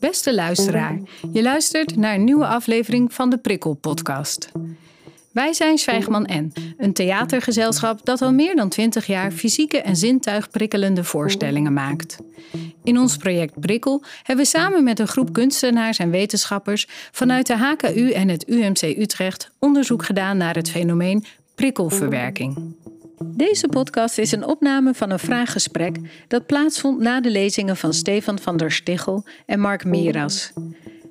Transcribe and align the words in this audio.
Beste 0.00 0.34
luisteraar, 0.34 1.00
je 1.32 1.42
luistert 1.42 1.96
naar 1.96 2.14
een 2.14 2.24
nieuwe 2.24 2.46
aflevering 2.46 3.12
van 3.12 3.30
de 3.30 3.38
Prikkel 3.38 3.74
Podcast. 3.74 4.52
Wij 5.32 5.52
zijn 5.52 5.78
Zwijgman 5.78 6.28
N, 6.32 6.52
een 6.76 6.92
theatergezelschap 6.92 8.04
dat 8.04 8.22
al 8.22 8.32
meer 8.32 8.56
dan 8.56 8.68
20 8.68 9.06
jaar 9.06 9.30
fysieke 9.30 9.80
en 9.80 9.96
zintuigprikkelende 9.96 11.04
voorstellingen 11.04 11.72
maakt. 11.72 12.16
In 12.84 12.98
ons 12.98 13.16
project 13.16 13.60
Prikkel 13.60 14.02
hebben 14.22 14.44
we 14.44 14.50
samen 14.50 14.84
met 14.84 14.98
een 14.98 15.08
groep 15.08 15.32
kunstenaars 15.32 15.98
en 15.98 16.10
wetenschappers 16.10 16.86
vanuit 17.12 17.46
de 17.46 17.56
HKU 17.56 18.10
en 18.10 18.28
het 18.28 18.48
UMC 18.48 18.82
Utrecht 18.82 19.50
onderzoek 19.58 20.04
gedaan 20.04 20.36
naar 20.36 20.54
het 20.54 20.70
fenomeen 20.70 21.24
prikkelverwerking. 21.54 22.76
Deze 23.24 23.68
podcast 23.68 24.18
is 24.18 24.32
een 24.32 24.46
opname 24.46 24.94
van 24.94 25.10
een 25.10 25.18
vraaggesprek 25.18 25.96
dat 26.28 26.46
plaatsvond 26.46 26.98
na 27.00 27.20
de 27.20 27.30
lezingen 27.30 27.76
van 27.76 27.92
Stefan 27.92 28.38
van 28.38 28.56
der 28.56 28.72
Stichel 28.72 29.24
en 29.46 29.60
Mark 29.60 29.84
Miras, 29.84 30.52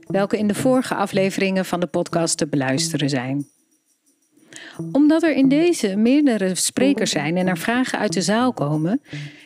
welke 0.07 0.37
in 0.37 0.47
de 0.47 0.55
vorige 0.55 0.95
afleveringen 0.95 1.65
van 1.65 1.79
de 1.79 1.87
podcast 1.87 2.37
te 2.37 2.47
beluisteren 2.47 3.09
zijn 3.09 3.47
omdat 4.91 5.23
er 5.23 5.35
in 5.35 5.49
deze 5.49 5.95
meerdere 5.95 6.55
sprekers 6.55 7.11
zijn 7.11 7.37
en 7.37 7.47
er 7.47 7.57
vragen 7.57 7.99
uit 7.99 8.13
de 8.13 8.21
zaal 8.21 8.53
komen, 8.53 9.01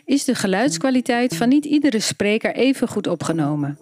is 0.05 0.23
de 0.23 0.35
geluidskwaliteit 0.35 1.35
van 1.35 1.49
niet 1.49 1.65
iedere 1.65 1.99
spreker 1.99 2.55
even 2.55 2.87
goed 2.87 3.07
opgenomen. 3.07 3.77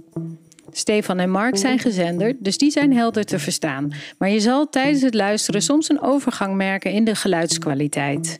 Stefan 0.71 1.19
en 1.19 1.30
Mark 1.30 1.57
zijn 1.57 1.80
gezenderd, 1.80 2.35
dus 2.39 2.57
die 2.57 2.71
zijn 2.71 2.93
helder 2.93 3.23
te 3.23 3.39
verstaan. 3.39 3.91
Maar 4.17 4.30
je 4.30 4.39
zal 4.39 4.69
tijdens 4.69 5.02
het 5.02 5.13
luisteren 5.13 5.61
soms 5.61 5.89
een 5.89 6.02
overgang 6.02 6.55
merken 6.55 6.91
in 6.91 7.03
de 7.03 7.16
geluidskwaliteit 7.16 8.39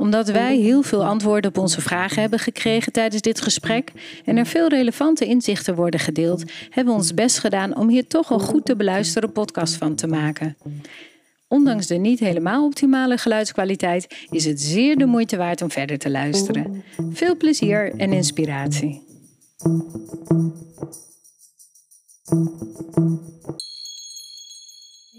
omdat 0.00 0.28
wij 0.28 0.56
heel 0.56 0.82
veel 0.82 1.04
antwoorden 1.04 1.50
op 1.50 1.58
onze 1.58 1.80
vragen 1.80 2.20
hebben 2.20 2.38
gekregen 2.38 2.92
tijdens 2.92 3.22
dit 3.22 3.40
gesprek 3.40 3.92
en 4.24 4.36
er 4.36 4.46
veel 4.46 4.68
relevante 4.68 5.24
inzichten 5.24 5.74
worden 5.74 6.00
gedeeld, 6.00 6.44
hebben 6.70 6.94
we 6.94 7.00
ons 7.00 7.14
best 7.14 7.38
gedaan 7.38 7.76
om 7.76 7.88
hier 7.88 8.06
toch 8.06 8.30
een 8.30 8.40
goed 8.40 8.64
te 8.64 8.76
beluisteren 8.76 9.32
podcast 9.32 9.74
van 9.74 9.94
te 9.94 10.06
maken. 10.06 10.56
Ondanks 11.48 11.86
de 11.86 11.94
niet 11.94 12.20
helemaal 12.20 12.64
optimale 12.64 13.18
geluidskwaliteit 13.18 14.26
is 14.30 14.44
het 14.44 14.60
zeer 14.60 14.96
de 14.96 15.06
moeite 15.06 15.36
waard 15.36 15.62
om 15.62 15.70
verder 15.70 15.98
te 15.98 16.10
luisteren. 16.10 16.82
Veel 17.12 17.36
plezier 17.36 17.92
en 17.96 18.12
inspiratie. 18.12 19.02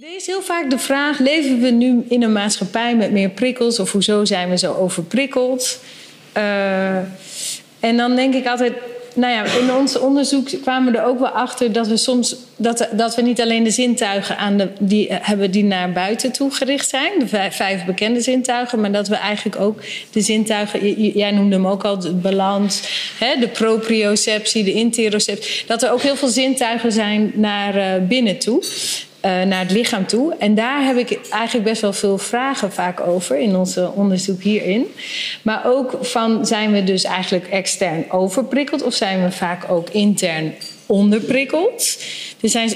Er 0.02 0.16
is 0.16 0.26
heel 0.26 0.42
vaak 0.42 0.70
de 0.70 0.78
vraag: 0.78 1.20
leven 1.20 1.62
we 1.62 1.70
nu 1.70 2.04
in 2.10 2.24
een 2.24 2.32
maatschappij 2.32 2.96
met 2.96 3.12
meer 3.12 3.30
prikkels 3.30 3.80
of 3.80 3.92
hoezo 3.92 4.26
zijn 4.26 4.50
we 4.50 4.58
zo 4.58 4.74
overprikkeld? 4.74 5.80
Uh, 6.38 6.98
en 7.80 7.98
dan 7.98 8.16
denk 8.16 8.34
ik 8.34 8.48
altijd: 8.48 8.74
nou 9.16 9.34
ja, 9.34 9.44
in 9.60 9.74
ons 9.74 9.98
onderzoek 10.00 10.50
kwamen 10.62 10.92
we 10.92 10.98
er 10.98 11.06
ook 11.06 11.20
wel 11.20 11.30
achter 11.30 11.72
dat 11.72 11.88
we 11.88 11.98
soms 11.98 12.36
dat, 12.56 12.88
dat 12.92 13.16
we 13.16 13.22
niet 13.22 13.42
alleen 13.42 13.64
de 13.64 13.72
zintuigen 13.72 14.38
aan 14.38 14.58
de, 14.58 14.68
die, 14.80 15.08
eh, 15.08 15.18
hebben 15.22 15.52
die 15.52 15.64
naar 15.64 15.92
buiten 15.92 16.32
toe 16.32 16.52
gericht 16.52 16.90
zijn, 16.90 17.12
de 17.20 17.28
vijf, 17.52 17.86
bekende 17.86 18.22
zintuigen, 18.22 18.82
maar 18.82 18.92
dat 18.92 19.08
we 19.08 19.16
eigenlijk 19.16 19.60
ook 19.60 19.82
de 20.12 20.22
zintuigen, 20.22 21.12
jij 21.12 21.32
noemde 21.32 21.56
hem 21.56 21.68
ook 21.68 21.84
al, 21.84 22.00
de 22.00 22.14
balans, 22.14 22.82
hè, 23.20 23.40
de 23.40 23.48
proprioceptie, 23.48 24.64
de 24.64 24.74
interoceptie, 24.74 25.66
dat 25.68 25.84
er 25.84 25.92
ook 25.92 26.02
heel 26.02 26.16
veel 26.16 26.28
zintuigen 26.28 26.92
zijn 26.92 27.32
naar 27.36 27.76
uh, 27.76 28.08
binnen 28.08 28.38
toe. 28.38 28.64
Uh, 29.26 29.42
naar 29.42 29.60
het 29.60 29.72
lichaam 29.72 30.06
toe. 30.06 30.36
En 30.40 30.56
daar 30.56 30.84
heb 30.84 30.98
ik 30.98 31.20
eigenlijk 31.30 31.70
best 31.70 31.82
wel 31.82 31.94
veel 31.94 32.18
vragen 32.18 32.72
vaak 32.72 33.00
over 33.00 33.38
in 33.38 33.56
ons 33.56 33.78
onderzoek 33.78 34.42
hierin. 34.42 34.94
Maar 35.42 35.62
ook 35.66 35.98
van 36.02 36.46
zijn 36.46 36.72
we 36.72 36.84
dus 36.84 37.04
eigenlijk 37.04 37.48
extern 37.48 38.12
overprikkeld 38.12 38.84
of 38.84 38.94
zijn 38.94 39.24
we 39.24 39.32
vaak 39.32 39.72
ook 39.72 39.90
intern 39.90 40.54
onderprikkeld? 40.86 41.98
Dus 42.40 42.52
zijn, 42.52 42.74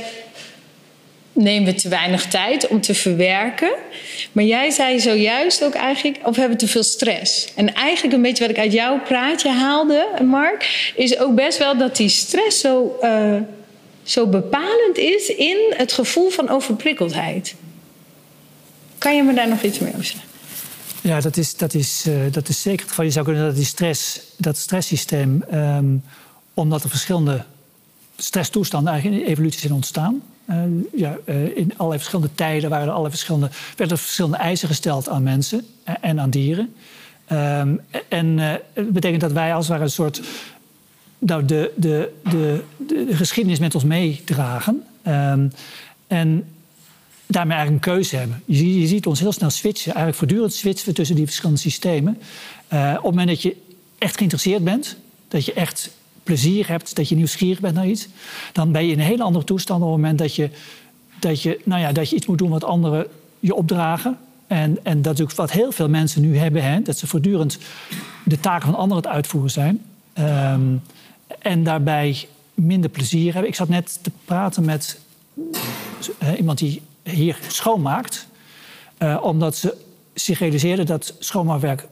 nemen 1.35 1.73
we 1.73 1.79
te 1.79 1.89
weinig 1.89 2.25
tijd 2.25 2.67
om 2.67 2.81
te 2.81 2.93
verwerken. 2.93 3.71
Maar 4.31 4.43
jij 4.43 4.69
zei 4.69 4.99
zojuist 4.99 5.63
ook 5.63 5.73
eigenlijk, 5.73 6.17
of 6.23 6.35
hebben 6.35 6.57
we 6.57 6.65
te 6.65 6.71
veel 6.71 6.83
stress? 6.83 7.47
En 7.55 7.73
eigenlijk 7.73 8.15
een 8.15 8.21
beetje 8.21 8.47
wat 8.47 8.57
ik 8.57 8.61
uit 8.61 8.73
jouw 8.73 8.99
praatje 8.99 9.49
haalde, 9.49 10.07
Mark, 10.23 10.91
is 10.95 11.19
ook 11.19 11.35
best 11.35 11.57
wel 11.57 11.77
dat 11.77 11.95
die 11.95 12.09
stress 12.09 12.59
zo. 12.59 12.97
Uh, 13.01 13.35
zo 14.05 14.27
bepalend 14.27 14.97
is 14.97 15.27
in 15.27 15.73
het 15.77 15.91
gevoel 15.91 16.29
van 16.29 16.49
overprikkeldheid. 16.49 17.55
Kan 18.97 19.15
je 19.15 19.23
me 19.23 19.33
daar 19.33 19.47
nog 19.47 19.61
iets 19.61 19.79
meer 19.79 19.89
over 19.89 20.05
zeggen? 20.05 20.29
Ja, 21.01 21.21
dat 21.21 21.37
is, 21.37 21.57
dat 21.57 21.73
is, 21.73 22.05
uh, 22.07 22.15
dat 22.31 22.49
is 22.49 22.61
zeker 22.61 22.79
het 22.79 22.89
geval. 22.89 23.05
Je 23.05 23.11
zou 23.11 23.25
kunnen 23.25 23.45
dat 23.45 23.55
die 23.55 23.65
stress, 23.65 24.21
dat 24.37 24.57
stresssysteem, 24.57 25.43
um, 25.53 26.03
omdat 26.53 26.83
er 26.83 26.89
verschillende 26.89 27.43
stresstoestanden 28.17 28.93
eigenlijk 28.93 29.23
in 29.23 29.29
evolutie 29.29 29.59
zijn 29.59 29.73
ontstaan. 29.73 30.21
Uh, 30.49 30.55
ja, 30.95 31.17
uh, 31.25 31.57
in 31.57 31.73
allerlei 31.77 31.99
verschillende 31.99 32.35
tijden 32.35 32.69
waren 32.69 32.85
er 32.85 32.91
allerlei 32.91 33.13
verschillende, 33.15 33.49
werden 33.75 33.97
er 33.97 34.03
verschillende 34.03 34.37
eisen 34.37 34.67
gesteld 34.67 35.09
aan 35.09 35.23
mensen 35.23 35.65
en 36.01 36.19
aan 36.19 36.29
dieren. 36.29 36.75
Um, 37.31 37.81
en 38.09 38.37
het 38.73 38.93
betekent 38.93 39.21
dat 39.21 39.31
wij 39.31 39.53
als 39.53 39.65
het 39.65 39.71
ware 39.71 39.83
een 39.83 39.91
soort 39.91 40.21
nou, 41.25 41.45
de, 41.45 41.71
de, 41.75 42.11
de, 42.23 42.63
de, 42.87 43.15
geschiedenis 43.15 43.59
met 43.59 43.75
ons 43.75 43.83
meedragen. 43.83 44.83
Um, 45.07 45.51
en 46.07 46.45
daarmee 47.25 47.57
eigenlijk 47.57 47.85
een 47.85 47.93
keuze 47.93 48.15
hebben. 48.15 48.43
Je, 48.45 48.79
je, 48.79 48.87
ziet 48.87 49.05
ons 49.05 49.19
heel 49.19 49.31
snel 49.31 49.49
switchen, 49.49 49.93
eigenlijk 49.93 50.17
voortdurend 50.17 50.53
switchen 50.53 50.93
tussen 50.93 51.15
die 51.15 51.25
verschillende 51.25 51.61
systemen. 51.61 52.17
Uh, 52.73 52.89
op 52.89 53.03
het 53.03 53.03
moment 53.03 53.27
dat 53.27 53.41
je 53.41 53.55
echt 53.97 54.15
geïnteresseerd 54.17 54.63
bent, 54.63 54.97
dat 55.27 55.45
je 55.45 55.53
echt 55.53 55.91
plezier 56.23 56.67
hebt, 56.67 56.95
dat 56.95 57.09
je 57.09 57.15
nieuwsgierig 57.15 57.59
bent 57.59 57.75
naar 57.75 57.87
iets, 57.87 58.07
dan 58.53 58.71
ben 58.71 58.85
je 58.85 58.91
in 58.91 58.99
een 58.99 59.05
hele 59.05 59.23
andere 59.23 59.45
toestand 59.45 59.81
op 59.81 59.87
het 59.87 59.95
moment 59.95 60.17
dat 60.17 60.35
je, 60.35 60.49
dat 61.19 61.41
je, 61.41 61.59
nou 61.63 61.81
ja, 61.81 61.91
dat 61.91 62.09
je 62.09 62.15
iets 62.15 62.25
moet 62.25 62.37
doen 62.37 62.49
wat 62.49 62.63
anderen 62.63 63.07
je 63.39 63.55
opdragen. 63.55 64.17
En, 64.47 64.77
en 64.83 65.01
dat 65.01 65.13
is 65.13 65.21
ook 65.21 65.33
wat 65.33 65.51
heel 65.51 65.71
veel 65.71 65.89
mensen 65.89 66.21
nu 66.21 66.37
hebben, 66.37 66.63
hè, 66.63 66.81
dat 66.81 66.97
ze 66.97 67.07
voortdurend 67.07 67.57
de 68.23 68.39
taken 68.39 68.65
van 68.65 68.79
anderen 68.79 69.03
het 69.03 69.13
uitvoeren 69.13 69.51
zijn. 69.51 69.81
Um, 70.19 70.81
en 71.39 71.63
daarbij 71.63 72.27
minder 72.53 72.89
plezier 72.89 73.31
hebben. 73.33 73.49
Ik 73.49 73.55
zat 73.55 73.69
net 73.69 73.99
te 74.01 74.11
praten 74.25 74.65
met 74.65 74.99
uh, 76.21 76.37
iemand 76.37 76.57
die 76.57 76.81
hier 77.03 77.39
schoonmaakt. 77.47 78.27
Uh, 78.99 79.19
omdat 79.21 79.55
ze 79.55 79.77
zich 80.13 80.39
realiseerde 80.39 80.83
dat 80.83 81.15
schoonmaakwerk 81.19 81.87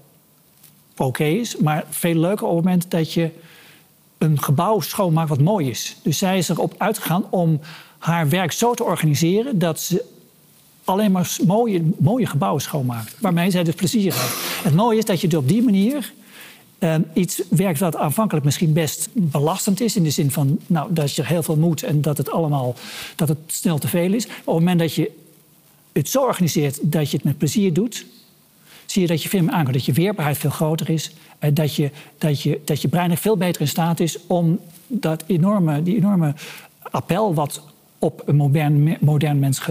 oké 0.98 1.24
is. 1.24 1.58
Maar 1.58 1.86
veel 1.90 2.16
leuker 2.16 2.48
op 2.48 2.56
het 2.56 2.66
moment 2.66 2.92
dat 2.92 3.14
je 3.14 3.32
een 4.18 4.42
gebouw 4.42 4.80
schoonmaakt 4.80 5.30
wat 5.30 5.42
mooi 5.42 5.70
is. 5.70 5.96
Dus 6.04 6.18
zij 6.18 6.38
is 6.38 6.50
erop 6.50 6.76
uitgegaan 6.78 7.26
om 7.30 7.60
haar 7.98 8.30
werk 8.30 8.52
zo 8.52 8.74
te 8.74 8.84
organiseren 8.84 9.60
dat 9.60 9.80
ze 9.80 10.06
alleen 10.84 11.12
maar 11.12 11.36
mooie, 11.46 11.92
mooie 11.98 12.26
gebouwen 12.26 12.62
schoonmaakt. 12.62 13.16
Waarmee 13.20 13.52
zij 13.52 13.64
dus 13.64 13.76
plezier 13.76 14.14
heeft. 14.14 14.64
Het 14.64 14.76
mooie 14.76 14.98
is 14.98 15.06
dat 15.06 15.22
je 15.22 15.38
op 15.38 15.48
die 15.48 15.64
manier 15.64 16.14
iets 17.14 17.42
werkt 17.50 17.80
dat 17.80 17.96
aanvankelijk 17.96 18.46
misschien 18.46 18.74
best 18.74 19.10
belastend 19.14 19.82
is. 19.82 19.96
In 19.96 20.04
de 20.04 20.10
zin 20.10 20.32
van 20.32 20.60
nou, 20.68 20.94
dat 20.94 21.16
je 21.16 21.26
heel 21.26 21.44
veel 21.44 21.58
moet 21.58 21.84
en 21.84 22.02
dat 22.02 22.18
het 22.18 22.32
allemaal 22.32 22.76
dat 23.16 23.28
het 23.28 23.38
snel 23.48 23.78
te 23.78 23.88
veel 23.88 24.14
is. 24.14 24.26
op 24.26 24.32
het 24.32 24.46
moment 24.46 24.80
dat 24.80 24.94
je 24.94 25.12
het 25.92 26.10
zo 26.10 26.22
organiseert 26.24 26.80
dat 26.82 27.10
je 27.10 27.16
het 27.16 27.26
met 27.26 27.38
plezier 27.38 27.74
doet, 27.74 28.06
zie 28.86 29.02
je 29.02 29.08
dat 29.08 29.24
je 29.24 29.30
veel 29.30 29.44
meer 29.44 29.54
aankomt. 29.54 29.74
Dat 29.74 29.86
je 29.86 29.94
weerbaarheid 29.94 30.38
veel 30.38 30.50
groter 30.50 30.90
is. 30.90 31.12
Uh, 31.40 31.50
dat, 31.54 31.76
je, 31.76 31.92
dat, 32.18 32.42
je, 32.42 32.62
dat 32.66 32.82
je 32.82 32.88
brein 32.88 33.18
veel 33.18 33.38
beter 33.38 33.62
in 33.62 33.68
staat 33.68 34.00
is 34.00 34.18
om 34.28 34.60
dat 34.88 35.24
enorme, 35.28 35.84
die 35.84 35.96
enorme 35.96 36.34
appel 36.82 37.34
wat 37.34 37.62
op 38.00 38.22
een 38.26 38.36
modern, 38.36 38.98
modern 39.00 39.40
mens 39.40 39.62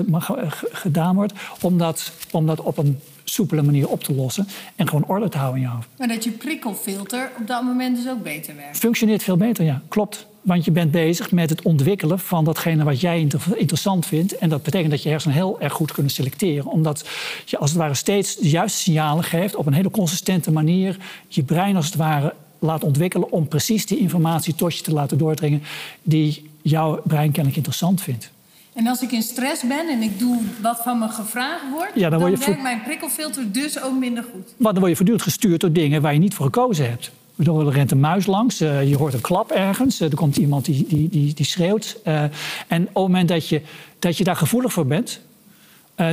gedaan 0.71 1.15
wordt, 1.15 1.33
om 1.61 1.79
dat, 1.79 2.13
om 2.31 2.47
dat 2.47 2.61
op 2.61 2.79
een 2.79 3.01
soepele 3.25 3.63
manier 3.63 3.89
op 3.89 4.05
te 4.05 4.15
lossen 4.15 4.47
en 4.77 4.89
gewoon 4.89 5.05
orde 5.07 5.29
te 5.29 5.39
houden 5.39 5.61
in 5.61 5.69
je 5.69 5.75
hoofd. 5.75 5.89
Maar 5.99 6.09
dat 6.09 6.25
je 6.25 6.31
prikkelfilter 6.31 7.31
op 7.41 7.47
dat 7.47 7.63
moment 7.63 7.97
dus 7.97 8.09
ook 8.09 8.23
beter 8.23 8.57
werkt? 8.57 8.79
Functioneert 8.79 9.23
veel 9.23 9.37
beter, 9.37 9.65
ja, 9.65 9.83
klopt. 9.89 10.27
Want 10.43 10.65
je 10.65 10.71
bent 10.71 10.91
bezig 10.91 11.31
met 11.31 11.51
het 11.51 11.63
ontwikkelen 11.63 12.19
van 12.19 12.45
datgene 12.45 12.85
wat 12.85 13.01
jij 13.01 13.21
interessant 13.55 14.07
vindt. 14.07 14.39
En 14.39 14.49
dat 14.49 14.63
betekent 14.63 14.91
dat 14.91 15.03
je 15.03 15.09
hersenen 15.09 15.37
heel 15.37 15.61
erg 15.61 15.73
goed 15.73 15.93
kunnen 15.93 16.13
selecteren. 16.13 16.67
Omdat 16.67 17.09
je 17.45 17.59
als 17.59 17.71
het 17.71 17.79
ware 17.79 17.95
steeds 17.95 18.37
de 18.37 18.49
juiste 18.49 18.79
signalen 18.79 19.25
geeft 19.25 19.57
op 19.57 19.67
een 19.67 19.73
hele 19.73 19.91
consistente 19.91 20.53
manier. 20.53 20.97
Je 21.29 21.43
brein 21.43 21.77
als 21.77 21.87
het 21.87 21.95
ware 21.95 22.35
laat 22.59 22.85
ontwikkelen 22.85 23.33
om 23.33 23.49
precies 23.49 23.87
die 23.87 23.99
informatie 23.99 24.55
tot 24.55 24.77
je 24.77 24.83
te 24.83 24.93
laten 24.93 25.19
doordringen 25.19 25.63
die 26.03 26.51
jouw 26.63 27.01
brein 27.05 27.31
kennelijk 27.31 27.57
interessant 27.57 28.01
vindt. 28.03 28.31
En 28.73 28.87
als 28.87 29.03
ik 29.03 29.13
in 29.13 29.23
stress 29.23 29.67
ben 29.67 29.89
en 29.89 30.03
ik 30.03 30.19
doe 30.19 30.41
wat 30.63 30.81
van 30.83 30.99
me 30.99 31.09
gevraagd 31.09 31.63
wordt, 31.71 31.91
ja, 31.95 32.11
dan, 32.11 32.21
dan 32.21 32.39
werkt 32.39 32.63
mijn 32.63 32.83
prikkelfilter 32.83 33.53
dus 33.53 33.83
ook 33.83 33.99
minder 33.99 34.25
goed. 34.33 34.55
Maar 34.57 34.73
dan 34.73 34.79
word 34.79 34.89
je 34.89 34.97
voortdurend 34.97 35.25
gestuurd 35.25 35.61
door 35.61 35.73
dingen 35.73 36.03
waar 36.03 36.13
je 36.13 36.19
niet 36.19 36.35
voor 36.35 36.45
gekozen 36.45 36.89
hebt. 36.89 37.11
Er 37.37 37.69
rent 37.69 37.91
een 37.91 38.01
muis 38.01 38.27
langs, 38.27 38.61
uh, 38.61 38.89
je 38.89 38.97
hoort 38.97 39.15
een 39.15 39.21
klap 39.21 39.51
ergens, 39.51 40.01
uh, 40.01 40.11
er 40.11 40.17
komt 40.17 40.37
iemand 40.37 40.65
die, 40.65 40.87
die, 40.89 41.09
die, 41.09 41.35
die 41.35 41.47
schreeuwt. 41.47 41.97
Uh, 42.07 42.23
en 42.23 42.83
op 42.83 42.95
het 42.95 42.95
moment 42.95 43.29
dat 43.29 43.49
je, 43.49 43.63
dat 43.99 44.17
je 44.17 44.25
daar 44.25 44.37
gevoelig 44.37 44.73
voor 44.73 44.87
bent, 44.87 45.21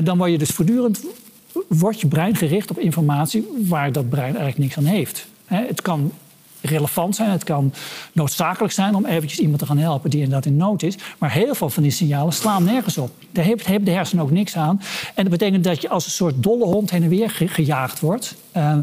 dan 0.03 0.17
word 0.17 0.31
je 0.31 0.37
dus 0.37 0.49
voortdurend 0.49 1.01
wordt 1.67 2.01
je 2.01 2.07
brein 2.07 2.35
gericht 2.35 2.71
op 2.71 2.79
informatie 2.79 3.47
waar 3.67 3.91
dat 3.91 4.09
brein 4.09 4.35
eigenlijk 4.35 4.57
niks 4.57 4.77
aan 4.77 4.83
heeft. 4.83 5.27
Het 5.45 5.81
kan 5.81 6.11
relevant 6.61 7.15
zijn, 7.15 7.29
het 7.29 7.43
kan 7.43 7.73
noodzakelijk 8.11 8.73
zijn 8.73 8.95
om 8.95 9.05
eventjes 9.05 9.39
iemand 9.39 9.59
te 9.59 9.65
gaan 9.65 9.77
helpen 9.77 10.09
die 10.09 10.19
inderdaad 10.21 10.45
in 10.45 10.57
nood 10.57 10.83
is. 10.83 10.95
Maar 11.17 11.31
heel 11.31 11.55
veel 11.55 11.69
van 11.69 11.83
die 11.83 11.91
signalen 11.91 12.33
slaan 12.33 12.63
nergens 12.63 12.97
op. 12.97 13.11
Daar 13.31 13.45
heeft, 13.45 13.85
de 13.85 13.91
hersenen 13.91 14.23
ook 14.23 14.31
niks 14.31 14.55
aan. 14.55 14.81
En 15.15 15.23
dat 15.23 15.31
betekent 15.31 15.63
dat 15.63 15.81
je 15.81 15.89
als 15.89 16.05
een 16.05 16.11
soort 16.11 16.43
dolle 16.43 16.65
hond 16.65 16.89
heen 16.89 17.03
en 17.03 17.09
weer 17.09 17.29
gejaagd 17.35 17.99
wordt. 17.99 18.35
Uh, 18.57 18.77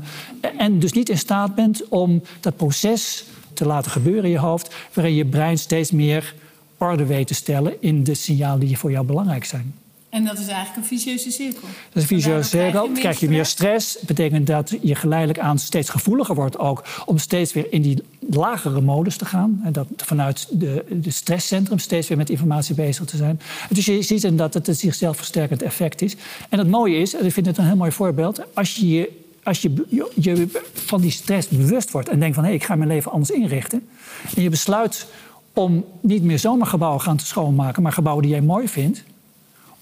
en 0.58 0.78
dus 0.78 0.92
niet 0.92 1.08
in 1.08 1.18
staat 1.18 1.54
bent 1.54 1.88
om 1.88 2.22
dat 2.40 2.56
proces 2.56 3.24
te 3.52 3.66
laten 3.66 3.90
gebeuren 3.90 4.24
in 4.24 4.30
je 4.30 4.38
hoofd, 4.38 4.74
waarin 4.92 5.14
je 5.14 5.24
brein 5.24 5.58
steeds 5.58 5.90
meer 5.90 6.34
orde 6.78 7.06
weet 7.06 7.26
te 7.26 7.34
stellen 7.34 7.82
in 7.82 8.04
de 8.04 8.14
signalen 8.14 8.60
die 8.60 8.78
voor 8.78 8.90
jou 8.90 9.06
belangrijk 9.06 9.44
zijn. 9.44 9.74
En 10.16 10.24
dat 10.24 10.38
is 10.38 10.46
eigenlijk 10.46 10.76
een 10.76 10.98
vicieuze 10.98 11.30
cirkel. 11.30 11.60
Dat 11.60 12.02
is 12.02 12.02
een 12.02 12.08
vicieuze 12.08 12.48
cirkel. 12.48 12.84
Dan 12.86 12.94
krijg 12.94 13.20
je 13.20 13.28
meer 13.28 13.44
stress. 13.44 13.94
Dat 13.94 14.02
betekent 14.06 14.46
dat 14.46 14.76
je 14.82 14.94
geleidelijk 14.94 15.38
aan 15.38 15.58
steeds 15.58 15.88
gevoeliger 15.88 16.34
wordt 16.34 16.58
ook 16.58 16.84
om 17.06 17.18
steeds 17.18 17.52
weer 17.52 17.72
in 17.72 17.82
die 17.82 18.02
lagere 18.30 18.80
modus 18.80 19.16
te 19.16 19.24
gaan. 19.24 19.60
En 19.64 19.72
dat 19.72 19.86
vanuit 19.96 20.46
de, 20.50 20.84
de 20.90 21.10
stresscentrum 21.10 21.78
steeds 21.78 22.08
weer 22.08 22.16
met 22.16 22.30
informatie 22.30 22.74
bezig 22.74 23.04
te 23.04 23.16
zijn. 23.16 23.40
Dus 23.68 23.84
je 23.84 24.02
ziet 24.02 24.22
dan 24.22 24.36
dat 24.36 24.54
het 24.54 24.68
een 24.68 24.76
zichzelf 24.76 25.16
versterkend 25.16 25.62
effect 25.62 26.02
is. 26.02 26.16
En 26.48 26.58
het 26.58 26.68
mooie 26.68 26.96
is, 26.96 27.14
en 27.14 27.24
ik 27.24 27.32
vind 27.32 27.46
het 27.46 27.58
een 27.58 27.66
heel 27.66 27.76
mooi 27.76 27.92
voorbeeld, 27.92 28.54
als 28.54 28.76
je 28.76 29.24
als 29.42 29.62
je, 29.62 29.86
je, 30.14 30.48
van 30.72 31.00
die 31.00 31.10
stress 31.10 31.48
bewust 31.48 31.90
wordt 31.90 32.08
en 32.08 32.18
denkt 32.20 32.34
van 32.34 32.44
hé, 32.44 32.50
hey, 32.50 32.58
ik 32.58 32.64
ga 32.64 32.74
mijn 32.74 32.88
leven 32.88 33.10
anders 33.12 33.30
inrichten. 33.30 33.88
En 34.36 34.42
je 34.42 34.50
besluit 34.50 35.06
om 35.52 35.84
niet 36.00 36.22
meer 36.22 36.38
zomaar 36.38 36.66
gebouwen 36.66 37.00
gaan 37.00 37.16
te 37.16 37.26
schoonmaken, 37.26 37.82
maar 37.82 37.92
gebouwen 37.92 38.22
die 38.22 38.32
jij 38.32 38.42
mooi 38.42 38.68
vindt 38.68 39.04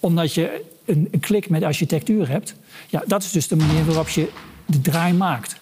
omdat 0.05 0.35
je 0.35 0.65
een, 0.85 1.09
een, 1.11 1.21
klik 1.21 1.49
met 1.49 1.62
architectuur 1.62 2.29
hebt. 2.29 2.55
Ja, 2.89 3.03
dat 3.06 3.23
is 3.23 3.31
dus 3.31 3.49
de 3.49 3.56
manier 3.56 3.85
waarop 3.85 4.09
je 4.09 4.29
de 4.67 4.81
draai 4.81 5.12
maakt. 5.12 5.56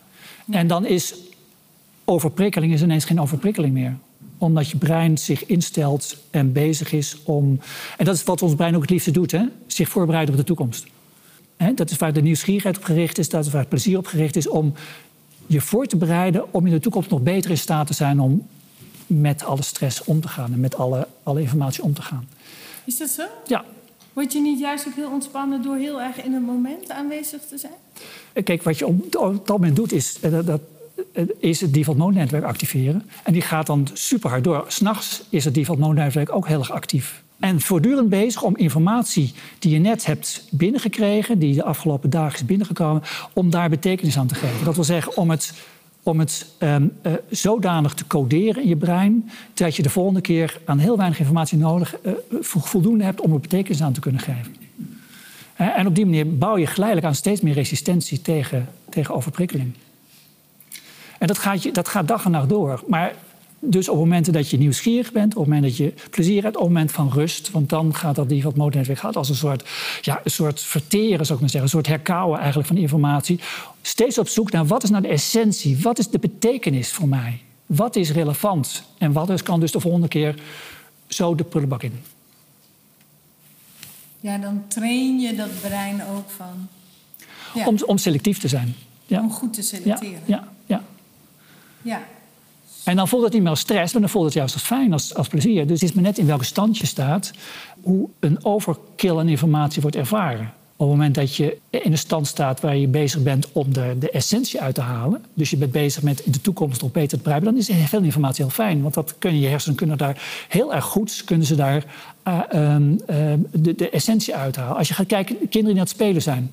En 0.50 0.67
dan 0.67 0.87
is 0.87 1.15
overprikkeling 2.05 2.73
is 2.73 2.83
ineens 2.83 3.05
geen 3.05 3.21
overprikkeling 3.21 3.75
meer 3.75 3.97
omdat 4.39 4.71
je 4.71 4.77
brein 4.77 5.19
zich 5.19 5.47
instelt 5.47 6.17
en 6.31 6.53
bezig 6.53 6.93
is 6.93 7.17
om. 7.25 7.61
En 7.97 8.05
dat 8.05 8.15
is 8.15 8.25
wat 8.25 8.43
ons 8.43 8.55
brein 8.55 8.75
ook 8.75 8.81
het 8.81 8.91
liefste 8.91 9.11
doet: 9.11 9.31
hè? 9.31 9.44
zich 9.67 9.89
voorbereiden 9.89 10.35
op 10.35 10.41
de 10.41 10.47
toekomst. 10.47 10.87
Hè? 11.56 11.75
Dat 11.75 11.91
is 11.91 11.97
waar 11.97 12.12
de 12.12 12.23
nieuwsgierigheid 12.23 12.77
op 12.77 12.85
gericht 12.85 13.19
is, 13.19 13.29
dat 13.29 13.45
is 13.45 13.50
waar 13.50 13.61
het 13.61 13.69
plezier 13.69 13.99
op 13.99 14.06
gericht 14.06 14.37
is 14.37 14.49
om 14.49 14.75
je 15.47 15.61
voor 15.61 15.87
te 15.87 15.97
bereiden 15.97 16.55
om 16.55 16.67
in 16.67 16.73
de 16.73 16.81
toekomst 16.81 17.11
nog 17.11 17.23
beter 17.23 17.50
in 17.50 17.59
staat 17.59 17.87
te 17.87 17.95
zijn 17.95 18.21
om 18.21 18.47
met 19.06 19.45
alle 19.45 19.62
stress 19.62 20.05
om 20.05 20.21
te 20.21 20.29
gaan 20.29 20.53
en 20.53 20.61
met 20.61 20.77
alle, 20.77 21.09
alle 21.23 21.41
informatie 21.41 21.83
om 21.83 21.95
te 21.95 22.03
gaan. 22.03 22.29
Is 22.85 22.99
dat 22.99 23.09
zo? 23.09 23.23
Ja, 23.47 23.65
Word 24.12 24.32
je 24.32 24.41
niet 24.41 24.59
juist 24.59 24.87
ook 24.87 24.94
heel 24.94 25.11
ontspannen 25.11 25.62
door 25.62 25.76
heel 25.76 26.00
erg 26.00 26.23
in 26.23 26.32
het 26.32 26.47
moment 26.47 26.91
aanwezig 26.91 27.41
te 27.41 27.59
zijn? 27.59 27.73
Kijk, 28.44 28.62
wat 28.62 28.79
je 28.79 28.87
op, 28.87 29.12
dat 29.12 29.49
moment 29.49 29.76
doet, 29.76 29.93
is, 29.93 30.19
eh, 30.20 30.31
dat, 30.31 30.47
dat, 30.47 30.61
eh, 31.12 31.25
is 31.38 31.61
het 31.61 31.75
default 31.75 31.99
mode 31.99 32.14
netwerk 32.14 32.44
activeren. 32.44 33.03
En 33.25 33.32
die 33.32 33.43
gaat 33.43 33.67
dan 33.67 33.88
super 33.93 34.31
hard 34.31 34.44
door. 34.44 34.64
S'nachts 34.69 35.23
is 35.29 35.44
het 35.44 35.55
default 35.55 35.79
mode 35.79 36.00
netwerk 36.00 36.35
ook 36.35 36.47
heel 36.47 36.59
erg 36.59 36.70
actief. 36.70 37.23
En 37.38 37.61
voortdurend 37.61 38.09
bezig 38.09 38.43
om 38.43 38.56
informatie 38.56 39.35
die 39.59 39.73
je 39.73 39.79
net 39.79 40.06
hebt 40.06 40.47
binnengekregen, 40.50 41.38
die 41.38 41.55
de 41.55 41.64
afgelopen 41.64 42.11
dagen 42.11 42.35
is 42.35 42.44
binnengekomen, 42.44 43.03
om 43.32 43.50
daar 43.50 43.69
betekenis 43.69 44.19
aan 44.19 44.26
te 44.26 44.35
geven. 44.35 44.64
Dat 44.64 44.75
wil 44.75 44.85
zeggen, 44.85 45.17
om 45.17 45.31
het 45.31 45.53
om 46.02 46.19
het 46.19 46.46
um, 46.58 46.93
uh, 47.02 47.12
zodanig 47.31 47.94
te 47.94 48.06
coderen 48.06 48.62
in 48.62 48.69
je 48.69 48.76
brein 48.76 49.31
dat 49.54 49.76
je 49.76 49.82
de 49.82 49.90
volgende 49.90 50.20
keer 50.20 50.60
aan 50.64 50.78
heel 50.78 50.96
weinig 50.96 51.19
informatie 51.19 51.58
nodig 51.58 51.96
uh, 52.02 52.12
voldoende 52.40 53.04
hebt 53.04 53.20
om 53.20 53.32
er 53.32 53.40
betekenis 53.40 53.82
aan 53.82 53.93
te 53.93 54.00
kunnen 54.00 54.20
geven. 54.20 54.56
En 55.56 55.87
op 55.87 55.94
die 55.94 56.04
manier 56.04 56.38
bouw 56.38 56.56
je 56.56 56.66
geleidelijk 56.66 57.06
aan 57.08 57.14
steeds 57.14 57.40
meer 57.40 57.54
resistentie 57.54 58.22
tegen, 58.22 58.69
tegen 58.88 59.14
overprikkeling. 59.14 59.72
En 61.19 61.26
dat 61.26 61.38
gaat, 61.38 61.75
dat 61.75 61.88
gaat 61.88 62.08
dag 62.08 62.25
en 62.25 62.31
nacht 62.31 62.49
door. 62.49 62.82
Maar 62.87 63.14
dus 63.64 63.88
op 63.88 63.97
momenten 63.97 64.32
dat 64.32 64.50
je 64.50 64.59
nieuwsgierig 64.59 65.12
bent, 65.12 65.37
op 65.37 65.44
het 65.44 65.53
moment 65.53 65.62
dat 65.62 65.76
je 65.76 65.94
plezier 66.11 66.43
hebt, 66.43 66.56
op 66.56 66.62
het 66.62 66.73
moment 66.73 66.93
van 66.93 67.11
rust, 67.12 67.50
want 67.50 67.69
dan 67.69 67.94
gaat 67.94 68.14
dat 68.14 68.29
default 68.29 68.56
mode 68.56 68.76
netwerk 68.76 68.99
gaat 68.99 69.17
als 69.17 69.29
een 69.29 69.35
soort, 69.35 69.69
ja, 70.00 70.20
een 70.25 70.31
soort 70.31 70.61
verteren, 70.61 71.26
zou 71.26 71.35
ik 71.35 71.41
maar 71.41 71.50
zeggen, 71.50 71.62
een 71.62 71.69
soort 71.69 71.87
herkauwen 71.87 72.38
eigenlijk 72.38 72.69
van 72.69 72.76
informatie. 72.76 73.41
Steeds 73.82 74.19
op 74.19 74.29
zoek 74.29 74.50
naar 74.50 74.67
wat 74.67 74.82
is 74.82 74.91
nou 74.91 75.03
de 75.03 75.09
essentie, 75.09 75.79
wat 75.82 75.99
is 75.99 76.09
de 76.09 76.19
betekenis 76.19 76.93
voor 76.93 77.09
mij, 77.09 77.41
wat 77.67 77.97
is 77.97 78.11
relevant 78.11 78.82
en 78.99 79.12
wat 79.12 79.31
is, 79.31 79.43
kan 79.43 79.61
dus 79.61 79.73
de 79.73 79.81
volgende 79.81 80.09
keer 80.09 80.35
zo 81.06 81.35
de 81.35 81.44
prullenbak 81.44 81.82
in. 81.82 82.00
Ja, 84.20 84.38
dan 84.38 84.64
train 84.69 85.20
je 85.20 85.35
dat 85.35 85.61
brein 85.61 86.03
ook 86.06 86.31
van. 86.31 86.69
Ja. 87.55 87.67
Om, 87.67 87.76
om 87.87 87.99
selectief 87.99 88.38
te 88.38 88.49
zijn. 88.49 88.75
Ja. 89.06 89.20
Om 89.20 89.31
goed 89.31 89.53
te 89.53 89.62
selecteren. 89.62 90.20
Ja, 90.25 90.49
ja. 90.67 90.82
ja. 91.82 92.03
En 92.84 92.96
dan 92.96 93.08
voelt 93.08 93.25
het 93.25 93.32
niet 93.32 93.43
meer 93.43 93.50
als 93.50 93.61
stress, 93.61 93.93
maar 93.93 94.02
dan 94.02 94.11
voelt 94.11 94.25
het 94.25 94.34
juist 94.34 94.55
als 94.55 94.62
fijn, 94.62 94.93
als, 94.93 95.14
als 95.14 95.29
plezier. 95.29 95.67
Dus 95.67 95.81
het 95.81 95.90
is 95.90 95.94
maar 95.94 96.05
net 96.05 96.19
in 96.19 96.26
welke 96.26 96.44
stand 96.44 96.79
je 96.79 96.87
staat, 96.87 97.32
hoe 97.82 98.08
een 98.20 98.44
overkill 98.44 99.19
aan 99.19 99.29
informatie 99.29 99.82
wordt 99.82 99.96
ervaren. 99.96 100.52
Op 100.76 100.88
het 100.88 100.96
moment 100.96 101.14
dat 101.14 101.37
je 101.37 101.58
in 101.70 101.93
een 101.93 101.99
stand 101.99 102.26
staat 102.26 102.61
waar 102.61 102.76
je 102.76 102.88
bezig 102.88 103.23
bent 103.23 103.52
om 103.52 103.73
de, 103.73 103.96
de 103.99 104.11
essentie 104.11 104.61
uit 104.61 104.75
te 104.75 104.81
halen, 104.81 105.25
dus 105.34 105.50
je 105.50 105.56
bent 105.56 105.73
bezig 105.73 106.02
met 106.02 106.23
de 106.25 106.40
toekomst 106.40 106.82
nog 106.82 106.93
beter 106.93 107.08
te 107.08 107.17
begrijpen, 107.17 107.44
dan 107.44 107.56
is 107.56 107.88
veel 107.88 108.02
informatie 108.02 108.44
heel 108.44 108.52
fijn. 108.52 108.82
Want 108.82 108.94
dat 108.94 109.14
kunnen 109.19 109.40
je 109.40 109.49
hersenen 109.49 109.76
kunnen 109.76 109.99
daar 109.99 110.23
heel 110.49 110.75
erg 110.75 110.85
goed, 110.85 111.23
kunnen 111.25 111.46
ze 111.46 111.55
daar 111.55 111.85
uh, 112.28 112.40
uh, 112.55 113.35
de, 113.52 113.75
de 113.75 113.90
essentie 113.90 114.35
uithalen. 114.35 114.76
Als 114.76 114.88
je 114.88 114.94
gaat 114.94 115.06
kijken, 115.06 115.37
kinderen 115.37 115.64
die 115.64 115.75
aan 115.75 115.78
het 115.78 115.88
spelen 115.88 116.23
zijn, 116.23 116.50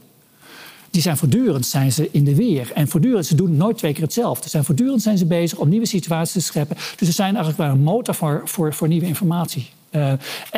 die 0.92 1.02
zijn 1.02 1.18
voortdurend 1.18 1.66
zijn 1.66 1.92
ze 1.92 2.10
in 2.12 2.24
de 2.24 2.36
weer. 2.36 2.72
En 2.74 2.88
voortdurend, 2.88 3.26
ze 3.26 3.36
doen 3.36 3.56
nooit 3.56 3.78
twee 3.78 3.94
keer 3.94 4.04
hetzelfde. 4.04 4.50
Zijn 4.50 4.64
voortdurend 4.64 5.02
zijn 5.02 5.18
ze 5.18 5.26
bezig 5.26 5.58
om 5.58 5.70
nieuwe 5.70 5.86
situaties 5.86 6.34
te 6.34 6.42
scheppen. 6.42 6.76
Dus 6.76 7.08
ze 7.08 7.14
zijn 7.14 7.36
eigenlijk 7.36 7.58
wel 7.58 7.70
een 7.70 7.84
motor 7.84 8.16
voor, 8.16 8.42
voor, 8.46 8.74
voor 8.74 8.88
nieuwe 8.88 9.06
informatie. 9.06 9.70
Uh, 9.92 10.12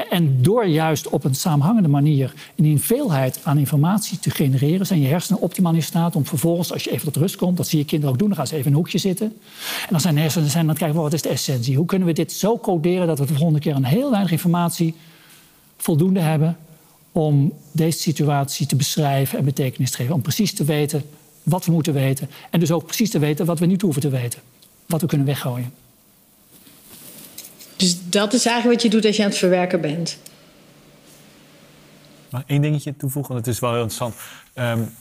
en 0.10 0.42
door 0.42 0.66
juist 0.66 1.10
op 1.10 1.24
een 1.24 1.36
samenhangende 1.36 1.88
manier 1.88 2.34
een 2.56 2.80
veelheid 2.80 3.40
aan 3.44 3.58
informatie 3.58 4.20
te 4.20 4.30
genereren, 4.30 4.86
zijn 4.86 5.02
je 5.02 5.08
hersenen 5.08 5.42
optimaal 5.42 5.74
in 5.74 5.84
staat 5.84 6.16
om 6.16 6.26
vervolgens, 6.26 6.74
als 6.74 6.84
je 6.84 6.92
even 6.92 7.06
tot 7.06 7.16
rust 7.16 7.36
komt, 7.36 7.58
dat 7.58 7.68
zie 7.68 7.80
je 7.80 7.86
kinderen 7.86 8.14
ook 8.14 8.20
doen, 8.20 8.28
dan 8.28 8.38
gaan 8.38 8.48
ze 8.48 8.54
even 8.54 8.66
in 8.66 8.72
een 8.72 8.78
hoekje 8.78 8.98
zitten. 8.98 9.28
En 9.82 9.88
dan 9.90 10.00
zijn 10.00 10.18
hersenen 10.18 10.50
zijn 10.50 10.68
het 10.68 10.78
kijken, 10.78 11.02
wat 11.02 11.14
is 11.14 11.22
de 11.22 11.30
essentie? 11.30 11.76
Hoe 11.76 11.86
kunnen 11.86 12.08
we 12.08 12.14
dit 12.14 12.32
zo 12.32 12.58
coderen 12.58 13.08
dat 13.08 13.20
we 13.20 13.26
de 13.26 13.34
volgende 13.34 13.60
keer 13.60 13.76
een 13.76 13.84
heel 13.84 14.10
weinig 14.10 14.32
informatie 14.32 14.96
voldoende 15.78 16.20
hebben 16.20 16.58
om 17.12 17.54
deze 17.72 18.00
situatie 18.00 18.66
te 18.66 18.76
beschrijven 18.76 19.38
en 19.38 19.46
betekenis 19.46 19.92
te 19.92 19.98
geven. 19.98 20.14
Om 20.14 20.22
precies 20.22 20.54
te 20.54 20.64
weten 20.64 21.04
wat 21.44 21.66
we 21.66 21.72
moeten 21.72 21.94
weten. 21.94 22.30
En 22.50 22.60
dus 22.60 22.72
ook 22.72 22.86
precies 22.86 23.10
te 23.10 23.20
weten 23.20 23.46
wat 23.46 23.60
we 23.60 23.66
niet 23.66 23.82
hoeven 23.82 24.02
te 24.02 24.10
weten. 24.10 24.40
Wat 24.86 25.02
we 25.02 25.08
kunnen 25.08 25.28
weggooien. 25.28 25.74
Dus 27.76 28.10
dat 28.10 28.34
is 28.34 28.46
eigenlijk 28.46 28.82
wat 28.82 28.92
je 28.92 28.98
doet 28.98 29.06
als 29.06 29.16
je 29.16 29.24
aan 29.24 29.30
het 29.30 29.38
verwerken 29.38 29.82
bent. 29.82 30.18
Mag 32.30 32.44
één 32.46 32.62
dingetje 32.62 32.98
toevoegen? 32.98 33.34
Want 33.34 33.46
het 33.46 33.56
is 33.56 33.62
wel 33.62 33.72
heel 33.72 33.82
interessant. 33.82 34.16
Um, 34.56 34.94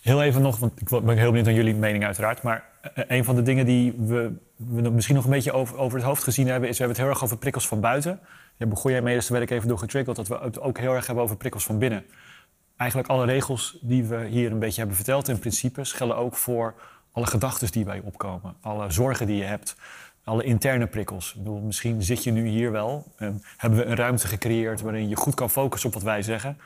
heel 0.00 0.22
even 0.22 0.42
nog, 0.42 0.58
want 0.58 0.80
ik 0.80 0.88
ben 0.88 1.16
heel 1.16 1.26
benieuwd 1.26 1.44
naar 1.44 1.54
jullie 1.54 1.74
mening 1.74 2.04
uiteraard. 2.04 2.42
Maar 2.42 2.64
eh, 2.94 3.04
een 3.08 3.24
van 3.24 3.34
de 3.34 3.42
dingen 3.42 3.66
die 3.66 3.94
we, 3.98 4.32
we 4.56 4.90
misschien 4.90 5.14
nog 5.14 5.24
een 5.24 5.30
beetje 5.30 5.52
over, 5.52 5.76
over 5.76 5.98
het 5.98 6.06
hoofd 6.06 6.22
gezien 6.22 6.46
hebben... 6.46 6.68
is 6.68 6.78
we 6.78 6.84
hebben 6.84 6.96
het 6.96 7.06
heel 7.06 7.14
erg 7.14 7.24
over 7.24 7.36
prikkels 7.36 7.68
van 7.68 7.80
buiten. 7.80 8.20
Daar 8.60 8.68
begon 8.68 8.90
jij 8.90 9.02
mee, 9.02 9.18
daar 9.18 9.26
werd 9.28 9.42
ik 9.42 9.50
even 9.50 9.68
door 9.68 9.78
getriggerd... 9.78 10.16
dat 10.16 10.28
we 10.28 10.38
het 10.42 10.60
ook 10.60 10.78
heel 10.78 10.94
erg 10.94 11.06
hebben 11.06 11.24
over 11.24 11.36
prikkels 11.36 11.64
van 11.64 11.78
binnen. 11.78 12.04
Eigenlijk 12.76 13.10
alle 13.10 13.24
regels 13.24 13.78
die 13.80 14.04
we 14.04 14.26
hier 14.26 14.52
een 14.52 14.58
beetje 14.58 14.78
hebben 14.78 14.96
verteld 14.96 15.28
in 15.28 15.38
principe... 15.38 15.84
gelden 15.84 16.16
ook 16.16 16.36
voor 16.36 16.74
alle 17.12 17.26
gedachten 17.26 17.72
die 17.72 17.84
bij 17.84 17.96
je 17.96 18.02
opkomen. 18.02 18.56
Alle 18.60 18.90
zorgen 18.90 19.26
die 19.26 19.36
je 19.36 19.44
hebt. 19.44 19.76
Alle 20.24 20.44
interne 20.44 20.86
prikkels. 20.86 21.36
Misschien 21.62 22.02
zit 22.02 22.24
je 22.24 22.30
nu 22.30 22.46
hier 22.46 22.72
wel. 22.72 23.12
En 23.16 23.42
hebben 23.56 23.78
we 23.78 23.84
een 23.84 23.96
ruimte 23.96 24.26
gecreëerd 24.26 24.80
waarin 24.80 25.08
je 25.08 25.16
goed 25.16 25.34
kan 25.34 25.50
focussen 25.50 25.88
op 25.88 25.94
wat 25.94 26.04
wij 26.04 26.22
zeggen. 26.22 26.58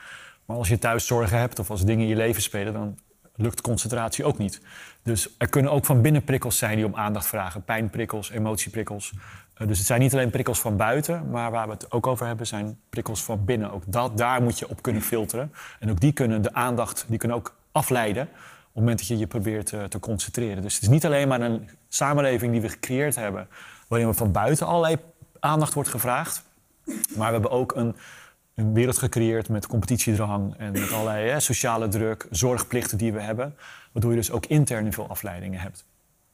Maar 0.45 0.57
als 0.57 0.67
je 0.67 0.79
thuis 0.79 1.07
zorgen 1.07 1.39
hebt 1.39 1.59
of 1.59 1.69
als 1.69 1.85
dingen 1.85 2.03
in 2.03 2.09
je 2.09 2.15
leven 2.15 2.41
spelen... 2.41 2.73
dan 2.73 2.99
lukt 3.35 3.61
concentratie 3.61 4.25
ook 4.25 4.37
niet. 4.37 4.61
Dus 5.03 5.35
er 5.37 5.49
kunnen 5.49 5.71
ook 5.71 5.85
van 5.85 6.01
binnen 6.01 6.23
prikkels 6.23 6.57
zijn 6.57 6.75
die 6.75 6.85
om 6.85 6.95
aandacht 6.95 7.27
vragen. 7.27 7.63
Pijnprikkels, 7.63 8.31
emotieprikkels. 8.31 9.13
Uh, 9.57 9.67
dus 9.67 9.77
het 9.77 9.87
zijn 9.87 9.99
niet 9.99 10.13
alleen 10.13 10.29
prikkels 10.29 10.59
van 10.59 10.77
buiten, 10.77 11.29
maar 11.29 11.51
waar 11.51 11.67
we 11.67 11.73
het 11.73 11.91
ook 11.91 12.07
over 12.07 12.25
hebben, 12.25 12.47
zijn 12.47 12.79
prikkels 12.89 13.23
van 13.23 13.45
binnen. 13.45 13.71
Ook 13.71 13.83
dat, 13.87 14.17
daar 14.17 14.41
moet 14.41 14.59
je 14.59 14.69
op 14.69 14.81
kunnen 14.81 15.01
filteren. 15.01 15.53
En 15.79 15.89
ook 15.89 15.99
die 15.99 16.11
kunnen 16.11 16.41
de 16.41 16.53
aandacht, 16.53 17.05
die 17.07 17.17
kunnen 17.17 17.37
ook 17.37 17.55
afleiden 17.71 18.23
op 18.23 18.81
het 18.81 18.89
moment 18.89 18.97
dat 18.97 19.07
je 19.07 19.17
je 19.17 19.27
probeert 19.27 19.65
te, 19.65 19.85
te 19.87 19.99
concentreren. 19.99 20.61
Dus 20.61 20.73
het 20.73 20.83
is 20.83 20.89
niet 20.89 21.05
alleen 21.05 21.27
maar 21.27 21.41
een 21.41 21.69
samenleving 21.87 22.51
die 22.51 22.61
we 22.61 22.69
gecreëerd 22.69 23.15
hebben, 23.15 23.47
waarin 23.87 24.07
we 24.07 24.13
van 24.13 24.31
buiten 24.31 24.67
allerlei 24.67 24.97
aandacht 25.39 25.73
wordt 25.73 25.89
gevraagd. 25.89 26.43
Maar 26.85 27.27
we 27.27 27.33
hebben 27.33 27.51
ook 27.51 27.75
een 27.75 28.73
wereld 28.73 28.97
gecreëerd 28.97 29.49
met 29.49 29.67
competitiedrang 29.67 30.55
en 30.57 30.71
met 30.71 30.91
allerlei 30.91 31.41
sociale 31.41 31.87
druk, 31.87 32.27
zorgplichten 32.29 32.97
die 32.97 33.13
we 33.13 33.21
hebben. 33.21 33.55
Waardoor 33.91 34.11
je 34.11 34.17
dus 34.17 34.31
ook 34.31 34.45
intern 34.45 34.93
veel 34.93 35.07
afleidingen 35.07 35.59
hebt. 35.59 35.85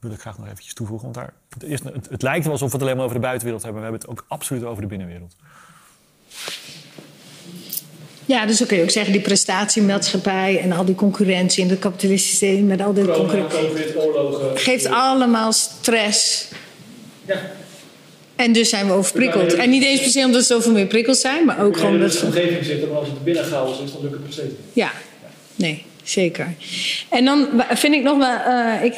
Dat 0.02 0.10
wil 0.10 0.20
ik 0.20 0.26
graag 0.26 0.38
nog 0.38 0.48
eventjes 0.48 0.74
toevoegen. 0.74 1.12
Want 1.12 1.18
daar, 1.18 1.32
het, 1.48 1.62
is, 1.62 1.80
het, 1.94 2.08
het, 2.10 2.22
lijkt 2.22 2.44
wel 2.44 2.52
alsof 2.52 2.68
we 2.68 2.74
het 2.74 2.82
alleen 2.82 2.96
maar 2.96 3.04
over 3.04 3.16
de 3.16 3.22
buitenwereld 3.22 3.62
hebben. 3.62 3.82
We 3.82 3.88
hebben 3.88 4.08
het 4.08 4.18
ook 4.18 4.24
absoluut 4.28 4.64
over 4.64 4.82
de 4.82 4.88
binnenwereld. 4.88 5.36
Ja, 8.24 8.46
dus 8.46 8.58
dan 8.58 8.66
kun 8.66 8.76
je 8.76 8.82
ook 8.82 8.90
zeggen, 8.90 9.12
die 9.12 9.22
prestatiemaatschappij 9.22 10.60
en 10.60 10.72
al 10.72 10.84
die 10.84 10.94
concurrentie 10.94 11.64
en 11.64 11.70
het 11.70 11.78
kapitalistische 11.78 12.36
systeem 12.36 12.66
met 12.66 12.80
al 12.80 12.92
die 12.92 13.04
concurrentie. 13.04 13.98
Oorlogen. 14.00 14.58
Geeft 14.58 14.86
allemaal 14.86 15.52
stress. 15.52 16.48
Ja. 17.24 17.40
En 18.36 18.52
dus 18.52 18.68
zijn 18.68 18.86
we 18.86 18.92
overprikkeld. 18.92 19.54
En 19.54 19.70
niet 19.70 19.84
eens 19.84 20.00
per 20.00 20.10
se 20.10 20.24
omdat 20.24 20.40
er 20.40 20.46
zoveel 20.46 20.72
meer 20.72 20.86
prikkels 20.86 21.20
zijn, 21.20 21.44
maar 21.44 21.60
ook 21.60 21.76
gewoon 21.76 22.00
dat. 22.00 22.12
de 22.12 22.26
omgeving 22.26 22.64
zit, 22.64 22.88
maar 22.88 22.98
als 22.98 23.08
het 23.08 23.24
binnen 23.24 23.44
chaos 23.44 23.80
is, 23.80 23.92
dan 23.92 24.02
lukt 24.02 24.36
het 24.36 24.44
niet. 24.44 24.54
Ja, 24.72 24.92
nee, 25.54 25.84
zeker. 26.02 26.54
En 27.08 27.24
dan 27.24 27.48
vind 27.70 27.94
ik 27.94 28.02
nog 28.02 28.18
wel, 28.18 28.36
uh, 28.48 28.84
ik, 28.84 28.94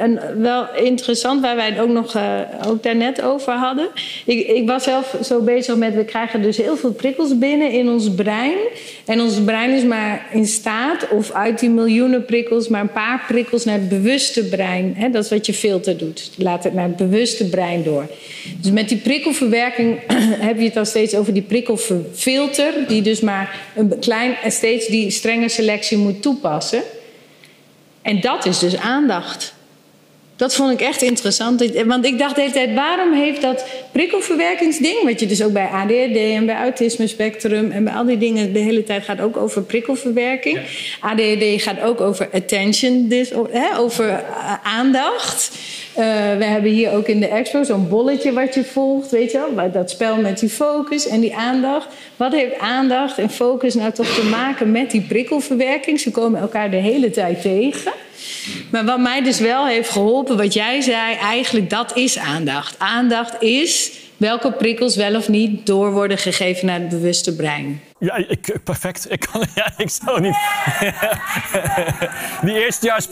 een, 0.00 0.20
wel 0.42 0.66
interessant, 0.76 1.40
waar 1.40 1.56
wij 1.56 1.70
het 1.70 1.78
ook 1.78 1.88
nog 1.88 2.16
uh, 2.16 2.40
ook 2.66 2.82
daarnet 2.82 3.22
over 3.22 3.52
hadden. 3.52 3.88
Ik, 4.24 4.48
ik, 4.48 4.66
was 4.66 4.82
zelf 4.84 5.16
zo 5.22 5.40
bezig 5.40 5.76
met, 5.76 5.94
we 5.94 6.04
krijgen 6.04 6.42
dus 6.42 6.56
heel 6.56 6.76
veel 6.76 6.92
prikkels 6.92 7.38
binnen 7.38 7.70
in 7.70 7.88
ons 7.88 8.14
brein. 8.14 8.56
En 9.04 9.20
ons 9.20 9.40
brein 9.44 9.70
is 9.70 9.82
maar 9.82 10.26
in 10.32 10.46
staat, 10.46 11.08
of 11.08 11.30
uit 11.30 11.58
die 11.58 11.70
miljoenen 11.70 12.24
prikkels, 12.24 12.68
maar 12.68 12.80
een 12.80 12.92
paar 12.92 13.24
prikkels 13.28 13.64
naar 13.64 13.78
het 13.78 13.88
bewuste 13.88 14.44
brein. 14.44 14.94
Hè, 14.96 15.10
dat 15.10 15.24
is 15.24 15.30
wat 15.30 15.46
je 15.46 15.54
filter 15.54 15.98
doet. 15.98 16.30
Laat 16.36 16.64
het 16.64 16.74
naar 16.74 16.86
het 16.86 16.96
bewuste 16.96 17.48
brein 17.48 17.82
door. 17.82 18.06
Dus 18.60 18.70
met 18.70 18.88
die 18.88 18.98
prikkelverwerking 18.98 19.98
heb 20.48 20.58
je 20.58 20.64
het 20.64 20.74
dan 20.74 20.86
steeds 20.86 21.14
over 21.14 21.32
die 21.32 21.42
prikkelfilter, 21.42 22.72
die 22.88 23.02
dus 23.02 23.20
maar 23.20 23.60
een 23.74 23.98
klein 24.00 24.34
en 24.42 24.52
steeds 24.52 24.86
die 24.86 25.10
strenge 25.10 25.48
selectie 25.48 25.98
moet 25.98 26.22
toepassen. 26.24 26.82
En 28.02 28.20
dat 28.20 28.44
is 28.44 28.58
dus 28.58 28.76
aandacht. 28.76 29.54
Dat 30.36 30.54
vond 30.54 30.72
ik 30.72 30.80
echt 30.80 31.02
interessant. 31.02 31.70
Want 31.86 32.04
ik 32.06 32.18
dacht 32.18 32.34
de 32.34 32.40
hele 32.40 32.52
tijd, 32.52 32.74
waarom 32.74 33.12
heeft 33.12 33.42
dat 33.42 33.64
prikkelverwerkingsding, 33.92 35.02
wat 35.02 35.20
je 35.20 35.26
dus 35.26 35.42
ook 35.42 35.52
bij 35.52 35.68
ADHD 35.68 36.16
en 36.16 36.46
bij 36.46 36.56
autisme 36.56 37.06
spectrum 37.06 37.70
en 37.70 37.84
bij 37.84 37.92
al 37.92 38.04
die 38.04 38.18
dingen 38.18 38.52
de 38.52 38.58
hele 38.58 38.84
tijd 38.84 39.04
gaat 39.04 39.20
ook 39.20 39.36
over 39.36 39.62
prikkelverwerking. 39.62 40.58
ADHD 41.00 41.62
gaat 41.62 41.80
ook 41.80 42.00
over 42.00 42.28
attention, 42.32 43.08
dus, 43.08 43.30
hè, 43.50 43.78
over 43.78 44.24
aandacht. 44.62 45.50
Uh, 45.98 46.04
we 46.38 46.44
hebben 46.44 46.70
hier 46.70 46.92
ook 46.92 47.06
in 47.06 47.20
de 47.20 47.28
expo 47.28 47.62
zo'n 47.62 47.88
bolletje 47.88 48.32
wat 48.32 48.54
je 48.54 48.64
volgt, 48.64 49.10
weet 49.10 49.30
je 49.32 49.46
wel. 49.54 49.70
Dat 49.70 49.90
spel 49.90 50.16
met 50.16 50.38
die 50.38 50.48
focus 50.48 51.08
en 51.08 51.20
die 51.20 51.34
aandacht. 51.34 51.88
Wat 52.16 52.32
heeft 52.32 52.58
aandacht 52.58 53.18
en 53.18 53.30
focus 53.30 53.74
nou 53.74 53.92
toch 53.92 54.14
te 54.14 54.24
maken 54.24 54.70
met 54.70 54.90
die 54.90 55.00
prikkelverwerking? 55.00 56.00
Ze 56.00 56.10
komen 56.10 56.40
elkaar 56.40 56.70
de 56.70 56.76
hele 56.76 57.10
tijd 57.10 57.42
tegen. 57.42 57.92
Maar 58.70 58.84
wat 58.84 58.98
mij 58.98 59.22
dus 59.22 59.38
wel 59.38 59.66
heeft 59.66 59.90
geholpen, 59.90 60.36
wat 60.36 60.52
jij 60.52 60.80
zei, 60.80 61.14
eigenlijk 61.14 61.70
dat 61.70 61.96
is 61.96 62.18
aandacht. 62.18 62.78
Aandacht 62.78 63.42
is 63.42 63.90
welke 64.16 64.52
prikkels 64.52 64.96
wel 64.96 65.16
of 65.16 65.28
niet 65.28 65.66
door 65.66 65.92
worden 65.92 66.18
gegeven 66.18 66.66
naar 66.66 66.80
het 66.80 66.88
bewuste 66.88 67.36
brein. 67.36 67.80
Ja, 67.98 68.16
ik, 68.16 68.58
perfect. 68.64 69.10
Ik, 69.10 69.26
kan, 69.32 69.44
ja, 69.54 69.72
ik 69.76 69.90
zou 69.90 70.20
niet. 70.20 70.36
Die 72.44 72.64
eerstejaars 72.64 73.06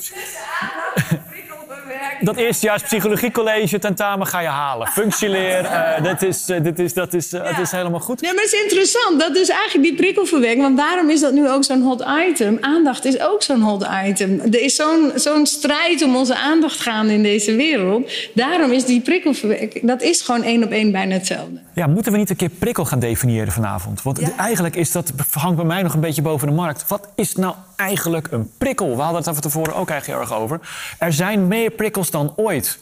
dat 2.22 2.36
eerstejaars 2.36 2.82
psychologiecollege 2.82 3.78
tentamen 3.78 4.26
ga 4.26 4.40
je 4.40 4.48
halen. 4.48 4.86
Functieleer, 4.86 5.64
uh, 5.64 6.02
dit 6.02 6.22
is, 6.22 6.48
uh, 6.48 6.62
dit 6.62 6.78
is, 6.78 6.94
dat 6.94 7.14
is, 7.14 7.32
uh, 7.32 7.42
het 7.44 7.58
is 7.58 7.70
helemaal 7.70 8.00
goed. 8.00 8.20
Ja, 8.20 8.32
maar 8.32 8.42
het 8.42 8.52
is 8.52 8.62
interessant. 8.62 9.20
Dat 9.20 9.36
is 9.36 9.48
eigenlijk 9.48 9.88
die 9.88 9.94
prikkelverwerking. 9.96 10.62
Want 10.62 10.76
daarom 10.76 11.10
is 11.10 11.20
dat 11.20 11.32
nu 11.32 11.50
ook 11.50 11.64
zo'n 11.64 11.82
hot 11.82 12.04
item. 12.28 12.58
Aandacht 12.60 13.04
is 13.04 13.20
ook 13.20 13.42
zo'n 13.42 13.60
hot 13.60 13.86
item. 14.04 14.40
Er 14.40 14.60
is 14.60 14.76
zo'n 14.76 15.12
zo'n 15.14 15.46
strijd 15.46 16.02
om 16.02 16.16
onze 16.16 16.36
aandacht 16.36 16.80
gaande 16.80 17.12
in 17.12 17.22
deze 17.22 17.56
wereld. 17.56 18.12
Daarom 18.34 18.72
is 18.72 18.84
die 18.84 19.00
prikkelverwerking... 19.00 19.86
Dat 19.86 20.02
is 20.02 20.20
gewoon 20.20 20.42
één 20.42 20.64
op 20.64 20.70
één 20.70 20.92
bijna 20.92 21.14
hetzelfde. 21.14 21.60
Ja, 21.74 21.86
moeten 21.86 22.12
we 22.12 22.18
niet 22.18 22.30
een 22.30 22.36
keer 22.36 22.48
prikkel 22.48 22.84
gaan 22.84 22.98
definiëren 22.98 23.52
vanavond? 23.52 24.02
Want 24.02 24.20
ja. 24.20 24.36
eigenlijk 24.36 24.76
is 24.76 24.92
dat, 24.92 25.12
hangt 25.30 25.56
bij 25.56 25.64
mij 25.64 25.82
nog 25.82 25.94
een 25.94 26.00
beetje 26.00 26.22
boven 26.22 26.48
de 26.48 26.54
markt. 26.54 26.84
Wat 26.88 27.08
is 27.14 27.34
nou 27.34 27.54
eigenlijk 27.82 28.30
een 28.30 28.50
prikkel? 28.58 28.96
We 28.96 29.02
hadden 29.02 29.22
het 29.22 29.24
van 29.24 29.40
tevoren 29.40 29.74
ook 29.74 29.90
eigenlijk 29.90 30.06
heel 30.06 30.30
erg 30.30 30.42
over. 30.42 30.60
Er 30.98 31.12
zijn 31.12 31.48
meer 31.48 31.70
prikkels 31.70 32.10
dan 32.10 32.32
ooit. 32.36 32.78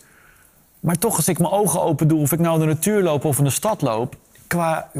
Maar 0.80 0.98
toch, 0.98 1.16
als 1.16 1.28
ik 1.28 1.38
mijn 1.38 1.52
ogen 1.52 1.82
open 1.82 2.08
doe, 2.08 2.20
of 2.20 2.32
ik 2.32 2.38
nou 2.38 2.54
in 2.54 2.60
de 2.60 2.74
natuur 2.74 3.02
loop 3.02 3.24
of 3.24 3.38
in 3.38 3.44
de 3.44 3.50
stad 3.50 3.82
loop, 3.82 4.16
qua 4.46 4.90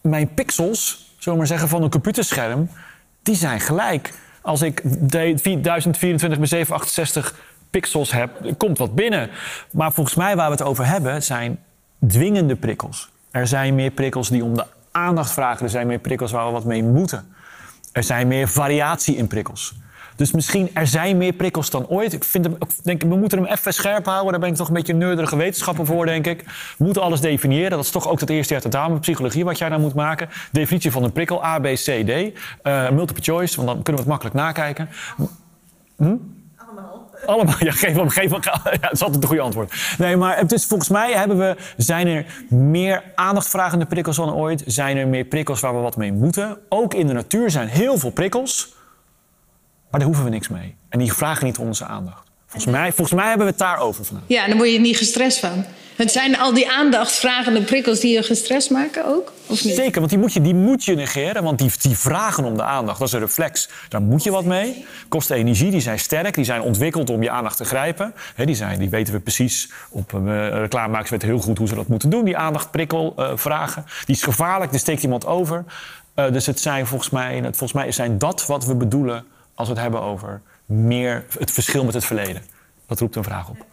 mijn 0.00 0.34
pixels, 0.34 1.12
zullen 1.18 1.32
we 1.32 1.36
maar 1.36 1.46
zeggen, 1.46 1.68
van 1.68 1.82
een 1.82 1.90
computerscherm, 1.90 2.70
die 3.22 3.34
zijn 3.34 3.60
gelijk. 3.60 4.12
Als 4.42 4.62
ik 4.62 4.82
1024 4.84 6.38
bij 6.38 6.48
768 6.48 7.34
pixels 7.70 8.12
heb, 8.12 8.30
komt 8.56 8.78
wat 8.78 8.94
binnen. 8.94 9.30
Maar 9.72 9.92
volgens 9.92 10.16
mij 10.16 10.36
waar 10.36 10.46
we 10.46 10.52
het 10.52 10.62
over 10.62 10.86
hebben, 10.86 11.22
zijn 11.22 11.58
dwingende 12.08 12.56
prikkels. 12.56 13.10
Er 13.30 13.46
zijn 13.46 13.74
meer 13.74 13.90
prikkels 13.90 14.28
die 14.28 14.44
om 14.44 14.54
de 14.54 14.64
aandacht 14.90 15.32
vragen. 15.32 15.64
Er 15.64 15.70
zijn 15.70 15.86
meer 15.86 15.98
prikkels 15.98 16.30
waar 16.30 16.46
we 16.46 16.52
wat 16.52 16.64
mee 16.64 16.84
moeten. 16.84 17.34
Er 17.92 18.02
zijn 18.02 18.28
meer 18.28 18.48
variatie 18.48 19.16
in 19.16 19.26
prikkels. 19.26 19.74
Dus 20.16 20.32
misschien 20.32 20.70
er 20.74 20.86
zijn 20.86 21.16
meer 21.16 21.32
prikkels 21.32 21.70
dan 21.70 21.86
ooit. 21.86 22.12
Ik 22.12 22.24
vind 22.24 22.44
hem, 22.44 22.56
denk, 22.82 23.02
we 23.02 23.16
moeten 23.16 23.38
hem 23.38 23.46
even 23.46 23.74
scherp 23.74 24.06
houden. 24.06 24.30
Daar 24.30 24.40
ben 24.40 24.48
ik 24.48 24.56
toch 24.56 24.68
een 24.68 24.74
beetje 24.74 24.92
een 24.92 24.98
nerdige 24.98 25.36
wetenschapper 25.36 25.86
voor, 25.86 26.06
denk 26.06 26.26
ik. 26.26 26.44
We 26.78 26.84
moeten 26.84 27.02
alles 27.02 27.20
definiëren. 27.20 27.70
Dat 27.70 27.84
is 27.84 27.90
toch 27.90 28.08
ook 28.08 28.20
het 28.20 28.30
eerste 28.30 28.52
jaar 28.52 28.62
tentamen 28.62 29.00
psychologie 29.00 29.44
wat 29.44 29.58
jij 29.58 29.68
nou 29.68 29.80
moet 29.80 29.94
maken. 29.94 30.28
Definitie 30.52 30.90
van 30.90 31.04
een 31.04 31.12
prikkel, 31.12 31.44
A, 31.44 31.58
B, 31.58 31.64
C, 31.64 31.84
D. 31.84 32.10
Uh, 32.62 32.90
multiple 32.90 33.22
choice, 33.22 33.56
want 33.56 33.68
dan 33.68 33.82
kunnen 33.82 34.04
we 34.04 34.10
het 34.10 34.20
makkelijk 34.20 34.34
nakijken. 34.36 34.88
Hm? 35.96 36.16
Allemaal, 36.56 37.09
ja, 37.58 37.72
geef 37.72 37.94
hem, 37.94 38.08
geef 38.08 38.30
hem. 38.30 38.40
Ja, 38.42 38.78
dat 38.80 38.92
is 38.92 39.02
altijd 39.02 39.22
een 39.22 39.28
goede 39.28 39.42
antwoord. 39.42 39.74
Nee, 39.98 40.16
maar 40.16 40.36
het 40.36 40.52
is, 40.52 40.64
volgens 40.64 40.88
mij 40.88 41.12
hebben 41.12 41.38
we, 41.38 41.56
zijn 41.76 42.06
er 42.06 42.26
meer 42.48 43.02
aandachtvragende 43.14 43.86
prikkels 43.86 44.16
dan 44.16 44.34
ooit. 44.34 44.62
Zijn 44.66 44.96
er 44.96 45.08
meer 45.08 45.24
prikkels 45.24 45.60
waar 45.60 45.74
we 45.74 45.80
wat 45.80 45.96
mee 45.96 46.12
moeten. 46.12 46.58
Ook 46.68 46.94
in 46.94 47.06
de 47.06 47.12
natuur 47.12 47.50
zijn 47.50 47.68
heel 47.68 47.98
veel 47.98 48.10
prikkels. 48.10 48.74
Maar 49.90 50.00
daar 50.00 50.08
hoeven 50.08 50.24
we 50.24 50.30
niks 50.30 50.48
mee. 50.48 50.76
En 50.88 50.98
die 50.98 51.12
vragen 51.12 51.46
niet 51.46 51.58
onze 51.58 51.84
aandacht. 51.84 52.28
Volgens 52.46 52.72
mij, 52.72 52.92
volgens 52.92 53.20
mij 53.20 53.28
hebben 53.28 53.46
we 53.46 53.52
het 53.52 53.60
daarover 53.60 54.04
vandaag. 54.04 54.24
Ja, 54.26 54.46
dan 54.46 54.56
word 54.56 54.72
je 54.72 54.80
niet 54.80 54.96
gestrest 54.96 55.38
van. 55.38 55.64
Het 56.00 56.12
zijn 56.12 56.38
al 56.38 56.54
die 56.54 56.70
aandachtvragende 56.70 57.62
prikkels 57.62 58.00
die 58.00 58.12
je 58.12 58.22
gestrest 58.22 58.70
maken 58.70 59.06
ook? 59.06 59.32
Of 59.46 59.64
niet? 59.64 59.94
Want 59.94 60.08
die 60.08 60.18
moet 60.18 60.32
je, 60.32 60.40
die 60.40 60.54
moet 60.54 60.84
je 60.84 60.94
negeren. 60.94 61.42
Want 61.42 61.58
die, 61.58 61.70
die 61.80 61.98
vragen 61.98 62.44
om 62.44 62.56
de 62.56 62.62
aandacht, 62.62 62.98
dat 62.98 63.08
is 63.08 63.14
een 63.14 63.20
reflex. 63.20 63.68
Daar 63.88 64.02
moet 64.02 64.22
je 64.22 64.30
wat 64.30 64.44
mee. 64.44 64.86
Kosten 65.08 65.36
energie, 65.36 65.70
die 65.70 65.80
zijn 65.80 65.98
sterk. 65.98 66.34
Die 66.34 66.44
zijn 66.44 66.60
ontwikkeld 66.60 67.10
om 67.10 67.22
je 67.22 67.30
aandacht 67.30 67.56
te 67.56 67.64
grijpen. 67.64 68.14
Die, 68.36 68.54
zijn, 68.54 68.78
die 68.78 68.90
weten 68.90 69.14
we 69.14 69.20
precies. 69.20 69.70
Op 69.90 70.12
uh, 70.12 70.48
reclamemakers 70.48 71.10
weten 71.10 71.28
heel 71.28 71.38
goed 71.38 71.58
hoe 71.58 71.68
ze 71.68 71.74
dat 71.74 71.88
moeten 71.88 72.10
doen. 72.10 72.24
Die 72.24 72.36
aandachtprikkel 72.36 73.14
uh, 73.18 73.32
vragen. 73.34 73.84
Die 74.04 74.14
is 74.14 74.22
gevaarlijk, 74.22 74.72
er 74.72 74.78
steekt 74.78 75.02
iemand 75.02 75.26
over. 75.26 75.64
Uh, 76.16 76.32
dus 76.32 76.46
het 76.46 76.60
zijn 76.60 76.86
volgens 76.86 77.10
mij, 77.10 77.40
volgens 77.42 77.72
mij 77.72 77.92
zijn 77.92 78.18
dat 78.18 78.46
wat 78.46 78.64
we 78.64 78.74
bedoelen 78.74 79.24
als 79.54 79.68
we 79.68 79.74
het 79.74 79.82
hebben 79.82 80.02
over 80.02 80.40
meer 80.66 81.24
het 81.38 81.50
verschil 81.50 81.84
met 81.84 81.94
het 81.94 82.04
verleden. 82.04 82.42
Dat 82.86 83.00
roept 83.00 83.16
een 83.16 83.24
vraag 83.24 83.48
op. 83.48 83.69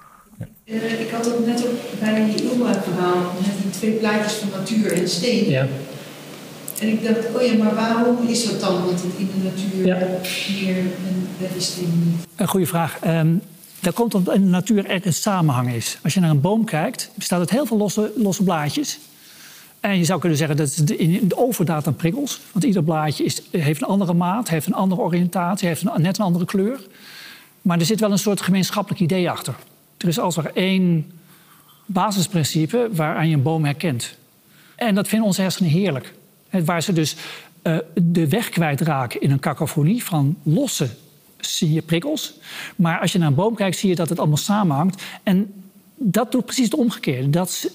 Uh, 0.69 1.01
ik 1.01 1.09
had 1.09 1.33
ook 1.33 1.45
net 1.45 1.63
op 1.63 1.99
bij 1.99 2.21
je 2.21 2.37
verhaal 2.83 3.33
met 3.41 3.51
die 3.61 3.71
twee 3.71 3.91
plaatjes 3.91 4.33
van 4.33 4.49
natuur 4.59 4.91
en 4.91 5.09
steen. 5.09 5.49
Ja. 5.49 5.67
En 6.79 6.87
ik 6.87 7.03
dacht, 7.03 7.35
oh 7.35 7.41
ja, 7.41 7.63
maar 7.63 7.75
waarom 7.75 8.27
is 8.27 8.45
dat 8.45 8.59
dan 8.59 8.83
dat 8.85 8.91
het 8.91 9.13
in 9.17 9.29
de 9.35 9.43
natuur 9.43 9.85
ja. 9.85 9.95
meer 9.95 10.77
en 10.77 11.27
bij 11.39 11.49
de 11.53 11.61
steen 11.61 12.03
niet? 12.05 12.27
Een 12.35 12.47
goede 12.47 12.65
vraag. 12.65 12.99
Um, 13.05 13.41
dat 13.79 13.93
komt 13.93 14.15
omdat 14.15 14.35
in 14.35 14.41
de 14.41 14.47
natuur 14.47 14.85
er 14.85 15.05
een 15.05 15.13
samenhang 15.13 15.73
is. 15.73 15.97
Als 16.03 16.13
je 16.13 16.19
naar 16.19 16.29
een 16.29 16.41
boom 16.41 16.65
kijkt, 16.65 17.11
bestaat 17.15 17.39
uit 17.39 17.49
heel 17.49 17.65
veel 17.65 17.77
losse, 17.77 18.11
losse 18.15 18.43
blaadjes. 18.43 18.99
En 19.79 19.97
je 19.97 20.05
zou 20.05 20.19
kunnen 20.19 20.37
zeggen 20.37 20.57
dat 20.57 20.75
het 20.75 20.91
in 20.91 21.27
de 21.27 21.37
overdaad 21.37 21.87
aan 21.87 21.95
prikkels. 21.95 22.39
Want 22.51 22.65
ieder 22.65 22.83
blaadje 22.83 23.23
is, 23.23 23.41
heeft 23.51 23.81
een 23.81 23.87
andere 23.87 24.13
maat, 24.13 24.49
heeft 24.49 24.67
een 24.67 24.73
andere 24.73 25.01
oriëntatie, 25.01 25.67
heeft 25.67 25.81
een, 25.81 26.01
net 26.01 26.17
een 26.17 26.25
andere 26.25 26.45
kleur. 26.45 26.79
Maar 27.61 27.79
er 27.79 27.85
zit 27.85 27.99
wel 27.99 28.11
een 28.11 28.19
soort 28.19 28.41
gemeenschappelijk 28.41 29.01
idee 29.01 29.29
achter. 29.29 29.55
Er 29.97 30.07
is 30.07 30.19
als 30.19 30.37
er 30.37 30.51
één 30.53 31.11
basisprincipe 31.85 32.89
waaraan 32.91 33.29
je 33.29 33.35
een 33.35 33.41
boom 33.41 33.65
herkent. 33.65 34.15
En 34.75 34.95
dat 34.95 35.07
vinden 35.07 35.27
onze 35.27 35.41
hersenen 35.41 35.71
heerlijk. 35.71 36.13
Waar 36.49 36.83
ze 36.83 36.93
dus 36.93 37.15
uh, 37.63 37.77
de 37.93 38.27
weg 38.29 38.49
kwijtraken 38.49 39.21
in 39.21 39.31
een 39.31 39.39
cacophonie 39.39 40.03
van 40.03 40.37
losse 40.43 40.89
prikkels. 41.85 42.33
Maar 42.75 42.99
als 42.99 43.11
je 43.11 43.19
naar 43.19 43.27
een 43.27 43.35
boom 43.35 43.55
kijkt, 43.55 43.77
zie 43.77 43.89
je 43.89 43.95
dat 43.95 44.09
het 44.09 44.19
allemaal 44.19 44.37
samenhangt. 44.37 45.03
En 45.23 45.53
dat 45.95 46.31
doet 46.31 46.45
precies 46.45 46.65
het 46.65 46.75
omgekeerde. 46.75 47.29
Dat 47.29 47.71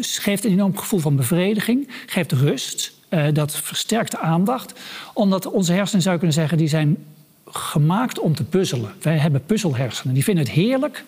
geeft 0.00 0.44
een 0.44 0.50
enorm 0.50 0.76
gevoel 0.76 1.00
van 1.00 1.16
bevrediging, 1.16 1.88
geeft 2.06 2.32
rust. 2.32 2.92
Uh, 3.10 3.26
dat 3.32 3.56
versterkt 3.56 4.10
de 4.10 4.18
aandacht. 4.18 4.80
Omdat 5.14 5.46
onze 5.46 5.72
hersenen, 5.72 6.02
zou 6.02 6.14
je 6.14 6.20
kunnen 6.20 6.38
zeggen, 6.38 6.58
die 6.58 6.68
zijn 6.68 6.96
gemaakt 7.46 8.18
om 8.18 8.34
te 8.34 8.44
puzzelen. 8.44 8.92
Wij 9.00 9.18
hebben 9.18 9.44
puzzelhersenen. 9.46 10.14
Die 10.14 10.24
vinden 10.24 10.44
het 10.44 10.52
heerlijk 10.52 11.04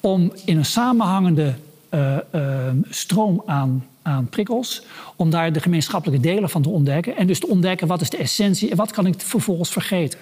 om 0.00 0.32
in 0.44 0.56
een 0.56 0.64
samenhangende 0.64 1.54
uh, 1.94 2.16
uh, 2.34 2.68
stroom 2.90 3.42
aan, 3.46 3.86
aan 4.02 4.28
prikkels... 4.28 4.82
om 5.16 5.30
daar 5.30 5.52
de 5.52 5.60
gemeenschappelijke 5.60 6.22
delen 6.22 6.50
van 6.50 6.62
te 6.62 6.68
ontdekken. 6.68 7.16
En 7.16 7.26
dus 7.26 7.40
te 7.40 7.48
ontdekken 7.48 7.86
wat 7.86 8.00
is 8.00 8.10
de 8.10 8.16
essentie 8.16 8.70
en 8.70 8.76
wat 8.76 8.90
kan 8.90 9.06
ik 9.06 9.20
vervolgens 9.20 9.70
vergeten. 9.70 10.18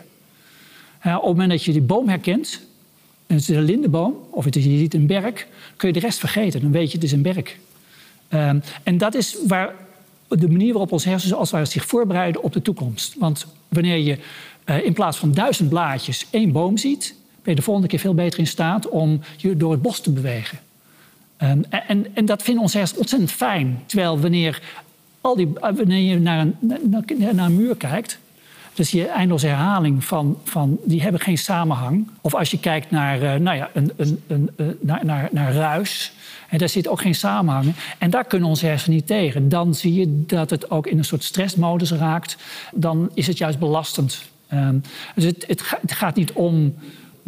op 1.02 1.12
het 1.12 1.22
moment 1.22 1.50
dat 1.50 1.64
je 1.64 1.72
die 1.72 1.80
boom 1.80 2.08
herkent... 2.08 2.60
een 3.26 3.62
lindenboom 3.62 4.14
of 4.30 4.44
het 4.44 4.56
is, 4.56 4.64
je 4.64 4.78
ziet 4.78 4.94
een 4.94 5.06
berk... 5.06 5.48
kun 5.76 5.88
je 5.88 5.94
de 5.94 6.00
rest 6.00 6.18
vergeten. 6.18 6.60
Dan 6.60 6.72
weet 6.72 6.90
je 6.90 6.94
het 6.94 7.06
is 7.06 7.12
een 7.12 7.22
berk. 7.22 7.58
Um, 8.30 8.62
en 8.82 8.98
dat 8.98 9.14
is 9.14 9.36
waar 9.46 9.74
de 10.28 10.48
manier 10.48 10.72
waarop 10.72 10.92
onze 10.92 11.08
hersenen 11.08 11.38
als 11.38 11.50
het 11.50 11.70
zich 11.70 11.86
voorbereiden 11.86 12.42
op 12.42 12.52
de 12.52 12.62
toekomst. 12.62 13.14
Want 13.18 13.46
wanneer 13.68 13.96
je 13.96 14.18
uh, 14.64 14.84
in 14.84 14.92
plaats 14.92 15.16
van 15.16 15.32
duizend 15.32 15.68
blaadjes 15.68 16.26
één 16.30 16.52
boom 16.52 16.76
ziet, 16.76 17.14
ben 17.46 17.54
je 17.54 17.60
de 17.60 17.66
volgende 17.66 17.88
keer 17.88 17.98
veel 17.98 18.14
beter 18.14 18.38
in 18.38 18.46
staat 18.46 18.88
om 18.88 19.20
je 19.36 19.56
door 19.56 19.70
het 19.70 19.82
bos 19.82 20.00
te 20.00 20.10
bewegen. 20.10 20.58
Um, 21.42 21.64
en, 21.68 22.06
en, 22.14 22.24
dat 22.24 22.42
vinden 22.42 22.62
onze 22.62 22.76
hersenen 22.76 23.00
ontzettend 23.00 23.32
fijn. 23.32 23.82
Terwijl 23.86 24.20
wanneer, 24.20 24.62
al 25.20 25.36
die, 25.36 25.48
wanneer 25.60 26.10
je 26.10 26.18
naar 26.18 26.40
een, 26.40 26.56
naar, 27.20 27.46
een 27.46 27.56
muur 27.56 27.76
kijkt, 27.76 28.18
dus 28.74 28.90
je 28.90 29.06
eindeloze 29.06 29.46
herhaling 29.46 30.04
van, 30.04 30.38
van 30.44 30.78
die 30.84 31.02
hebben 31.02 31.20
geen 31.20 31.38
samenhang. 31.38 32.08
Of 32.20 32.34
als 32.34 32.50
je 32.50 32.58
kijkt 32.58 32.90
naar, 32.90 33.22
uh, 33.22 33.34
nou 33.34 33.56
ja, 33.56 33.70
een, 33.72 33.92
een, 33.96 34.22
een, 34.26 34.50
naar, 34.80 35.04
naar, 35.04 35.28
naar 35.32 35.52
ruis. 35.52 36.12
En 36.48 36.58
daar 36.58 36.68
zit 36.68 36.88
ook 36.88 37.00
geen 37.00 37.14
samenhang. 37.14 37.74
En 37.98 38.10
daar 38.10 38.24
kunnen 38.24 38.48
onze 38.48 38.66
hersenen 38.66 38.96
niet 38.96 39.06
tegen. 39.06 39.48
Dan 39.48 39.74
zie 39.74 39.94
je 39.94 40.24
dat 40.26 40.50
het 40.50 40.70
ook 40.70 40.86
in 40.86 40.98
een 40.98 41.04
soort 41.04 41.24
stressmodus 41.24 41.90
raakt. 41.90 42.36
Dan 42.74 43.10
is 43.14 43.26
het 43.26 43.38
juist 43.38 43.58
belastend. 43.58 44.22
Um, 44.52 44.82
dus 45.14 45.24
het, 45.24 45.44
het, 45.46 45.92
gaat 45.92 46.16
niet 46.16 46.32
om 46.32 46.74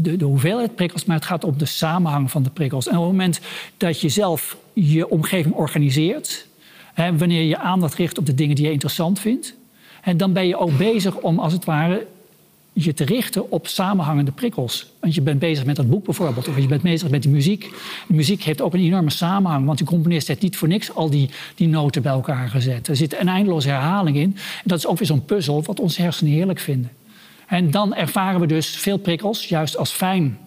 de, 0.00 0.17
de, 0.17 0.25
hoeveelheid 0.25 0.75
prikkels, 0.75 1.05
maar 1.05 1.17
het 1.17 1.25
gaat 1.25 1.45
om 1.45 1.59
de 1.59 1.67
samenhang 1.67 2.31
van 2.31 2.43
de 2.43 2.50
prikkels. 2.50 2.87
En 2.87 2.97
op 2.97 3.02
het 3.02 3.11
moment 3.11 3.40
dat 3.76 4.00
je 4.00 4.09
zelf 4.09 4.57
je 4.73 5.09
omgeving 5.09 5.55
organiseert, 5.55 6.47
hè, 6.95 7.17
wanneer 7.17 7.43
je 7.43 7.59
aandacht 7.59 7.95
richt 7.95 8.19
op 8.19 8.26
de 8.26 8.35
dingen 8.35 8.57
die 8.57 8.64
je 8.64 8.73
interessant 8.73 9.21
vindt, 9.21 9.55
en 10.02 10.17
dan 10.17 10.33
ben 10.33 10.47
je 10.47 10.57
ook 10.57 10.76
bezig 10.76 11.17
om 11.17 11.38
als 11.38 11.52
het 11.52 11.64
ware 11.64 12.07
je 12.73 12.95
te 12.95 13.05
richten 13.05 13.50
op 13.50 13.67
samenhangende 13.67 14.31
prikkels. 14.31 14.93
Want 15.00 15.14
je 15.14 15.21
bent 15.21 15.38
bezig 15.38 15.64
met 15.64 15.76
dat 15.76 15.88
boek 15.88 16.05
bijvoorbeeld, 16.05 16.49
of 16.49 16.59
je 16.59 16.67
bent 16.67 16.83
bezig 16.83 17.11
met 17.11 17.23
de 17.23 17.28
muziek. 17.28 17.71
De 18.07 18.14
muziek 18.14 18.43
heeft 18.43 18.61
ook 18.61 18.75
een 18.75 18.81
enorme 18.81 19.11
samenhang, 19.11 19.67
want 19.67 19.78
die 19.78 19.87
componist 19.87 20.28
heeft 20.28 20.43
niet 20.43 20.57
voor 20.57 20.69
niks 20.69 20.95
al 20.95 21.11
die, 21.11 21.31
die 21.55 21.69
noten 21.69 22.02
bij 22.02 22.12
elkaar 22.12 22.49
gezet. 22.49 22.88
Er 22.88 22.97
zit 22.97 23.21
een 23.21 23.28
eindeloze 23.28 23.69
herhaling 23.69 24.17
in. 24.17 24.37
En 24.37 24.64
dat 24.64 24.78
is 24.78 24.87
ook 24.87 24.99
weer 24.99 25.09
zo'n 25.09 25.25
puzzel 25.25 25.62
wat 25.62 25.81
onze 25.81 26.02
hersenen 26.02 26.33
heerlijk 26.33 26.59
vinden. 26.59 26.90
En 27.49 27.71
dan 27.71 27.95
ervaren 27.95 28.40
we 28.40 28.47
dus 28.47 28.76
veel 28.76 28.97
prikkels 28.97 29.47
juist 29.47 29.76
als 29.76 29.93
fijn. 29.93 30.38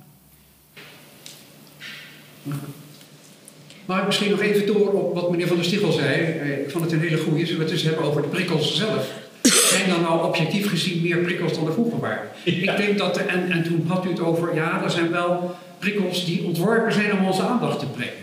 Ik 3.88 4.06
misschien 4.06 4.32
nog 4.32 4.42
even 4.42 4.66
door 4.66 4.92
op 4.92 5.14
wat 5.14 5.32
meneer 5.32 5.48
Van 5.48 5.56
der 5.56 5.66
Stichel 5.66 5.92
zei? 5.92 6.22
Eh, 6.22 6.60
ik 6.60 6.70
vond 6.72 6.84
het 6.84 6.94
een 6.94 7.00
hele 7.00 7.18
goede. 7.18 7.46
Zullen 7.46 7.58
we 7.58 7.64
het 7.64 7.74
eens 7.74 7.84
hebben 7.84 8.06
over 8.06 8.22
de 8.22 8.28
prikkels 8.28 8.76
zelf? 8.76 9.12
Zijn 9.42 9.90
dan 9.90 10.02
nou 10.02 10.26
objectief 10.28 10.70
gezien 10.70 11.02
meer 11.02 11.18
prikkels 11.18 11.54
dan 11.54 11.68
er 11.68 11.74
vroeger 11.74 12.00
waren? 12.00 12.28
Ik 12.44 12.78
denk 12.78 12.98
dat 12.98 13.18
er, 13.18 13.26
en, 13.26 13.52
en 13.52 13.64
toen 13.64 13.86
had 13.88 14.06
u 14.06 14.10
het 14.10 14.20
over, 14.20 14.56
ja, 14.56 14.84
er 14.84 14.92
zijn 14.92 15.12
wel 15.12 15.56
prikkels 15.80 16.26
die 16.26 16.44
ontworpen 16.44 16.94
zijn 16.94 17.18
om 17.18 17.26
onze 17.26 17.42
aandacht 17.42 17.80
te 17.80 17.86
brengen. 17.86 18.14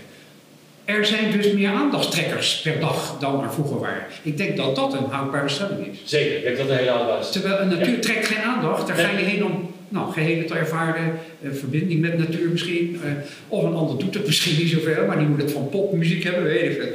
Er 0.88 1.06
zijn 1.06 1.30
dus 1.30 1.52
meer 1.52 1.68
aandachtstrekkers 1.68 2.60
per 2.60 2.80
dag 2.80 3.16
dan 3.20 3.42
er 3.42 3.52
vroeger 3.52 3.80
waren. 3.80 4.02
Ik 4.22 4.36
denk 4.36 4.56
dat 4.56 4.76
dat 4.76 4.92
een 4.92 5.04
houdbare 5.10 5.48
stelling 5.48 5.86
is. 5.86 5.98
Zeker, 6.04 6.36
ik 6.36 6.42
denk 6.44 6.56
dat 6.56 6.68
een 6.68 6.76
hele 6.76 6.90
houdbare 6.90 7.20
is. 7.20 7.30
Terwijl 7.30 7.60
een 7.60 7.68
natuur 7.68 8.00
trekt 8.00 8.26
geen 8.26 8.42
aandacht, 8.42 8.86
daar 8.86 8.96
ga 8.96 9.10
je 9.10 9.24
heen 9.24 9.44
om 9.44 9.74
nou, 9.88 10.12
gehele 10.12 10.44
te 10.44 10.54
ervaren, 10.54 11.18
uh, 11.40 11.52
verbinding 11.52 12.00
met 12.00 12.18
natuur 12.18 12.50
misschien. 12.50 13.00
Uh, 13.04 13.10
of 13.48 13.62
een 13.62 13.74
ander 13.74 13.98
doet 13.98 14.14
het 14.14 14.26
misschien 14.26 14.56
niet 14.56 14.70
zoveel, 14.70 15.06
maar 15.06 15.18
die 15.18 15.26
moet 15.26 15.42
het 15.42 15.52
van 15.52 15.68
popmuziek 15.68 16.24
hebben, 16.24 16.42
weet 16.42 16.70
ik 16.70 16.82
veel. 16.82 16.92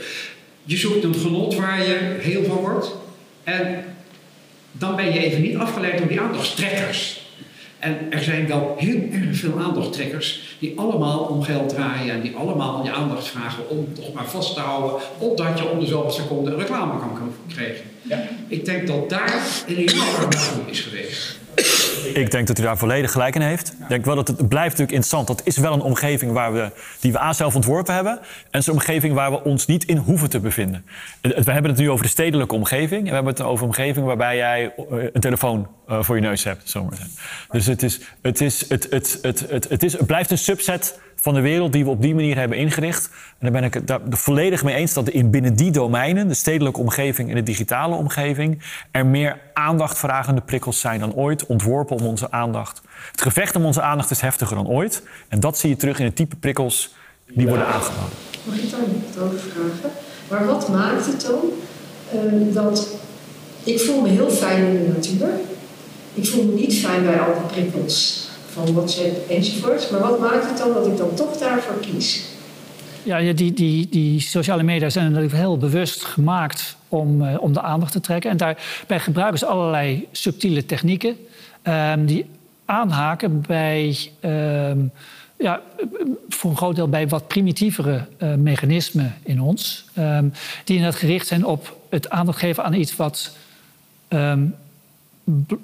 Je 0.63 0.77
zoekt 0.77 1.03
een 1.03 1.15
genot 1.15 1.55
waar 1.55 1.79
je 1.79 1.97
heel 2.19 2.43
van 2.43 2.57
wordt. 2.57 2.95
En 3.43 3.83
dan 4.71 4.95
ben 4.95 5.13
je 5.13 5.19
even 5.19 5.41
niet 5.41 5.55
afgeleid 5.57 5.97
door 5.97 6.07
die 6.07 6.19
aandachtstrekkers. 6.19 7.22
En 7.83 7.97
er 8.09 8.23
zijn 8.23 8.47
wel 8.47 8.75
heel 8.77 9.01
erg 9.11 9.37
veel 9.37 9.59
aandachttrekkers 9.59 10.55
die 10.59 10.79
allemaal 10.79 11.19
om 11.19 11.43
geld 11.43 11.69
draaien 11.69 12.13
en 12.13 12.21
die 12.21 12.35
allemaal 12.35 12.83
je 12.83 12.91
aandacht 12.91 13.27
vragen 13.27 13.69
om 13.69 13.93
toch 13.93 14.13
maar 14.13 14.27
vast 14.27 14.53
te 14.53 14.59
houden, 14.59 15.01
opdat 15.17 15.59
je 15.59 15.69
om 15.69 15.79
de 15.79 15.85
zoveel 15.85 16.11
seconden 16.11 16.53
een 16.53 16.59
reclame 16.59 16.99
kan 16.99 17.33
krijgen. 17.47 17.85
Ja. 18.01 18.23
Ik 18.47 18.65
denk 18.65 18.87
dat 18.87 19.09
daar 19.09 19.63
een 19.67 19.75
enorme 19.75 20.35
is 20.65 20.79
geweest. 20.79 21.39
Ik 22.13 22.31
denk 22.31 22.47
dat 22.47 22.59
u 22.59 22.61
daar 22.61 22.77
volledig 22.77 23.11
gelijk 23.11 23.35
in 23.35 23.41
heeft. 23.41 23.73
Denk 23.87 24.05
wel 24.05 24.15
dat 24.15 24.27
het, 24.27 24.37
blijft 24.37 24.77
natuurlijk 24.77 24.91
interessant. 24.91 25.27
Dat 25.27 25.41
is 25.43 25.57
wel 25.57 25.73
een 25.73 25.81
omgeving 25.81 26.31
waar 26.31 26.53
we, 26.53 26.71
die 26.99 27.11
we 27.11 27.19
aan 27.19 27.35
zelf 27.35 27.55
ontworpen 27.55 27.93
hebben. 27.93 28.19
En 28.51 28.59
is 28.59 28.67
een 28.67 28.73
omgeving 28.73 29.13
waar 29.13 29.31
we 29.31 29.43
ons 29.43 29.65
niet 29.65 29.85
in 29.85 29.97
hoeven 29.97 30.29
te 30.29 30.39
bevinden. 30.39 30.85
We 31.21 31.51
hebben 31.51 31.71
het 31.71 31.79
nu 31.79 31.89
over 31.89 32.05
de 32.05 32.11
stedelijke 32.11 32.55
omgeving. 32.55 33.01
En 33.01 33.07
we 33.07 33.13
hebben 33.13 33.33
het 33.33 33.41
over 33.41 33.63
een 33.63 33.69
omgeving 33.69 34.05
waarbij 34.05 34.35
jij 34.35 34.73
eh, 34.75 35.03
een 35.13 35.21
telefoon 35.21 35.67
eh, 35.87 36.03
voor 36.03 36.15
je 36.15 36.21
neus 36.21 36.43
hebt. 36.43 36.75
Dus 37.51 37.65
het, 37.65 37.83
is, 37.83 37.99
het, 38.21 38.41
is, 38.41 38.69
het, 38.69 38.87
het, 38.89 39.19
het, 39.21 39.69
het, 39.69 39.83
is, 39.83 39.93
het 39.93 40.05
blijft 40.05 40.31
een 40.31 40.37
subset 40.37 40.99
van 41.23 41.33
de 41.33 41.41
wereld 41.41 41.71
die 41.71 41.83
we 41.83 41.89
op 41.89 42.01
die 42.01 42.15
manier 42.15 42.37
hebben 42.37 42.57
ingericht. 42.57 43.05
En 43.05 43.51
daar 43.51 43.51
ben 43.51 43.63
ik 43.63 43.73
het 43.73 43.99
volledig 44.09 44.63
mee 44.63 44.75
eens 44.75 44.93
dat 44.93 45.09
in 45.09 45.29
binnen 45.29 45.55
die 45.55 45.71
domeinen, 45.71 46.27
de 46.27 46.33
stedelijke 46.33 46.79
omgeving 46.79 47.29
en 47.29 47.35
de 47.35 47.43
digitale 47.43 47.95
omgeving, 47.95 48.61
er 48.91 49.05
meer 49.05 49.39
aandachtvragende 49.53 50.41
prikkels 50.41 50.79
zijn 50.79 50.99
dan 50.99 51.13
ooit, 51.13 51.45
ontworpen 51.45 51.95
om 51.95 52.05
onze 52.05 52.31
aandacht. 52.31 52.81
Het 53.11 53.21
gevecht 53.21 53.55
om 53.55 53.65
onze 53.65 53.81
aandacht 53.81 54.11
is 54.11 54.21
heftiger 54.21 54.55
dan 54.55 54.67
ooit. 54.67 55.03
En 55.27 55.39
dat 55.39 55.57
zie 55.57 55.69
je 55.69 55.75
terug 55.75 55.99
in 55.99 56.05
het 56.05 56.15
type 56.15 56.35
prikkels 56.35 56.95
die 57.27 57.47
worden 57.47 57.67
aangeboden. 57.67 58.17
Mag 58.43 58.55
ik 58.57 58.71
daar 58.71 58.79
niet 58.79 59.17
over 59.19 59.39
vragen? 59.39 59.91
Maar 60.29 60.45
wat 60.45 60.69
maakt 60.69 61.05
het 61.05 61.21
dan 61.21 61.41
uh, 62.13 62.53
dat 62.53 62.87
ik 63.63 63.79
voel 63.79 64.01
me 64.01 64.09
heel 64.09 64.29
fijn 64.29 64.65
in 64.65 64.83
de 64.83 64.87
natuur. 64.87 65.29
Ik 66.13 66.27
voel 66.27 66.43
me 66.43 66.53
niet 66.53 66.75
fijn 66.75 67.03
bij 67.03 67.19
al 67.19 67.33
die 67.33 67.61
prikkels 67.61 68.22
van 68.53 68.73
WhatsApp 68.73 69.29
enzovoort. 69.29 69.91
Maar 69.91 69.99
wat 69.99 70.19
maakt 70.19 70.49
het 70.49 70.57
dan 70.57 70.73
dat 70.73 70.87
ik 70.87 70.97
dan 70.97 71.13
toch 71.13 71.37
daarvoor 71.37 71.79
kies? 71.79 72.23
Ja, 73.03 73.33
die, 73.33 73.53
die, 73.53 73.89
die 73.89 74.19
sociale 74.19 74.63
media 74.63 74.89
zijn 74.89 75.05
natuurlijk 75.05 75.33
heel 75.33 75.57
bewust 75.57 76.03
gemaakt 76.03 76.75
om, 76.87 77.21
uh, 77.21 77.35
om 77.39 77.53
de 77.53 77.61
aandacht 77.61 77.91
te 77.91 77.99
trekken. 77.99 78.31
En 78.31 78.37
daarbij 78.37 78.99
gebruiken 78.99 79.39
ze 79.39 79.45
allerlei 79.45 80.07
subtiele 80.11 80.65
technieken 80.65 81.17
um, 81.63 82.05
die 82.05 82.25
aanhaken 82.65 83.41
bij, 83.41 83.97
um, 84.21 84.91
ja, 85.37 85.61
voor 86.29 86.49
een 86.49 86.57
groot 86.57 86.75
deel 86.75 86.89
bij 86.89 87.07
wat 87.07 87.27
primitievere 87.27 88.05
uh, 88.17 88.33
mechanismen 88.33 89.15
in 89.23 89.41
ons. 89.41 89.85
Um, 89.97 90.33
die 90.63 90.75
inderdaad 90.75 90.99
gericht 90.99 91.27
zijn 91.27 91.45
op 91.45 91.77
het 91.89 92.09
aandacht 92.09 92.39
geven 92.39 92.63
aan 92.63 92.73
iets 92.73 92.95
wat 92.95 93.31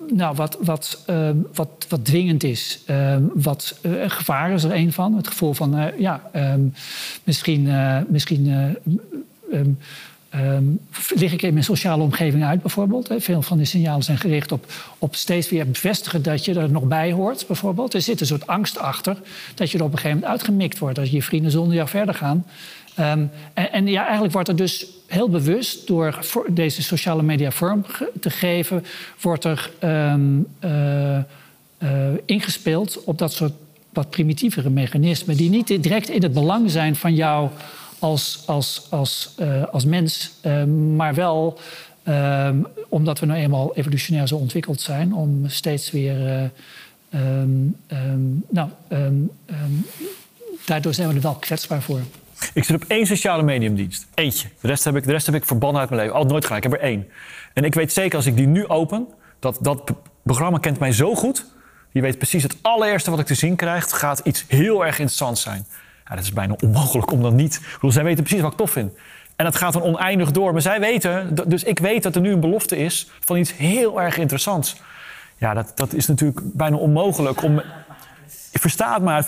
nou, 0.10 0.36
wat, 0.36 0.58
wat, 0.62 1.04
uh, 1.10 1.30
wat, 1.54 1.86
wat 1.90 2.06
dwingend 2.06 2.44
is. 2.44 2.80
Uh, 2.90 3.16
wat 3.34 3.80
uh, 3.82 3.92
gevaar 4.08 4.52
is 4.52 4.64
er 4.64 4.74
een 4.74 4.94
van. 4.94 5.16
Het 5.16 5.28
gevoel 5.28 5.54
van, 5.54 5.78
eh, 5.78 6.00
ja, 6.00 6.22
um, 6.36 6.74
misschien, 7.24 7.70
misschien 8.08 8.76
um, 9.54 9.78
lig 11.16 11.34
ik 11.34 11.42
in 11.42 11.54
mijn 11.54 11.66
sociale 11.66 12.04
omgeving 12.04 12.44
uit, 12.44 12.62
bijvoorbeeld. 12.62 13.10
Veel 13.18 13.42
van 13.42 13.58
die 13.58 13.66
signalen 13.66 14.04
zijn 14.04 14.18
gericht 14.18 14.52
op, 14.52 14.66
op 14.98 15.16
steeds 15.16 15.50
weer 15.50 15.68
bevestigen 15.68 16.24
dat 16.24 16.46
je 16.46 16.54
er 16.54 16.72
nog 16.72 16.84
bij 16.84 17.12
hoort, 17.12 17.48
bijvoorbeeld. 17.48 17.94
Er 17.94 18.02
zit 18.02 18.22
een 18.22 18.28
soort 18.28 18.48
angst 18.48 18.78
achter 18.78 19.18
dat 19.56 19.72
je 19.72 19.78
er 19.78 19.84
op 19.84 19.92
een 19.92 19.98
gegeven 19.98 20.20
moment 20.20 20.40
uitgemikt 20.40 20.80
wordt. 20.80 20.96
Dat 20.96 21.12
je 21.12 21.24
vrienden 21.24 21.52
zonder 21.52 21.76
jou 21.76 21.88
verder 21.88 22.16
gaan. 22.16 22.46
Um, 23.00 23.32
en, 23.54 23.88
ja, 23.88 24.04
eigenlijk 24.04 24.34
wordt 24.34 24.48
er 24.48 24.56
dus 24.56 24.86
heel 25.08 25.30
bewust 25.30 25.88
door 25.88 26.20
deze 26.48 26.84
sociale 26.84 27.24
media 27.24 27.52
vorm 27.52 27.86
te 28.20 28.30
geven, 28.30 28.86
wordt 29.22 29.44
er 29.44 29.72
um, 29.84 30.48
uh, 30.64 31.18
uh, 31.18 31.20
ingespeeld 32.26 33.04
op 33.04 33.18
dat 33.18 33.34
soort 33.34 33.54
wat 33.94 34.10
primitievere 34.10 34.70
mechanismen, 34.70 35.38
die 35.38 35.50
niet 35.50 35.68
direct 35.68 36.10
in 36.10 36.24
het 36.24 36.34
belang 36.34 36.72
zijn 36.72 36.96
van 36.96 37.16
jou 37.16 37.50
als, 38.00 38.44
als, 38.46 38.88
als, 38.90 39.36
uh, 39.40 39.64
als 39.72 39.86
mens, 39.86 40.32
maar 40.96 41.14
wel 41.14 41.60
omdat 42.90 43.20
we 43.20 43.26
nou 43.26 43.40
eenmaal 43.40 43.76
evolutionair 43.76 44.28
zo 44.28 44.36
ontwikkeld 44.36 44.82
zijn 44.82 45.14
om 45.14 45.44
steeds 45.48 45.92
weer. 45.92 46.52
nou, 48.50 48.70
daardoor 50.66 50.94
zijn 50.94 51.08
we 51.08 51.16
er 51.16 51.22
wel 51.22 51.36
kwetsbaar 51.36 51.82
voor. 51.82 52.02
Ik 52.54 52.64
zit 52.64 52.76
op 52.76 52.84
één 52.88 53.06
sociale 53.06 53.44
mediumdienst. 53.44 54.08
Eentje. 54.14 54.48
De 54.62 54.68
rest 54.68 54.84
heb 54.84 54.96
ik, 54.96 55.04
de 55.04 55.12
rest 55.12 55.26
heb 55.26 55.36
ik 55.36 55.46
verbannen 55.46 55.82
uit 55.82 55.90
mijn 55.90 56.02
leven. 56.02 56.18
Al 56.18 56.26
nooit 56.26 56.44
gedaan. 56.44 56.58
Ik 56.58 56.64
heb 56.64 56.74
er 56.74 56.80
één. 56.80 57.08
En 57.54 57.64
ik 57.64 57.74
weet 57.74 57.94
zeker 57.94 58.16
als 58.16 58.26
ik 58.26 58.36
die 58.36 58.48
nu 58.48 58.68
open, 58.68 59.08
dat 59.40 59.58
dat 59.62 59.94
programma 60.24 60.58
kent 60.58 60.80
mij 60.80 60.92
zo 60.92 61.16
goed. 61.16 61.46
Die 61.92 62.02
weet 62.02 62.18
precies 62.18 62.44
het 62.44 62.56
allereerste 62.62 63.10
wat 63.10 63.20
ik 63.20 63.26
te 63.26 63.34
zien 63.34 63.56
krijg, 63.56 63.90
gaat 63.90 64.20
iets 64.20 64.46
heel 64.48 64.86
erg 64.86 65.00
interessants 65.00 65.42
zijn. 65.42 65.66
Ja, 66.08 66.16
dat 66.16 66.24
is 66.24 66.34
bijna 66.34 66.56
onmogelijk 66.62 67.12
om 67.12 67.22
dan 67.22 67.36
niet. 67.36 67.56
Ik 67.56 67.72
bedoel, 67.74 67.92
zij 67.92 68.04
weten 68.04 68.24
precies 68.24 68.42
wat 68.42 68.52
ik 68.52 68.58
tof 68.58 68.72
vind. 68.72 68.92
En 69.36 69.46
dat 69.46 69.56
gaat 69.56 69.74
dan 69.74 69.82
oneindig 69.82 70.32
door. 70.32 70.52
Maar 70.52 70.62
zij 70.62 70.80
weten, 70.80 71.36
dus 71.48 71.64
ik 71.64 71.80
weet 71.80 72.04
dat 72.04 72.16
er 72.16 72.22
nu 72.22 72.32
een 72.32 72.40
belofte 72.40 72.78
is 72.78 73.10
van 73.20 73.38
iets 73.38 73.58
heel 73.58 74.02
erg 74.02 74.18
interessants. 74.18 74.82
Ja, 75.38 75.54
dat, 75.54 75.72
dat 75.76 75.94
is 75.94 76.08
natuurlijk 76.08 76.40
bijna 76.44 76.76
onmogelijk 76.76 77.44
om. 77.44 77.62
Verstaat 78.52 79.02
maar, 79.02 79.26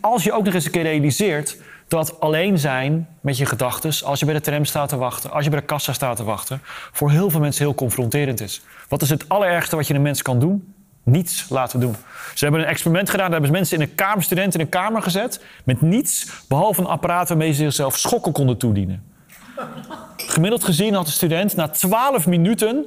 als 0.00 0.24
je 0.24 0.32
ook 0.32 0.44
nog 0.44 0.54
eens 0.54 0.64
een 0.64 0.70
keer 0.70 0.82
realiseert 0.82 1.56
dat 1.88 2.20
alleen 2.20 2.58
zijn 2.58 3.08
met 3.20 3.36
je 3.36 3.46
gedachten, 3.46 3.92
als 4.04 4.18
je 4.18 4.24
bij 4.24 4.34
de 4.34 4.40
tram 4.40 4.64
staat 4.64 4.88
te 4.88 4.96
wachten, 4.96 5.30
als 5.30 5.44
je 5.44 5.50
bij 5.50 5.60
de 5.60 5.66
kassa 5.66 5.92
staat 5.92 6.16
te 6.16 6.24
wachten, 6.24 6.60
voor 6.92 7.10
heel 7.10 7.30
veel 7.30 7.40
mensen 7.40 7.64
heel 7.64 7.74
confronterend 7.74 8.40
is. 8.40 8.62
Wat 8.88 9.02
is 9.02 9.10
het 9.10 9.28
allerergste 9.28 9.76
wat 9.76 9.86
je 9.86 9.94
een 9.94 10.02
mens 10.02 10.22
kan 10.22 10.38
doen? 10.38 10.74
Niets 11.02 11.46
laten 11.48 11.80
doen. 11.80 11.96
Ze 12.34 12.44
hebben 12.44 12.62
een 12.62 12.68
experiment 12.68 13.10
gedaan, 13.10 13.30
daar 13.30 13.40
hebben 13.40 13.50
ze 13.50 13.56
mensen 13.56 13.76
in 13.76 13.88
een 13.88 13.94
kamer, 13.94 14.22
studenten 14.22 14.60
in 14.60 14.64
een 14.64 14.72
kamer 14.72 15.02
gezet, 15.02 15.44
met 15.64 15.80
niets 15.80 16.26
behalve 16.48 16.80
een 16.80 16.86
apparaat 16.86 17.28
waarmee 17.28 17.52
ze 17.52 17.62
zichzelf 17.62 17.98
schokken 17.98 18.32
konden 18.32 18.56
toedienen. 18.56 19.02
gemiddeld 20.16 20.64
gezien 20.64 20.94
had 20.94 21.06
de 21.06 21.12
student 21.12 21.56
na 21.56 21.68
12 21.68 22.26
minuten 22.26 22.86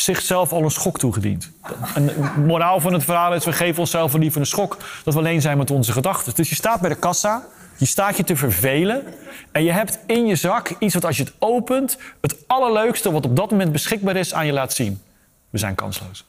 zichzelf 0.00 0.52
al 0.52 0.62
een 0.62 0.70
schok 0.70 0.98
toegediend. 0.98 1.50
Een 1.94 2.10
moraal 2.46 2.80
van 2.80 2.92
het 2.92 3.04
verhaal 3.04 3.34
is, 3.34 3.44
we 3.44 3.52
geven 3.52 3.80
onszelf 3.80 4.12
liever 4.12 4.40
een 4.40 4.46
schok... 4.46 4.76
dat 5.04 5.14
we 5.14 5.20
alleen 5.20 5.40
zijn 5.40 5.58
met 5.58 5.70
onze 5.70 5.92
gedachten. 5.92 6.34
Dus 6.34 6.48
je 6.48 6.54
staat 6.54 6.80
bij 6.80 6.90
de 6.90 6.96
kassa, 6.96 7.44
je 7.78 7.86
staat 7.86 8.16
je 8.16 8.24
te 8.24 8.36
vervelen... 8.36 9.02
en 9.52 9.64
je 9.64 9.72
hebt 9.72 9.98
in 10.06 10.26
je 10.26 10.36
zak 10.36 10.74
iets 10.78 10.94
wat 10.94 11.04
als 11.04 11.16
je 11.16 11.22
het 11.22 11.32
opent... 11.38 11.98
het 12.20 12.36
allerleukste 12.46 13.12
wat 13.12 13.24
op 13.24 13.36
dat 13.36 13.50
moment 13.50 13.72
beschikbaar 13.72 14.16
is 14.16 14.34
aan 14.34 14.46
je 14.46 14.52
laat 14.52 14.72
zien. 14.72 15.00
We 15.50 15.58
zijn 15.58 15.74
kansloos. 15.74 16.24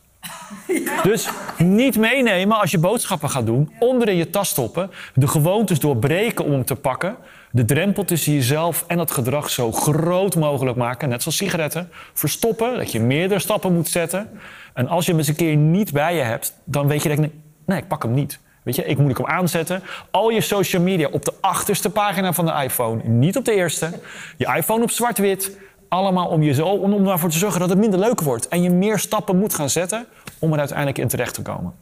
Dus 1.04 1.30
niet 1.58 1.98
meenemen 1.98 2.60
als 2.60 2.72
je 2.72 2.78
boodschappen 2.78 3.30
gaat 3.30 3.46
doen. 3.46 3.72
Onder 3.80 4.10
in 4.10 4.16
je 4.16 4.30
tas 4.30 4.50
stoppen. 4.50 4.92
De 5.14 5.28
gewoontes 5.28 5.80
doorbreken 5.80 6.46
om 6.46 6.52
hem 6.52 6.66
te 6.66 6.76
pakken. 6.76 7.16
De 7.52 7.66
drempel 7.66 8.06
tussen 8.06 8.34
jezelf 8.34 8.84
en 8.88 8.98
dat 8.98 9.12
gedrag 9.12 9.50
zo 9.50 9.72
groot 9.72 10.36
mogelijk 10.36 10.78
maken. 10.78 11.10
Net 11.10 11.22
zoals 11.22 11.38
sigaretten. 11.38 11.90
Verstoppen, 12.14 12.78
dat 12.78 12.92
je 12.92 13.00
meerdere 13.00 13.40
stappen 13.40 13.74
moet 13.74 13.88
zetten. 13.88 14.30
En 14.74 14.88
als 14.88 15.06
je 15.06 15.12
hem 15.12 15.20
eens 15.20 15.30
een 15.30 15.36
keer 15.36 15.56
niet 15.56 15.92
bij 15.92 16.16
je 16.16 16.22
hebt, 16.22 16.54
dan 16.64 16.88
weet 16.88 17.04
je 17.04 17.10
dat 17.10 17.18
ik... 17.18 17.32
Nee, 17.66 17.78
ik 17.78 17.88
pak 17.88 18.04
hem 18.04 18.14
niet. 18.14 18.40
Weet 18.64 18.76
je, 18.76 18.86
ik 18.86 18.98
moet 18.98 19.18
hem 19.18 19.26
aanzetten. 19.28 19.84
Al 20.12 20.30
je 20.30 20.42
social 20.42 20.82
media 20.82 21.08
op 21.12 21.26
de 21.26 21.34
achterste 21.42 21.90
pagina 21.90 22.34
van 22.34 22.46
de 22.46 22.52
iPhone. 22.64 23.04
Niet 23.04 23.38
op 23.38 23.46
de 23.46 23.54
eerste. 23.54 23.90
Je 24.38 24.54
iPhone 24.56 24.84
op 24.84 24.92
zwart-wit. 24.92 25.58
Allemaal 25.90 26.28
om, 26.28 26.42
je 26.42 26.54
zo, 26.54 26.68
om 26.68 27.08
ervoor 27.08 27.30
te 27.30 27.38
zorgen 27.38 27.60
dat 27.60 27.70
het 27.70 27.78
minder 27.78 28.00
leuk 28.00 28.22
wordt. 28.22 28.48
En 28.48 28.62
je 28.62 28.70
meer 28.70 29.00
stappen 29.00 29.38
moet 29.38 29.54
gaan 29.54 29.70
zetten 29.70 30.06
om 30.40 30.54
er 30.54 30.60
uiteindelijk 30.60 30.98
in 30.98 31.08
terecht 31.08 31.34
te 31.34 31.42
komen. 31.42 31.74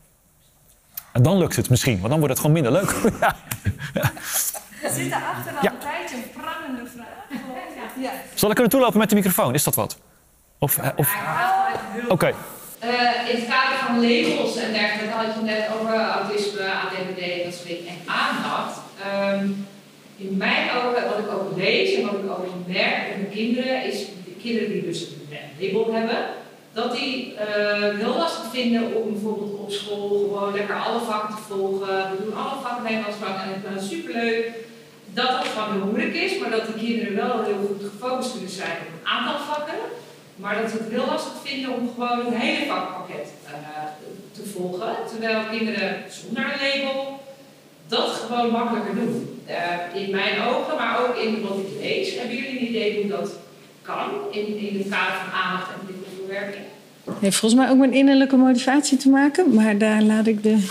En 1.11 1.23
dan 1.23 1.37
lukt 1.37 1.55
het 1.55 1.69
misschien, 1.69 1.97
want 1.97 2.09
dan 2.09 2.19
wordt 2.19 2.33
het 2.33 2.39
gewoon 2.39 2.61
minder 2.61 2.71
leuk. 2.71 2.95
ja. 3.21 3.35
Er 4.83 4.91
zit 4.93 5.11
achter 5.11 5.53
al 5.53 5.71
een 5.71 5.77
tijdje 5.77 6.15
een 6.15 6.41
prangende 6.41 6.89
vraag. 6.95 7.05
Ja. 7.99 8.11
Zal 8.33 8.49
ik 8.49 8.55
er 8.55 8.61
naartoe 8.61 8.81
lopen 8.81 8.99
met 8.99 9.09
de 9.09 9.15
microfoon? 9.15 9.53
Is 9.53 9.63
dat 9.63 9.75
wat? 9.75 9.97
Of, 10.59 10.77
eh, 10.77 10.89
of... 10.95 11.15
Oké. 12.07 12.33
Uh, 12.83 13.29
in 13.29 13.35
het 13.35 13.49
kader 13.49 13.77
van 13.85 13.95
labels 13.95 14.55
en 14.55 14.73
dergelijke 14.73 15.13
had 15.13 15.35
je 15.35 15.41
net 15.41 15.65
over 15.79 15.93
autisme, 15.93 16.61
ADHD 16.61 17.43
dat 17.43 17.53
soort 17.53 17.85
en 17.87 17.99
aandacht. 18.05 18.79
Um, 19.33 19.67
in 20.17 20.37
mijn 20.37 20.69
ogen, 20.71 21.09
wat 21.09 21.19
ik 21.19 21.31
ook 21.31 21.57
lees 21.57 21.93
en 21.93 22.05
wat 22.05 22.13
ik 22.13 22.29
ook 22.29 22.67
merk 22.67 23.07
bij 23.07 23.17
mijn 23.17 23.29
kinderen, 23.33 23.83
is 23.83 23.99
de 24.25 24.35
kinderen 24.41 24.71
die 24.71 24.81
dus 24.81 25.01
een 25.01 25.37
label 25.59 25.93
hebben, 25.93 26.17
dat 26.73 26.95
die 26.95 27.33
uh, 27.33 27.99
heel 27.99 28.15
lastig 28.15 28.45
vinden 28.51 28.95
om 28.95 29.11
bijvoorbeeld 29.11 29.59
op 29.59 29.71
school 29.71 30.09
gewoon 30.09 30.53
lekker 30.53 30.75
alle 30.75 30.99
vakken 30.99 31.35
te 31.35 31.41
volgen. 31.47 31.87
We 31.87 32.23
doen 32.23 32.35
alle 32.35 32.61
vakken 32.61 32.83
Nederlands 32.83 33.17
vak 33.17 33.43
en 33.43 33.49
ik 33.49 33.61
vind 33.63 33.79
het 33.79 33.89
superleuk. 33.89 34.51
Dat 35.13 35.27
dat 35.27 35.47
gewoon 35.47 35.71
heel 35.71 35.85
moeilijk 35.85 36.15
is, 36.15 36.39
maar 36.39 36.49
dat 36.49 36.65
de 36.65 36.73
kinderen 36.73 37.15
wel 37.15 37.43
heel 37.43 37.65
goed 37.67 37.89
gefocust 37.91 38.31
kunnen 38.31 38.49
zijn 38.49 38.77
op 38.81 38.93
een 38.93 39.07
aantal 39.07 39.39
vakken. 39.53 39.79
Maar 40.37 40.61
dat 40.61 40.71
ze 40.71 40.77
het 40.77 40.91
heel 40.91 41.05
lastig 41.05 41.33
vinden 41.43 41.73
om 41.73 41.89
gewoon 41.93 42.25
het 42.25 42.35
hele 42.35 42.65
vakpakket 42.65 43.27
uh, 43.45 43.51
te 44.31 44.49
volgen. 44.53 44.95
Terwijl 45.09 45.39
kinderen 45.51 46.03
zonder 46.09 46.43
een 46.43 46.59
label 46.67 47.19
dat 47.87 48.09
gewoon 48.09 48.51
makkelijker 48.51 48.95
doen. 48.95 49.41
Uh, 49.49 50.01
in 50.01 50.11
mijn 50.11 50.41
ogen, 50.41 50.77
maar 50.77 50.99
ook 50.99 51.15
in 51.15 51.41
wat 51.41 51.57
ik 51.57 51.81
lees. 51.81 52.15
Hebben 52.15 52.35
jullie 52.35 52.59
een 52.59 52.67
idee 52.67 53.01
hoe 53.01 53.11
dat 53.11 53.31
kan 53.81 54.09
in, 54.31 54.57
in 54.57 54.77
het 54.77 54.89
kader 54.89 55.15
van 55.23 55.39
aandacht 55.39 55.69
en 55.73 55.85
prikkelverwerking? 55.85 56.65
Heeft 57.19 57.37
volgens 57.37 57.61
mij 57.61 57.69
ook 57.69 57.77
met 57.77 57.91
innerlijke 57.91 58.35
motivatie 58.35 58.97
te 58.97 59.09
maken, 59.09 59.53
maar 59.53 59.77
daar 59.77 60.01
laat 60.01 60.27
ik 60.27 60.43
de 60.43 60.67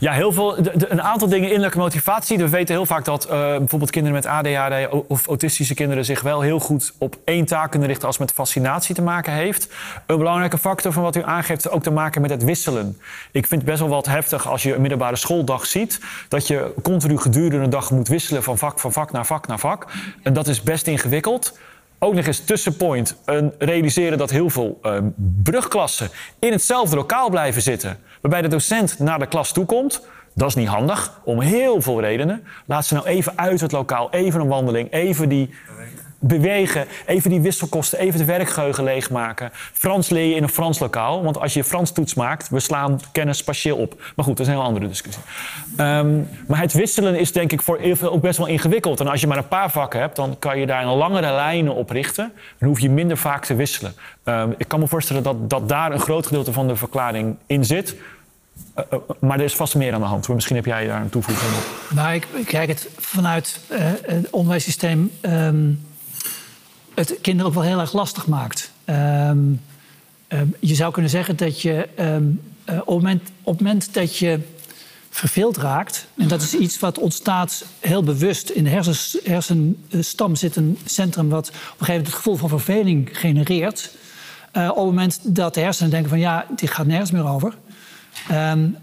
ja, 0.00 0.12
heel 0.12 0.32
veel, 0.32 0.58
een 0.88 1.02
aantal 1.02 1.28
dingen 1.28 1.48
innerlijke 1.48 1.78
motivatie. 1.78 2.38
We 2.38 2.48
weten 2.48 2.74
heel 2.74 2.86
vaak 2.86 3.04
dat 3.04 3.24
uh, 3.24 3.30
bijvoorbeeld 3.30 3.90
kinderen 3.90 4.16
met 4.16 4.26
ADHD 4.26 5.04
of 5.08 5.26
autistische 5.26 5.74
kinderen 5.74 6.04
zich 6.04 6.20
wel 6.20 6.40
heel 6.40 6.58
goed 6.58 6.92
op 6.98 7.16
één 7.24 7.44
taak 7.44 7.70
kunnen 7.70 7.88
richten 7.88 8.06
als 8.06 8.18
het 8.18 8.26
met 8.26 8.34
fascinatie 8.34 8.94
te 8.94 9.02
maken 9.02 9.32
heeft. 9.32 9.68
Een 10.06 10.16
belangrijke 10.16 10.58
factor 10.58 10.92
van 10.92 11.02
wat 11.02 11.16
u 11.16 11.22
aangeeft 11.24 11.70
ook 11.70 11.82
te 11.82 11.90
maken 11.90 12.20
met 12.20 12.30
het 12.30 12.44
wisselen. 12.44 12.98
Ik 13.32 13.46
vind 13.46 13.60
het 13.60 13.70
best 13.70 13.80
wel 13.80 13.88
wat 13.88 14.06
heftig 14.06 14.48
als 14.48 14.62
je 14.62 14.74
een 14.74 14.80
middelbare 14.80 15.16
schooldag 15.16 15.66
ziet, 15.66 16.00
dat 16.28 16.46
je 16.46 16.72
continu 16.82 17.18
gedurende 17.18 17.64
een 17.64 17.70
dag 17.70 17.90
moet 17.90 18.08
wisselen 18.08 18.42
van 18.42 18.58
vak 18.58 18.78
van 18.78 18.92
vak 18.92 19.12
naar 19.12 19.26
vak 19.26 19.46
naar 19.46 19.58
vak. 19.58 19.86
En 20.22 20.32
dat 20.32 20.48
is 20.48 20.62
best 20.62 20.86
ingewikkeld 20.86 21.58
ook 22.02 22.14
nog 22.14 22.26
eens 22.26 22.44
tussenpoint 22.44 23.16
een 23.24 23.52
realiseren 23.58 24.18
dat 24.18 24.30
heel 24.30 24.50
veel 24.50 24.78
uh, 24.82 24.98
brugklassen 25.42 26.08
in 26.38 26.52
hetzelfde 26.52 26.96
lokaal 26.96 27.30
blijven 27.30 27.62
zitten. 27.62 27.98
Waarbij 28.20 28.42
de 28.42 28.48
docent 28.48 28.98
naar 28.98 29.18
de 29.18 29.26
klas 29.26 29.52
toe 29.52 29.64
komt. 29.64 30.06
Dat 30.34 30.48
is 30.48 30.54
niet 30.54 30.68
handig, 30.68 31.20
om 31.24 31.40
heel 31.40 31.80
veel 31.80 32.00
redenen. 32.00 32.44
Laat 32.66 32.86
ze 32.86 32.94
nou 32.94 33.06
even 33.06 33.38
uit 33.38 33.60
het 33.60 33.72
lokaal, 33.72 34.10
even 34.10 34.40
een 34.40 34.48
wandeling, 34.48 34.92
even 34.92 35.28
die 35.28 35.50
bewegen, 36.20 36.86
even 37.06 37.30
die 37.30 37.40
wisselkosten, 37.40 37.98
even 37.98 38.18
de 38.18 38.24
werkgeheugen 38.24 38.84
leegmaken. 38.84 39.50
Frans 39.72 40.08
leer 40.08 40.28
je 40.28 40.34
in 40.34 40.42
een 40.42 40.48
Frans 40.48 40.78
lokaal, 40.78 41.22
want 41.22 41.38
als 41.38 41.54
je 41.54 41.64
Frans 41.64 41.92
toets 41.92 42.14
maakt, 42.14 42.48
we 42.48 42.60
slaan 42.60 43.00
kennis 43.12 43.44
partieel 43.44 43.76
op. 43.76 44.12
Maar 44.16 44.24
goed, 44.24 44.36
dat 44.36 44.46
is 44.46 44.52
een 44.52 44.58
heel 44.58 44.68
andere 44.68 44.88
discussie. 44.88 45.22
Um, 45.78 46.28
maar 46.46 46.60
het 46.60 46.72
wisselen 46.72 47.18
is 47.18 47.32
denk 47.32 47.52
ik 47.52 47.62
voor 47.62 47.78
heel 47.78 47.96
veel 47.96 48.10
ook 48.10 48.20
best 48.20 48.38
wel 48.38 48.46
ingewikkeld. 48.46 49.00
En 49.00 49.08
als 49.08 49.20
je 49.20 49.26
maar 49.26 49.38
een 49.38 49.48
paar 49.48 49.70
vakken 49.70 50.00
hebt, 50.00 50.16
dan 50.16 50.36
kan 50.38 50.58
je 50.58 50.66
daar 50.66 50.82
een 50.82 50.96
langere 50.96 51.32
lijnen 51.32 51.74
op 51.74 51.90
richten. 51.90 52.32
Dan 52.58 52.68
hoef 52.68 52.80
je 52.80 52.90
minder 52.90 53.16
vaak 53.16 53.44
te 53.44 53.54
wisselen. 53.54 53.94
Um, 54.24 54.54
ik 54.58 54.68
kan 54.68 54.80
me 54.80 54.86
voorstellen 54.86 55.22
dat, 55.22 55.50
dat 55.50 55.68
daar 55.68 55.92
een 55.92 56.00
groot 56.00 56.26
gedeelte 56.26 56.52
van 56.52 56.66
de 56.66 56.76
verklaring 56.76 57.36
in 57.46 57.64
zit. 57.64 57.96
Uh, 58.78 58.84
uh, 58.92 58.98
maar 59.20 59.38
er 59.38 59.44
is 59.44 59.54
vast 59.54 59.74
meer 59.74 59.94
aan 59.94 60.00
de 60.00 60.06
hand. 60.06 60.28
Misschien 60.28 60.56
heb 60.56 60.64
jij 60.64 60.86
daar 60.86 61.00
een 61.00 61.10
toevoeging 61.10 61.52
op. 61.52 61.96
Nou, 61.96 62.14
ik, 62.14 62.26
kijk 62.46 62.68
het 62.68 62.88
vanuit 62.98 63.60
uh, 63.68 63.78
het 64.02 64.30
onderwijssysteem. 64.30 65.10
Um, 65.22 65.88
het 66.94 67.18
kinderen 67.20 67.50
ook 67.50 67.54
wel 67.54 67.66
heel 67.66 67.80
erg 67.80 67.92
lastig 67.92 68.26
maakt. 68.26 68.70
Um, 68.84 69.60
um, 70.28 70.54
je 70.58 70.74
zou 70.74 70.92
kunnen 70.92 71.10
zeggen 71.10 71.36
dat 71.36 71.60
je 71.60 71.88
um, 71.98 72.40
uh, 72.70 72.78
op, 72.78 72.86
moment, 72.86 73.30
op 73.42 73.52
het 73.52 73.62
moment 73.62 73.94
dat 73.94 74.16
je 74.16 74.40
verveeld 75.10 75.56
raakt, 75.56 76.06
en 76.16 76.28
dat 76.28 76.42
is 76.42 76.54
iets 76.54 76.78
wat 76.78 76.98
ontstaat 76.98 77.64
heel 77.78 78.02
bewust 78.02 78.50
in 78.50 78.64
de 78.64 78.70
hersens, 78.70 79.18
hersenstam 79.24 80.36
zit 80.36 80.56
een 80.56 80.78
centrum 80.84 81.28
wat 81.28 81.48
op 81.48 81.54
een 81.54 81.60
gegeven 81.60 81.86
moment 81.86 82.06
het 82.06 82.16
gevoel 82.16 82.36
van 82.36 82.48
verveling 82.48 83.08
genereert. 83.12 83.90
Uh, 84.52 84.68
op 84.68 84.76
het 84.76 84.84
moment 84.84 85.18
dat 85.22 85.54
de 85.54 85.60
hersenen 85.60 85.90
denken 85.90 86.08
van 86.08 86.18
ja, 86.18 86.46
dit 86.56 86.70
gaat 86.70 86.86
nergens 86.86 87.10
meer 87.10 87.26
over. 87.26 87.54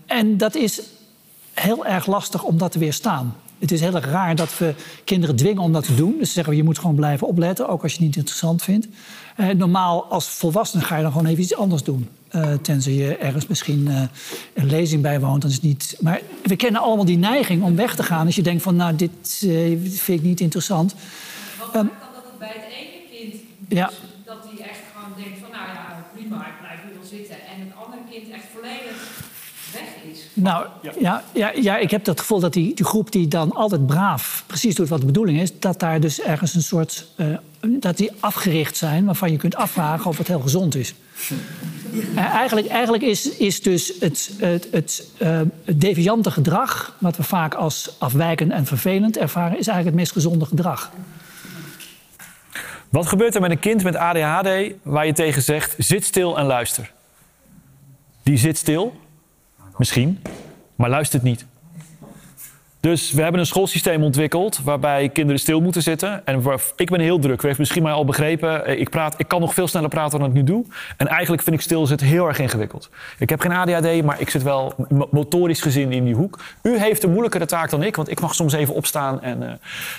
en 0.05 0.37
dat 0.37 0.55
is 0.55 0.81
heel 1.53 1.85
erg 1.85 2.05
lastig 2.05 2.43
om 2.43 2.57
dat 2.57 2.71
te 2.71 2.79
weerstaan. 2.79 3.35
Het 3.59 3.71
is 3.71 3.81
heel 3.81 3.95
erg 3.95 4.05
raar 4.05 4.35
dat 4.35 4.57
we 4.57 4.73
kinderen 5.03 5.35
dwingen 5.35 5.61
om 5.61 5.73
dat 5.73 5.85
te 5.85 5.95
doen. 5.95 6.15
Dus 6.19 6.33
zeggen 6.33 6.53
we, 6.53 6.59
je 6.59 6.65
moet 6.65 6.79
gewoon 6.79 6.95
blijven 6.95 7.27
opletten, 7.27 7.67
ook 7.67 7.83
als 7.83 7.91
je 7.91 7.97
het 7.97 8.07
niet 8.07 8.15
interessant 8.15 8.63
vindt. 8.63 8.87
Uh, 9.37 9.49
normaal 9.49 10.05
als 10.05 10.27
volwassene 10.27 10.83
ga 10.83 10.95
je 10.95 11.01
dan 11.01 11.11
gewoon 11.11 11.27
even 11.27 11.43
iets 11.43 11.55
anders 11.55 11.83
doen. 11.83 12.09
Uh, 12.31 12.53
tenzij 12.53 12.93
je 12.93 13.17
ergens 13.17 13.47
misschien 13.47 13.87
uh, 13.87 14.01
een 14.53 14.65
lezing 14.65 15.01
bijwoont. 15.01 15.41
Dan 15.41 15.49
is 15.49 15.55
het 15.55 15.65
niet... 15.65 15.97
Maar 15.99 16.21
we 16.43 16.55
kennen 16.55 16.81
allemaal 16.81 17.05
die 17.05 17.17
neiging 17.17 17.63
om 17.63 17.75
weg 17.75 17.95
te 17.95 18.03
gaan. 18.03 18.25
Als 18.25 18.35
je 18.35 18.41
denkt 18.41 18.63
van, 18.63 18.75
nou, 18.75 18.95
dit 18.95 19.37
vind 19.87 20.19
ik 20.19 20.23
niet 20.23 20.39
interessant. 20.39 20.95
Wat 21.59 21.67
um, 21.67 21.73
kan 21.73 22.09
dat 22.13 22.23
het 22.23 22.39
bij 22.39 22.47
het 22.47 22.73
ene 22.73 22.99
kind 23.11 23.41
ja. 23.67 23.91
dat 24.25 24.37
hij 24.49 24.67
echt 24.67 24.79
gewoon 24.93 25.23
denkt 25.23 25.39
van, 25.39 25.49
nou 25.51 25.67
ja, 25.67 26.05
prima, 26.13 26.47
ik 26.47 26.59
blijf 26.59 26.79
hier 26.83 26.93
wel 26.99 27.09
zitten. 27.09 27.35
En 27.35 27.59
het 27.59 27.85
andere 27.85 28.01
kind 28.11 28.29
echt. 28.29 28.46
Nou, 30.39 30.65
ja, 30.99 31.23
ja, 31.33 31.51
ja, 31.55 31.77
ik 31.77 31.91
heb 31.91 32.03
dat 32.03 32.19
gevoel 32.19 32.39
dat 32.39 32.53
die, 32.53 32.75
die 32.75 32.85
groep 32.85 33.11
die 33.11 33.27
dan 33.27 33.51
altijd 33.51 33.85
braaf 33.85 34.43
precies 34.47 34.75
doet 34.75 34.89
wat 34.89 34.99
de 34.99 35.05
bedoeling 35.05 35.39
is, 35.39 35.59
dat 35.59 35.79
daar 35.79 35.99
dus 35.99 36.21
ergens 36.21 36.53
een 36.53 36.61
soort. 36.61 37.07
Uh, 37.15 37.37
dat 37.61 37.97
die 37.97 38.11
afgericht 38.19 38.77
zijn 38.77 39.05
waarvan 39.05 39.31
je 39.31 39.37
kunt 39.37 39.55
afvragen 39.55 40.05
of 40.05 40.17
het 40.17 40.27
heel 40.27 40.39
gezond 40.39 40.75
is. 40.75 40.93
Uh, 41.91 42.17
eigenlijk, 42.41 42.67
eigenlijk 42.67 43.03
is, 43.03 43.29
is 43.29 43.61
dus 43.61 43.93
het, 43.99 44.31
het, 44.37 44.67
het, 44.71 45.07
uh, 45.17 45.41
het 45.65 45.81
deviante 45.81 46.31
gedrag, 46.31 46.95
wat 46.99 47.17
we 47.17 47.23
vaak 47.23 47.53
als 47.53 47.95
afwijkend 47.97 48.51
en 48.51 48.65
vervelend 48.65 49.17
ervaren, 49.17 49.59
is 49.59 49.67
eigenlijk 49.67 49.85
het 49.85 49.95
meest 49.95 50.11
gezonde 50.11 50.45
gedrag. 50.45 50.91
Wat 52.89 53.07
gebeurt 53.07 53.35
er 53.35 53.41
met 53.41 53.51
een 53.51 53.59
kind 53.59 53.83
met 53.83 53.95
ADHD 53.95 54.73
waar 54.81 55.05
je 55.05 55.13
tegen 55.13 55.41
zegt: 55.41 55.75
zit 55.77 56.05
stil 56.05 56.37
en 56.37 56.45
luister? 56.45 56.91
Die 58.23 58.37
zit 58.37 58.57
stil, 58.57 58.93
Misschien, 59.77 60.21
maar 60.75 60.89
luistert 60.89 61.23
niet. 61.23 61.45
Dus 62.79 63.11
we 63.11 63.21
hebben 63.21 63.39
een 63.39 63.47
schoolsysteem 63.47 64.03
ontwikkeld 64.03 64.59
waarbij 64.63 65.09
kinderen 65.09 65.39
stil 65.39 65.61
moeten 65.61 65.81
zitten. 65.81 66.25
En 66.25 66.41
waar, 66.41 66.61
ik 66.75 66.89
ben 66.89 66.99
heel 66.99 67.19
druk. 67.19 67.41
U 67.41 67.47
heeft 67.47 67.59
misschien 67.59 67.83
mij 67.83 67.91
al 67.91 68.05
begrepen. 68.05 68.65
Eh, 68.65 68.79
ik, 68.79 68.89
praat, 68.89 69.15
ik 69.17 69.27
kan 69.27 69.41
nog 69.41 69.53
veel 69.53 69.67
sneller 69.67 69.89
praten 69.89 70.19
dan 70.19 70.27
ik 70.27 70.33
nu 70.33 70.43
doe. 70.43 70.65
En 70.97 71.07
eigenlijk 71.07 71.43
vind 71.43 71.55
ik 71.55 71.61
stilzitten 71.61 72.07
heel 72.07 72.27
erg 72.27 72.39
ingewikkeld. 72.39 72.89
Ik 73.17 73.29
heb 73.29 73.39
geen 73.39 73.51
ADHD, 73.51 74.03
maar 74.03 74.21
ik 74.21 74.29
zit 74.29 74.43
wel 74.43 74.73
motorisch 75.11 75.61
gezien 75.61 75.91
in 75.91 76.05
die 76.05 76.15
hoek. 76.15 76.39
U 76.61 76.77
heeft 76.79 77.03
een 77.03 77.09
moeilijkere 77.09 77.45
taak 77.45 77.69
dan 77.69 77.83
ik, 77.83 77.95
want 77.95 78.09
ik 78.09 78.19
mag 78.19 78.35
soms 78.35 78.53
even 78.53 78.73
opstaan. 78.73 79.21
En, 79.21 79.41
uh, 79.41 79.51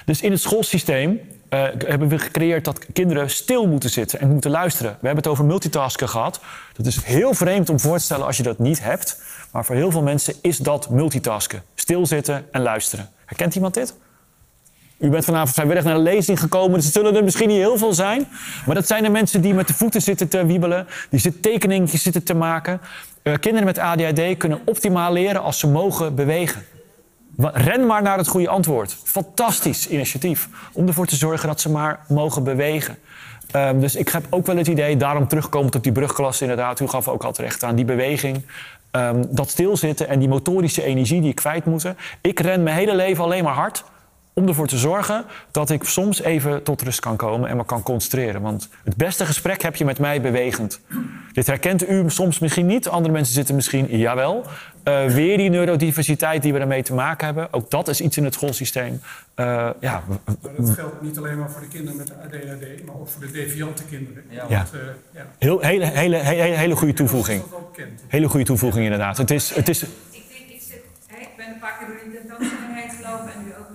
dus 0.04 0.20
in 0.20 0.30
het 0.30 0.40
schoolsysteem 0.40 1.20
uh, 1.50 1.64
hebben 1.86 2.08
we 2.08 2.18
gecreëerd 2.18 2.64
dat 2.64 2.86
kinderen 2.92 3.30
stil 3.30 3.66
moeten 3.66 3.90
zitten 3.90 4.20
en 4.20 4.28
moeten 4.28 4.50
luisteren. 4.50 4.90
We 4.90 5.06
hebben 5.06 5.24
het 5.24 5.32
over 5.32 5.44
multitasken 5.44 6.08
gehad. 6.08 6.40
Dat 6.76 6.86
is 6.86 7.04
heel 7.04 7.34
vreemd 7.34 7.70
om 7.70 7.80
voor 7.80 7.96
te 7.96 8.04
stellen 8.04 8.26
als 8.26 8.36
je 8.36 8.42
dat 8.42 8.58
niet 8.58 8.82
hebt. 8.82 9.22
Maar 9.50 9.64
voor 9.64 9.74
heel 9.74 9.90
veel 9.90 10.02
mensen 10.02 10.34
is 10.40 10.58
dat 10.58 10.90
multitasken. 10.90 11.62
Stilzitten 11.74 12.46
en 12.52 12.62
luisteren. 12.62 13.08
Herkent 13.24 13.54
iemand 13.54 13.74
dit? 13.74 13.94
U 14.98 15.08
bent 15.08 15.24
vanavond 15.24 15.54
vrijwillig 15.54 15.84
naar 15.84 15.94
de 15.94 16.00
lezing 16.00 16.40
gekomen. 16.40 16.80
Dus 16.80 16.92
zullen 16.92 17.16
er 17.16 17.24
misschien 17.24 17.48
niet 17.48 17.56
heel 17.56 17.78
veel 17.78 17.92
zijn. 17.92 18.28
Maar 18.66 18.74
dat 18.74 18.86
zijn 18.86 19.02
de 19.02 19.08
mensen 19.08 19.40
die 19.40 19.54
met 19.54 19.66
de 19.66 19.74
voeten 19.74 20.02
zitten 20.02 20.28
te 20.28 20.46
wiebelen. 20.46 20.86
Die 21.10 21.20
zitten 21.20 21.40
tekeningen 21.40 21.88
zitten 21.88 22.22
te 22.22 22.34
maken. 22.34 22.80
Uh, 23.22 23.34
kinderen 23.40 23.66
met 23.66 23.78
ADHD 23.78 24.36
kunnen 24.36 24.60
optimaal 24.64 25.12
leren 25.12 25.42
als 25.42 25.58
ze 25.58 25.66
mogen 25.66 26.14
bewegen. 26.14 26.62
Ren 27.36 27.86
maar 27.86 28.02
naar 28.02 28.18
het 28.18 28.28
goede 28.28 28.48
antwoord. 28.48 28.96
Fantastisch 29.04 29.88
initiatief. 29.88 30.48
Om 30.72 30.86
ervoor 30.86 31.06
te 31.06 31.16
zorgen 31.16 31.48
dat 31.48 31.60
ze 31.60 31.70
maar 31.70 32.00
mogen 32.08 32.44
bewegen. 32.44 32.98
Um, 33.56 33.80
dus 33.80 33.96
ik 33.96 34.08
heb 34.08 34.26
ook 34.30 34.46
wel 34.46 34.56
het 34.56 34.66
idee, 34.66 34.96
daarom 34.96 35.28
terugkomend 35.28 35.74
op 35.74 35.82
die 35.82 35.92
brugklas 35.92 36.40
inderdaad. 36.40 36.80
U 36.80 36.88
gaf 36.88 37.08
ook 37.08 37.24
al 37.24 37.32
terecht 37.32 37.64
aan 37.64 37.74
die 37.74 37.84
beweging. 37.84 38.42
Um, 38.92 39.26
dat 39.30 39.50
stilzitten 39.50 40.08
en 40.08 40.18
die 40.18 40.28
motorische 40.28 40.82
energie 40.82 41.20
die 41.20 41.30
ik 41.30 41.34
kwijt 41.36 41.64
moet. 41.64 41.92
Ik 42.20 42.40
ren 42.40 42.62
mijn 42.62 42.76
hele 42.76 42.94
leven 42.94 43.24
alleen 43.24 43.44
maar 43.44 43.54
hard 43.54 43.84
om 44.38 44.48
ervoor 44.48 44.66
te 44.66 44.78
zorgen 44.78 45.24
dat 45.50 45.70
ik 45.70 45.84
soms 45.84 46.22
even 46.22 46.62
tot 46.62 46.82
rust 46.82 47.00
kan 47.00 47.16
komen 47.16 47.48
en 47.48 47.56
me 47.56 47.64
kan 47.64 47.82
concentreren. 47.82 48.40
Want 48.40 48.68
het 48.84 48.96
beste 48.96 49.26
gesprek 49.26 49.62
heb 49.62 49.76
je 49.76 49.84
met 49.84 49.98
mij 49.98 50.20
bewegend. 50.20 50.80
Dit 51.32 51.46
herkent 51.46 51.88
u 51.88 52.10
soms 52.10 52.38
misschien 52.38 52.66
niet. 52.66 52.88
Andere 52.88 53.12
mensen 53.12 53.34
zitten 53.34 53.54
misschien, 53.54 53.86
jawel. 53.98 54.44
Uh, 54.84 55.06
weer 55.06 55.36
die 55.36 55.50
neurodiversiteit 55.50 56.42
die 56.42 56.52
we 56.52 56.58
daarmee 56.58 56.82
te 56.82 56.94
maken 56.94 57.26
hebben. 57.26 57.52
Ook 57.52 57.70
dat 57.70 57.88
is 57.88 58.00
iets 58.00 58.16
in 58.16 58.24
het 58.24 58.34
schoolsysteem. 58.34 59.00
Uh, 59.36 59.70
ja. 59.80 60.02
dat 60.56 60.70
geldt 60.70 61.02
niet 61.02 61.18
alleen 61.18 61.38
maar 61.38 61.50
voor 61.50 61.60
de 61.60 61.68
kinderen 61.68 61.96
met 61.96 62.12
ADHD, 62.12 62.84
maar 62.86 62.94
ook 62.94 63.08
voor 63.08 63.20
de 63.20 63.30
deviante 63.32 63.84
kinderen. 63.84 64.24
Ja. 64.28 64.46
Want, 64.48 64.74
uh, 64.74 64.80
ja. 65.14 65.26
Heel, 65.38 65.60
hele, 65.60 65.84
hele, 65.86 66.16
hele, 66.16 66.56
hele 66.56 66.76
goede 66.76 66.92
toevoeging. 66.92 67.42
Hele 68.08 68.28
goede 68.28 68.44
toevoeging 68.44 68.84
inderdaad. 68.84 69.16
Het 69.16 69.30
is, 69.30 69.54
het 69.54 69.68
is... 69.68 69.82
Ik, 69.82 69.88
denk, 70.10 70.48
ik, 70.48 70.60
zit, 70.68 70.82
ik 71.08 71.28
ben 71.36 71.46
een 71.48 71.58
paar 71.58 71.76
keer 71.78 71.86
door 71.86 71.96
de 71.96 72.18
tentoonstelling 72.18 72.74
heen 72.74 72.88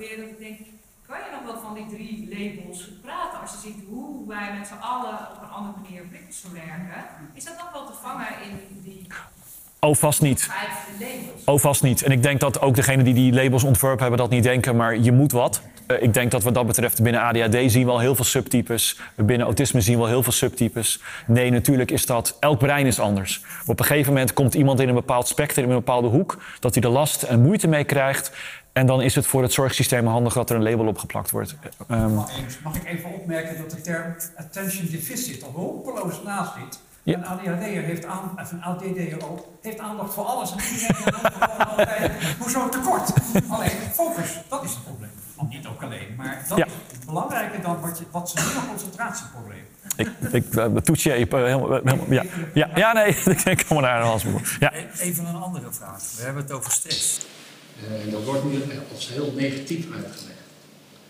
dat 0.10 0.28
ik 0.28 0.39
denk, 0.39 0.60
kan 1.08 1.18
je 1.18 1.30
nog 1.32 1.54
wat 1.54 1.62
van 1.62 1.74
die 1.74 1.88
drie 1.96 2.16
labels 2.34 2.89
praten 3.02 3.39
als 3.39 3.52
je 3.52 3.58
ziet 3.58 3.84
hoe 3.89 4.28
wij 4.28 4.54
met 4.58 4.68
z'n 4.68 4.82
allen 4.82 5.18
op 5.36 5.42
een 5.42 5.50
andere 5.50 5.80
manier 5.82 6.04
prikkels 6.04 6.39
verwerken? 6.39 7.02
Is 7.34 7.44
dat 7.44 7.58
nog 7.58 7.72
wel 7.72 7.86
te 7.86 7.94
vangen 8.02 8.28
in 8.44 8.82
die 8.84 9.08
Oh, 9.84 9.96
vast 9.96 10.22
niet. 10.22 10.50
Oh, 11.46 11.60
vast 11.60 11.84
niet. 11.84 12.04
En 12.04 12.12
ik 12.12 12.24
denk 12.24 12.39
dat 12.39 12.62
ook 12.62 12.76
degenen 12.76 13.06
die 13.06 13.13
die 13.13 13.34
labels 13.34 13.63
ontworpen 13.63 14.02
hebben 14.02 14.20
dat 14.20 14.30
niet 14.30 14.44
denken, 14.44 14.76
maar 14.76 14.98
je 14.98 15.12
moet 15.12 15.32
wat. 15.32 15.62
Uh, 15.88 16.02
ik 16.02 16.13
denk 16.13 16.32
dat 16.32 16.44
wat 16.44 16.54
dat 16.54 16.68
betreft 16.68 17.02
binnen 17.02 17.22
ADHD 17.22 17.72
zien 17.72 17.86
we 17.86 17.92
al 17.92 18.00
heel 18.00 18.16
veel 18.16 18.26
subtypes. 18.26 19.00
Binnen 19.16 19.46
autisme 19.46 19.82
zien 19.82 19.96
we 19.96 20.02
al 20.02 20.08
heel 20.08 20.24
veel 20.24 20.32
subtypes. 20.32 21.02
Nee, 21.28 21.50
natuurlijk 21.50 21.92
is 21.92 22.06
dat. 22.06 22.38
Elk 22.39 22.60
brein 22.60 22.86
is 22.86 23.00
anders. 23.00 23.42
Op 23.66 23.80
een 23.80 23.86
gegeven 23.86 24.13
moment 24.13 24.34
komt 24.34 24.54
iemand 24.54 24.80
in 24.80 24.88
een 24.88 24.96
bepaald 24.96 25.28
spectrum, 25.28 25.66
in 25.66 25.72
een 25.72 25.78
bepaalde 25.78 26.08
hoek, 26.08 26.38
dat 26.60 26.74
hij 26.76 26.84
er 26.84 26.89
last 26.89 27.24
en 27.24 27.42
moeite 27.42 27.68
mee 27.68 27.84
krijgt. 27.84 28.32
En 28.74 28.86
dan 28.86 29.02
is 29.02 29.16
het 29.16 29.26
voor 29.26 29.42
het 29.42 29.54
zorgsysteem 29.54 30.08
handig 30.08 30.34
dat 30.34 30.50
er 30.50 30.56
een 30.56 30.64
label 30.64 30.88
opgeplakt 30.88 31.32
wordt. 31.32 31.56
Um, 31.92 32.14
mag 32.64 32.76
ik 32.76 32.86
even 32.86 33.14
opmerken 33.14 33.58
dat 33.58 33.72
de 33.72 33.82
term 33.82 34.16
attention 34.36 34.88
deficit 34.92 35.42
er 35.42 35.48
hopeloos 35.48 36.24
naast 36.24 36.54
zit? 36.54 36.80
Ja. 37.04 37.18
Een 37.18 37.26
ADHD'er 37.26 37.82
heeft, 37.82 38.06
aan, 38.06 38.38
of 38.42 38.52
een 38.52 38.64
ADD'er 38.64 39.30
ook, 39.30 39.48
heeft 39.62 39.80
aandacht 39.80 40.14
voor 40.14 40.24
alles 40.24 40.52
en 40.52 40.58
iedereen 40.74 41.68
altijd. 41.70 42.12
Hoezo 42.40 42.70
tekort? 42.70 43.14
Alleen 43.50 43.70
focus, 43.94 44.40
dat 44.50 44.64
is 44.64 44.72
het 44.72 44.84
probleem. 44.84 45.10
Want 45.36 45.50
niet 45.50 45.68
ook 45.68 45.84
alleen, 45.84 46.16
maar 46.18 46.46
dat 46.48 46.58
ja. 46.58 46.66
is 46.66 47.06
belangrijker 47.06 47.62
dan 47.62 47.82
wat, 47.82 47.98
je, 47.98 48.06
wat 48.12 48.30
ze 48.30 48.44
noemen 48.44 48.68
concentratieprobleem. 48.70 49.64
Ik, 49.96 50.10
ik 50.32 50.56
uh, 50.56 50.66
toets 50.66 51.04
je 51.04 51.14
even 51.14 51.46
helemaal, 51.46 51.70
helemaal, 51.84 52.12
ja. 52.14 52.24
Ja, 52.54 52.70
ja, 52.76 52.94
nee, 52.94 53.08
ik 53.56 53.66
kom 53.68 53.82
naar 53.82 54.00
de 54.00 54.06
hals. 54.06 54.24
Ja. 54.60 54.74
Even 55.00 55.26
een 55.26 55.42
andere 55.42 55.72
vraag. 55.72 56.02
We 56.18 56.24
hebben 56.24 56.44
het 56.44 56.52
over 56.52 56.72
stress. 56.72 57.26
Uh, 57.78 58.12
dat 58.12 58.24
wordt 58.24 58.44
nu 58.52 58.62
als 58.94 59.10
heel 59.10 59.34
negatief 59.36 59.86
uitgelegd. 59.96 60.40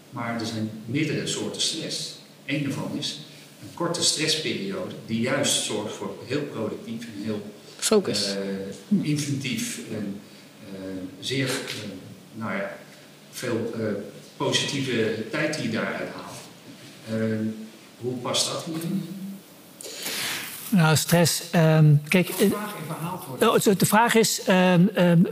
Maar 0.10 0.40
er 0.40 0.46
zijn 0.46 0.70
meerdere 0.86 1.28
soorten 1.28 1.62
stress. 1.62 2.16
Eén 2.46 2.64
daarvan 2.64 2.98
is 2.98 3.20
een 3.62 3.74
korte 3.74 4.04
stressperiode 4.04 4.96
die 5.06 5.20
juist 5.20 5.64
zorgt 5.64 5.96
voor 5.96 6.16
heel 6.26 6.42
productief 6.42 7.04
en 7.04 7.24
heel 7.24 7.52
Focus. 7.78 8.36
Uh, 8.36 9.06
inventief 9.06 9.80
en 9.92 10.20
uh, 10.74 10.80
zeer, 11.20 11.48
uh, 11.48 11.52
nou 12.34 12.54
ja, 12.54 12.78
veel 13.32 13.74
positieve 14.38 15.24
tijd 15.32 15.56
die 15.56 15.64
je 15.64 15.70
daaruit 15.70 16.10
haalt. 16.10 16.38
hoe 17.98 18.14
past 18.14 18.52
dat 18.52 18.64
hierin? 18.64 19.23
Nou, 20.74 20.96
stress. 20.96 21.44
Um, 21.56 22.02
kijk, 22.08 22.28
de 22.28 22.50
vraag, 23.40 23.68
oh, 23.68 23.78
de 23.78 23.86
vraag 23.86 24.16
is: 24.16 24.42
um, 24.48 24.90
um, 24.96 25.28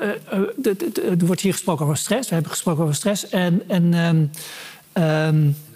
er 1.20 1.26
wordt 1.26 1.42
hier 1.42 1.52
gesproken 1.52 1.86
over 1.86 1.98
stress. 1.98 2.28
We 2.28 2.34
hebben 2.34 2.52
gesproken 2.52 2.84
over 2.84 2.96
stress. 2.96 3.30
En, 3.30 3.64
en 3.68 3.94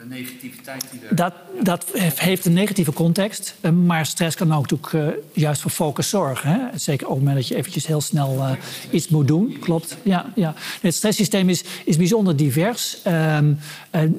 de 0.09 0.15
negativiteit 0.15 0.85
die 0.91 0.99
er... 1.09 1.15
Dat, 1.15 1.33
dat 1.63 1.85
heeft 2.15 2.45
een 2.45 2.53
negatieve 2.53 2.93
context. 2.93 3.55
Eh, 3.61 3.71
maar 3.71 4.05
stress 4.05 4.35
kan 4.35 4.53
ook 4.53 4.91
uh, 4.91 5.07
juist 5.33 5.61
voor 5.61 5.71
focus 5.71 6.09
zorgen. 6.09 6.49
Hè? 6.49 6.77
Zeker 6.77 7.07
op 7.07 7.13
het 7.13 7.19
moment 7.23 7.37
dat 7.37 7.47
je 7.47 7.55
eventjes 7.55 7.87
heel 7.87 8.01
snel 8.01 8.37
uh, 8.37 8.51
iets 8.89 9.07
moet 9.07 9.27
doen. 9.27 9.57
Klopt. 9.59 9.97
Ja, 10.03 10.31
ja. 10.35 10.53
Het 10.81 10.93
stresssysteem 10.93 11.49
is, 11.49 11.63
is 11.85 11.97
bijzonder 11.97 12.35
divers. 12.35 12.97
Um, 13.07 13.59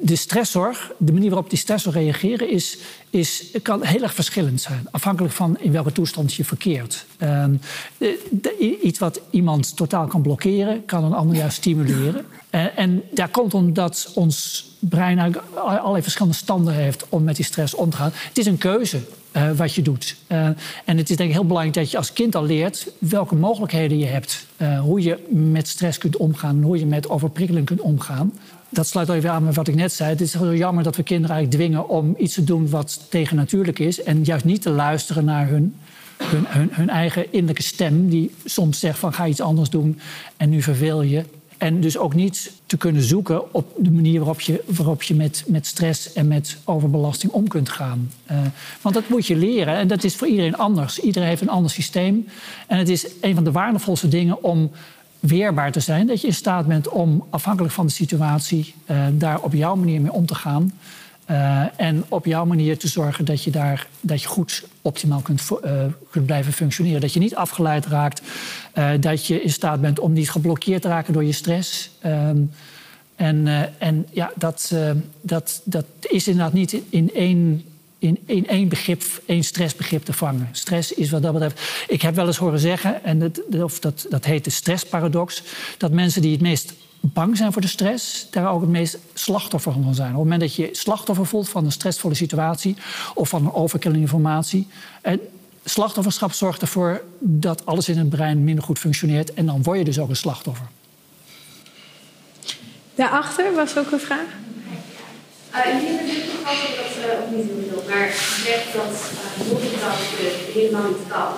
de 0.01 0.15
stresszorg, 0.15 0.91
de 0.97 1.13
manier 1.13 1.29
waarop 1.29 1.49
die 1.49 1.59
stressor 1.59 1.93
reageren... 1.93 2.49
Is, 2.49 2.77
is, 3.09 3.51
kan 3.61 3.83
heel 3.83 4.03
erg 4.03 4.13
verschillend 4.13 4.61
zijn. 4.61 4.87
Afhankelijk 4.91 5.33
van 5.33 5.57
in 5.59 5.71
welke 5.71 5.91
toestand 5.91 6.33
je 6.33 6.45
verkeert. 6.45 7.05
De, 7.97 8.79
iets 8.83 8.99
wat 8.99 9.21
iemand 9.29 9.75
totaal 9.75 10.07
kan 10.07 10.21
blokkeren... 10.21 10.85
kan 10.85 11.03
een 11.03 11.13
ander 11.13 11.35
juist 11.35 11.57
stimuleren. 11.57 12.25
en 12.75 13.03
daar 13.11 13.29
komt 13.29 13.53
omdat 13.53 14.11
ons 14.15 14.66
brein 14.79 15.19
eigenlijk 15.19 15.55
allerlei 15.55 16.01
verschillende 16.03 16.37
standen 16.37 16.73
heeft 16.73 17.05
om 17.09 17.23
met 17.23 17.35
die 17.35 17.45
stress 17.45 17.73
om 17.73 17.89
te 17.89 17.97
gaan. 17.97 18.11
Het 18.13 18.37
is 18.37 18.45
een 18.45 18.57
keuze 18.57 18.99
uh, 19.37 19.51
wat 19.51 19.73
je 19.73 19.81
doet. 19.81 20.15
Uh, 20.27 20.47
en 20.85 20.97
het 20.97 21.09
is 21.09 21.15
denk 21.15 21.29
ik 21.29 21.35
heel 21.35 21.45
belangrijk 21.45 21.75
dat 21.75 21.91
je 21.91 21.97
als 21.97 22.13
kind 22.13 22.35
al 22.35 22.43
leert 22.43 22.87
welke 22.97 23.35
mogelijkheden 23.35 23.97
je 23.97 24.05
hebt. 24.05 24.45
Uh, 24.57 24.79
hoe 24.79 25.01
je 25.01 25.27
met 25.29 25.67
stress 25.67 25.97
kunt 25.97 26.17
omgaan, 26.17 26.61
hoe 26.63 26.79
je 26.79 26.85
met 26.85 27.09
overprikkeling 27.09 27.65
kunt 27.65 27.81
omgaan. 27.81 28.33
Dat 28.69 28.87
sluit 28.87 29.09
even 29.09 29.31
aan 29.31 29.43
met 29.43 29.55
wat 29.55 29.67
ik 29.67 29.75
net 29.75 29.93
zei. 29.93 30.09
Het 30.09 30.21
is 30.21 30.33
heel 30.33 30.53
jammer 30.53 30.83
dat 30.83 30.95
we 30.95 31.03
kinderen 31.03 31.35
eigenlijk 31.35 31.63
dwingen 31.63 31.89
om 31.89 32.15
iets 32.17 32.33
te 32.33 32.43
doen 32.43 32.69
wat 32.69 33.05
tegennatuurlijk 33.09 33.79
is. 33.79 34.03
En 34.03 34.23
juist 34.23 34.45
niet 34.45 34.61
te 34.61 34.69
luisteren 34.69 35.25
naar 35.25 35.47
hun, 35.47 35.75
hun, 36.17 36.45
hun, 36.47 36.69
hun 36.71 36.89
eigen 36.89 37.25
innerlijke 37.31 37.63
stem. 37.63 38.09
Die 38.09 38.31
soms 38.45 38.79
zegt 38.79 38.99
van 38.99 39.13
ga 39.13 39.27
iets 39.27 39.41
anders 39.41 39.69
doen 39.69 39.99
en 40.37 40.49
nu 40.49 40.61
verveel 40.61 41.01
je. 41.01 41.23
En 41.57 41.81
dus 41.81 41.97
ook 41.97 42.13
niet 42.13 42.51
te 42.65 42.77
kunnen 42.77 43.01
zoeken 43.01 43.53
op 43.53 43.73
de 43.77 43.91
manier 43.91 44.17
waarop 44.17 44.41
je, 44.41 44.63
waarop 44.65 45.03
je 45.03 45.15
met, 45.15 45.43
met 45.47 45.65
stress 45.65 46.13
en 46.13 46.27
met 46.27 46.57
overbelasting 46.63 47.31
om 47.31 47.47
kunt 47.47 47.69
gaan. 47.69 48.11
Uh, 48.31 48.37
want 48.81 48.95
dat 48.95 49.09
moet 49.09 49.25
je 49.25 49.35
leren 49.35 49.75
en 49.75 49.87
dat 49.87 50.03
is 50.03 50.15
voor 50.15 50.27
iedereen 50.27 50.57
anders. 50.57 50.99
Iedereen 50.99 51.27
heeft 51.27 51.41
een 51.41 51.49
ander 51.49 51.71
systeem. 51.71 52.27
En 52.67 52.77
het 52.77 52.89
is 52.89 53.07
een 53.21 53.35
van 53.35 53.43
de 53.43 53.51
waardevolste 53.51 54.07
dingen 54.07 54.43
om 54.43 54.71
weerbaar 55.19 55.71
te 55.71 55.79
zijn. 55.79 56.07
Dat 56.07 56.21
je 56.21 56.27
in 56.27 56.33
staat 56.33 56.67
bent 56.67 56.89
om 56.89 57.25
afhankelijk 57.29 57.73
van 57.73 57.85
de 57.85 57.91
situatie 57.91 58.73
uh, 58.91 59.05
daar 59.11 59.39
op 59.41 59.53
jouw 59.53 59.75
manier 59.75 60.01
mee 60.01 60.11
om 60.11 60.25
te 60.25 60.35
gaan. 60.35 60.73
Uh, 61.31 61.63
en 61.75 62.05
op 62.07 62.25
jouw 62.25 62.45
manier 62.45 62.77
te 62.77 62.87
zorgen 62.87 63.25
dat 63.25 63.43
je 63.43 63.51
daar 63.51 63.87
dat 64.01 64.21
je 64.21 64.27
goed 64.27 64.63
optimaal 64.81 65.21
kunt, 65.21 65.41
uh, 65.65 65.83
kunt 66.09 66.25
blijven 66.25 66.53
functioneren. 66.53 67.01
Dat 67.01 67.13
je 67.13 67.19
niet 67.19 67.35
afgeleid 67.35 67.85
raakt. 67.85 68.21
Uh, 68.77 68.89
dat 68.99 69.25
je 69.25 69.41
in 69.41 69.49
staat 69.49 69.81
bent 69.81 69.99
om 69.99 70.13
niet 70.13 70.31
geblokkeerd 70.31 70.81
te 70.81 70.87
raken 70.87 71.13
door 71.13 71.23
je 71.23 71.31
stress. 71.31 71.89
Um, 72.05 72.51
en, 73.15 73.47
en 73.77 74.07
ja, 74.11 74.31
dat, 74.35 74.73
dat, 75.21 75.61
dat 75.63 75.85
is 76.01 76.27
inderdaad 76.27 76.53
niet 76.53 76.77
in 76.89 77.13
één, 77.13 77.63
in, 77.99 78.19
in 78.25 78.47
één 78.47 78.67
begrip, 78.67 79.03
één 79.25 79.43
stressbegrip 79.43 80.05
te 80.05 80.13
vangen. 80.13 80.49
Stress 80.51 80.93
is 80.93 81.09
wat 81.09 81.21
dat 81.21 81.33
betreft. 81.33 81.85
Ik 81.87 82.01
heb 82.01 82.15
wel 82.15 82.27
eens 82.27 82.37
horen 82.37 82.59
zeggen, 82.59 83.03
en 83.03 83.19
dat, 83.19 83.41
of 83.63 83.79
dat, 83.79 84.05
dat 84.09 84.25
heet 84.25 84.43
de 84.43 84.49
stressparadox, 84.49 85.43
dat 85.77 85.91
mensen 85.91 86.21
die 86.21 86.31
het 86.31 86.41
meest 86.41 86.73
bang 86.99 87.37
zijn 87.37 87.53
voor 87.53 87.61
de 87.61 87.67
stress, 87.67 88.27
daar 88.31 88.51
ook 88.51 88.61
het 88.61 88.69
meest 88.69 88.97
slachtoffer 89.13 89.71
van 89.71 89.95
zijn. 89.95 90.09
Op 90.09 90.15
het 90.15 90.23
moment 90.23 90.41
dat 90.41 90.55
je 90.55 90.69
slachtoffer 90.71 91.25
voelt 91.25 91.49
van 91.49 91.65
een 91.65 91.71
stressvolle 91.71 92.13
situatie 92.13 92.75
of 93.13 93.29
van 93.29 93.45
een 93.45 93.53
overkilling 93.53 94.01
informatie. 94.01 94.67
En 95.01 95.19
slachtofferschap 95.63 96.31
zorgt 96.31 96.61
ervoor 96.61 97.01
dat 97.19 97.65
alles 97.65 97.89
in 97.89 97.97
het 97.97 98.09
brein 98.09 98.43
minder 98.43 98.63
goed 98.63 98.79
functioneert 98.79 99.33
en 99.33 99.45
dan 99.45 99.63
word 99.63 99.77
je 99.77 99.83
dus 99.83 99.99
ook 99.99 100.09
een 100.09 100.15
slachtoffer. 100.15 100.67
Daarachter 102.95 103.55
was 103.55 103.77
ook 103.77 103.91
een 103.91 103.99
vraag. 103.99 104.27
Uh, 105.51 105.65
dit 105.65 106.23
geval 106.29 106.53
is 106.53 106.75
dat 106.75 107.05
uh, 107.05 107.19
ook 107.21 107.35
niet 107.35 107.45
heel 107.45 107.69
veel, 107.69 107.83
maar 107.89 108.09
zegt 108.43 108.73
dat 108.73 109.11
uh, 109.13 109.47
multitasken 109.47 110.53
helemaal 110.53 110.87
niet 110.87 111.07
kan. 111.07 111.31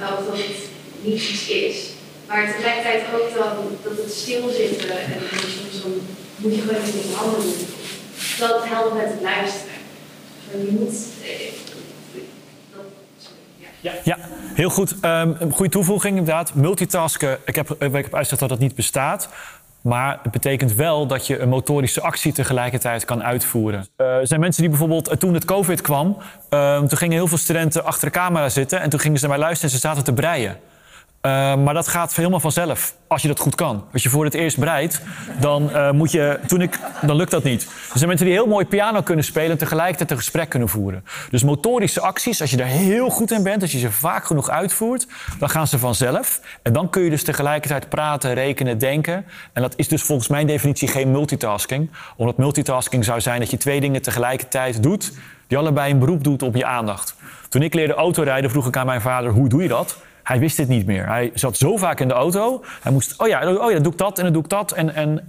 Uh, 0.00 0.18
of 0.18 0.24
dat 0.26 0.36
het 0.36 0.56
niet 1.00 1.28
iets 1.28 1.48
is. 1.48 1.76
Maar 2.28 2.46
tegelijkertijd 2.46 3.02
ook 3.14 3.34
dan 3.34 3.56
dat 3.82 3.96
het 3.96 4.12
stilzitten 4.12 4.90
en 4.90 5.20
soms 5.30 5.82
dan 5.82 5.92
moet 6.36 6.54
je 6.54 6.60
gewoon 6.60 6.82
iets 6.82 7.14
handen 7.14 7.40
doen. 7.40 7.66
Dat 8.38 8.64
helpt 8.64 8.94
met 8.94 9.12
het 9.12 9.22
luisteren. 9.22 9.74
Dus. 10.52 11.06
Eh, 11.22 11.56
ja. 13.80 13.92
ja, 14.04 14.18
heel 14.54 14.70
goed. 14.70 14.94
Um, 15.02 15.52
goede 15.52 15.70
toevoeging 15.70 16.16
inderdaad. 16.16 16.54
Multitasken, 16.54 17.38
ik 17.44 17.54
heb, 17.54 17.70
ik 17.70 17.78
heb 17.80 17.94
uitgezegd 17.94 18.40
dat 18.40 18.48
dat 18.48 18.58
niet 18.58 18.74
bestaat. 18.74 19.28
Maar 19.80 20.18
het 20.22 20.32
betekent 20.32 20.74
wel 20.74 21.06
dat 21.06 21.26
je 21.26 21.38
een 21.38 21.48
motorische 21.48 22.00
actie 22.00 22.32
tegelijkertijd 22.32 23.04
kan 23.04 23.22
uitvoeren. 23.22 23.86
Eh, 23.96 24.06
er 24.06 24.26
zijn 24.26 24.40
mensen 24.40 24.60
die 24.60 24.70
bijvoorbeeld, 24.70 25.08
eh, 25.08 25.16
toen 25.16 25.34
het 25.34 25.44
COVID 25.44 25.80
kwam, 25.80 26.16
uh, 26.50 26.78
toen 26.78 26.98
gingen 26.98 27.16
heel 27.16 27.26
veel 27.26 27.38
studenten 27.38 27.84
achter 27.84 28.06
de 28.06 28.18
camera 28.18 28.48
zitten 28.48 28.80
en 28.80 28.90
toen 28.90 29.00
gingen 29.00 29.18
ze 29.18 29.28
naar 29.28 29.38
luisteren 29.38 29.70
en 29.70 29.76
ze 29.80 29.86
zaten 29.86 30.04
te 30.04 30.12
breien. 30.12 30.56
Uh, 31.22 31.56
maar 31.56 31.74
dat 31.74 31.88
gaat 31.88 32.14
helemaal 32.14 32.40
vanzelf, 32.40 32.94
als 33.06 33.22
je 33.22 33.28
dat 33.28 33.38
goed 33.38 33.54
kan. 33.54 33.84
Als 33.92 34.02
je 34.02 34.08
voor 34.08 34.24
het 34.24 34.34
eerst 34.34 34.58
breidt, 34.58 35.00
dan, 35.40 35.70
uh, 35.70 35.90
moet 35.90 36.12
je, 36.12 36.40
toen 36.46 36.60
ik, 36.60 36.78
dan 37.02 37.16
lukt 37.16 37.30
dat 37.30 37.42
niet. 37.42 37.62
Er 37.62 37.98
zijn 37.98 38.08
mensen 38.08 38.26
die 38.26 38.34
heel 38.34 38.46
mooi 38.46 38.66
piano 38.66 39.02
kunnen 39.02 39.24
spelen... 39.24 39.50
en 39.50 39.58
tegelijkertijd 39.58 40.10
een 40.10 40.16
gesprek 40.16 40.48
kunnen 40.48 40.68
voeren. 40.68 41.04
Dus 41.30 41.42
motorische 41.42 42.00
acties, 42.00 42.40
als 42.40 42.50
je 42.50 42.56
daar 42.56 42.66
heel 42.66 43.08
goed 43.08 43.30
in 43.30 43.42
bent... 43.42 43.62
als 43.62 43.72
je 43.72 43.78
ze 43.78 43.92
vaak 43.92 44.24
genoeg 44.24 44.50
uitvoert, 44.50 45.06
dan 45.38 45.50
gaan 45.50 45.66
ze 45.66 45.78
vanzelf. 45.78 46.40
En 46.62 46.72
dan 46.72 46.90
kun 46.90 47.02
je 47.02 47.10
dus 47.10 47.24
tegelijkertijd 47.24 47.88
praten, 47.88 48.34
rekenen, 48.34 48.78
denken. 48.78 49.24
En 49.52 49.62
dat 49.62 49.74
is 49.76 49.88
dus 49.88 50.02
volgens 50.02 50.28
mijn 50.28 50.46
definitie 50.46 50.88
geen 50.88 51.10
multitasking. 51.10 51.90
Omdat 52.16 52.36
multitasking 52.36 53.04
zou 53.04 53.20
zijn 53.20 53.40
dat 53.40 53.50
je 53.50 53.56
twee 53.56 53.80
dingen 53.80 54.02
tegelijkertijd 54.02 54.82
doet... 54.82 55.12
die 55.46 55.58
allebei 55.58 55.92
een 55.92 55.98
beroep 55.98 56.24
doet 56.24 56.42
op 56.42 56.56
je 56.56 56.64
aandacht. 56.64 57.14
Toen 57.48 57.62
ik 57.62 57.74
leerde 57.74 57.94
autorijden, 57.94 58.50
vroeg 58.50 58.66
ik 58.66 58.76
aan 58.76 58.86
mijn 58.86 59.00
vader... 59.00 59.30
hoe 59.30 59.48
doe 59.48 59.62
je 59.62 59.68
dat? 59.68 59.98
Hij 60.28 60.38
wist 60.38 60.56
het 60.56 60.68
niet 60.68 60.86
meer. 60.86 61.06
Hij 61.06 61.30
zat 61.34 61.56
zo 61.56 61.76
vaak 61.76 62.00
in 62.00 62.08
de 62.08 62.14
auto. 62.14 62.64
Hij 62.82 62.92
moest, 62.92 63.14
oh 63.20 63.28
ja, 63.28 63.54
oh 63.54 63.68
ja 63.68 63.74
dan 63.74 63.82
doe 63.82 63.92
ik 63.92 63.98
dat 63.98 64.18
en 64.18 64.24
dan 64.24 64.32
doe 64.32 64.42
ik 64.42 64.48
dat. 64.48 64.72
En, 64.72 64.98
um, 64.98 65.20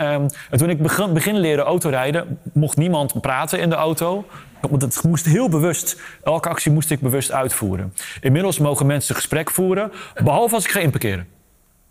en 0.50 0.58
toen 0.58 0.70
ik 0.70 0.82
begin, 0.82 1.14
begin 1.14 1.38
leren 1.38 1.66
autorijden, 1.66 2.40
mocht 2.54 2.78
niemand 2.78 3.22
praten 3.22 3.60
in 3.60 3.70
de 3.70 3.76
auto. 3.76 4.26
Want 4.60 4.82
het 4.82 5.04
moest 5.04 5.26
heel 5.26 5.50
bewust, 5.50 6.02
elke 6.24 6.50
actie 6.50 6.72
moest 6.72 6.92
ik 6.92 7.00
bewust 7.00 7.32
uitvoeren. 7.32 7.94
Inmiddels 8.22 8.60
mogen 8.60 8.86
mensen 8.86 9.16
gesprek 9.16 9.52
voeren, 9.52 9.92
behalve 10.24 10.56
als 10.56 10.66
ik 10.66 10.72
ga 10.72 10.80
inparkeren. 10.80 11.28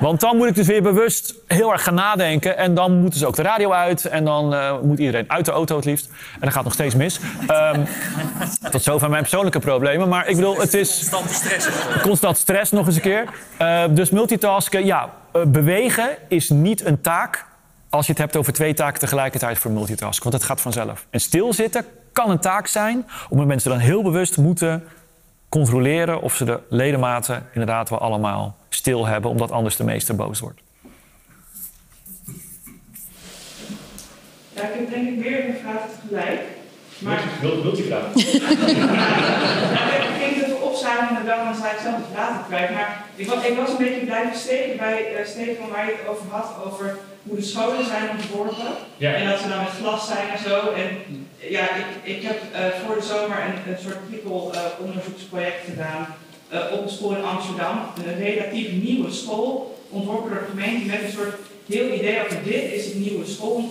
Want 0.00 0.20
dan 0.20 0.36
moet 0.36 0.48
ik 0.48 0.54
dus 0.54 0.66
weer 0.66 0.82
bewust 0.82 1.34
heel 1.46 1.72
erg 1.72 1.82
gaan 1.82 1.94
nadenken. 1.94 2.56
En 2.56 2.74
dan 2.74 3.00
moeten 3.00 3.18
ze 3.18 3.26
ook 3.26 3.36
de 3.36 3.42
radio 3.42 3.72
uit. 3.72 4.04
En 4.04 4.24
dan 4.24 4.54
uh, 4.54 4.80
moet 4.82 4.98
iedereen 4.98 5.30
uit 5.30 5.44
de 5.44 5.50
auto 5.50 5.76
het 5.76 5.84
liefst. 5.84 6.06
En 6.34 6.40
dat 6.40 6.52
gaat 6.52 6.64
nog 6.64 6.72
steeds 6.72 6.94
mis. 6.94 7.20
Um, 7.50 7.86
tot 8.70 8.82
zover 8.82 9.10
mijn 9.10 9.22
persoonlijke 9.22 9.58
problemen. 9.58 10.08
Maar 10.08 10.28
ik 10.28 10.34
bedoel, 10.34 10.58
het 10.58 10.74
is... 10.74 10.98
Constant 10.98 11.30
stress. 11.30 11.68
Constant 12.02 12.36
stress 12.36 12.70
nog 12.72 12.86
eens 12.86 12.94
een 12.94 13.00
keer. 13.00 13.24
Uh, 13.62 13.84
dus 13.90 14.10
multitasken, 14.10 14.84
ja. 14.84 15.10
Uh, 15.36 15.42
bewegen 15.42 16.08
is 16.28 16.50
niet 16.50 16.84
een 16.84 17.00
taak 17.00 17.44
als 17.90 18.06
je 18.06 18.12
het 18.12 18.20
hebt 18.20 18.36
over 18.36 18.52
twee 18.52 18.74
taken 18.74 19.00
tegelijkertijd 19.00 19.58
voor 19.58 19.70
multitasken. 19.70 20.22
Want 20.22 20.34
het 20.34 20.44
gaat 20.44 20.60
vanzelf. 20.60 21.06
En 21.10 21.20
stilzitten 21.20 21.84
kan 22.12 22.30
een 22.30 22.38
taak 22.38 22.66
zijn, 22.66 23.06
omdat 23.28 23.46
mensen 23.46 23.70
dan 23.70 23.78
heel 23.78 24.02
bewust 24.02 24.36
moeten 24.36 24.84
controleren 25.48 26.22
of 26.22 26.34
ze 26.34 26.44
de 26.44 26.60
ledematen 26.68 27.46
inderdaad 27.52 27.88
wel 27.88 27.98
allemaal 27.98 28.56
stil 28.76 29.06
hebben, 29.06 29.30
omdat 29.30 29.50
anders 29.50 29.76
de 29.76 29.84
meester 29.84 30.16
boos 30.16 30.40
wordt. 30.40 30.60
Ja, 34.54 34.62
ik 34.62 34.74
heb 34.74 34.90
denk 34.90 35.08
ik 35.08 35.16
meer 35.16 35.42
vragen 35.62 35.90
tegelijk. 36.00 36.40
Maar... 36.98 37.22
Wilt, 37.40 37.62
wilt 37.62 37.78
u 37.78 37.82
vragen? 37.82 38.10
ja, 39.76 39.84
ik 40.00 40.08
ging 40.20 40.44
het 40.44 40.60
opzamelen 40.60 41.20
en 41.20 41.26
dan 41.26 41.54
zei 41.54 41.72
ik 41.72 41.80
zelf 41.82 41.96
de 41.96 42.12
vragen 42.12 42.44
kwijt. 42.46 42.70
Maar 42.70 43.04
ik 43.16 43.26
was, 43.26 43.44
ik 43.44 43.56
was 43.56 43.70
een 43.70 43.76
beetje 43.76 44.04
blijven 44.04 44.38
steken 44.38 44.76
bij 44.76 44.98
uh, 45.12 45.26
Stefan 45.26 45.70
waar 45.70 45.86
je 45.86 45.96
het 45.98 46.08
over 46.08 46.26
had, 46.30 46.48
over 46.66 46.98
hoe 47.22 47.36
de 47.36 47.42
scholen 47.42 47.84
zijn 47.84 48.10
ontworpen. 48.10 48.72
Ja. 48.96 49.12
En 49.12 49.28
dat 49.28 49.40
ze 49.40 49.48
dan 49.48 49.58
met 49.58 49.78
glas 49.80 50.06
zijn 50.06 50.28
en 50.28 50.42
zo. 50.48 50.72
En 50.72 50.88
ja, 51.36 51.62
ik, 51.62 52.14
ik 52.16 52.22
heb 52.22 52.38
uh, 52.52 52.58
voor 52.84 52.94
de 52.94 53.06
zomer 53.12 53.38
een, 53.46 53.72
een 53.72 53.82
soort 53.82 54.08
prikkelonderzoeksproject 54.08 55.62
uh, 55.62 55.70
gedaan 55.70 56.06
uh, 56.52 56.60
op 56.72 56.82
een 56.82 56.88
school 56.88 57.16
in 57.16 57.24
Amsterdam. 57.24 57.78
Een 58.06 58.24
relatief 58.24 58.72
nieuwe 58.72 59.12
school, 59.12 59.78
ontworpen 59.90 60.30
door 60.30 60.40
de 60.40 60.50
gemeente 60.50 60.86
met 60.86 61.02
een 61.02 61.12
soort 61.12 61.34
heel 61.66 61.92
idee 61.92 62.24
over 62.24 62.42
dit 62.44 62.72
is 62.72 62.84
het 62.84 62.94
nieuwe 62.94 63.26
school. 63.26 63.68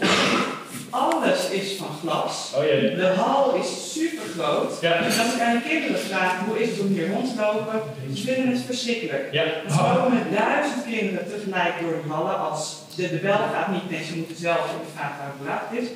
Alles 0.90 1.50
is 1.50 1.78
van 1.78 1.88
glas. 2.02 2.52
Oh. 2.56 2.62
De 2.96 3.14
hal 3.16 3.56
is 3.56 3.92
super 3.94 4.24
groot. 4.38 4.82
Ja. 4.82 5.02
Dus 5.02 5.20
als 5.20 5.34
ik 5.34 5.42
aan 5.42 5.56
de 5.56 5.70
kinderen 5.70 6.00
vraag 6.00 6.40
hoe 6.46 6.62
is 6.62 6.70
het 6.70 6.80
om 6.80 6.88
hier 6.88 7.12
rond 7.12 7.36
te 7.36 7.42
lopen, 7.42 7.82
ze 8.14 8.24
vinden 8.24 8.52
het 8.52 8.62
verschrikkelijk. 8.66 9.28
Ja. 9.32 9.44
Lopen 9.68 10.14
met 10.14 10.38
duizend 10.38 10.86
kinderen 10.86 11.28
tegelijk 11.30 11.74
door 11.82 12.02
de 12.04 12.14
hallen 12.14 12.40
als 12.40 12.76
de, 12.96 13.10
de 13.10 13.18
bel 13.18 13.34
gaat 13.54 13.72
niet 13.72 14.00
en 14.00 14.06
ze 14.06 14.16
moeten 14.16 14.36
zelf 14.36 14.58
op 14.58 14.86
de 14.86 14.92
vraag 14.96 15.12
waar 15.44 15.64
het 15.70 15.82
is. 15.82 15.88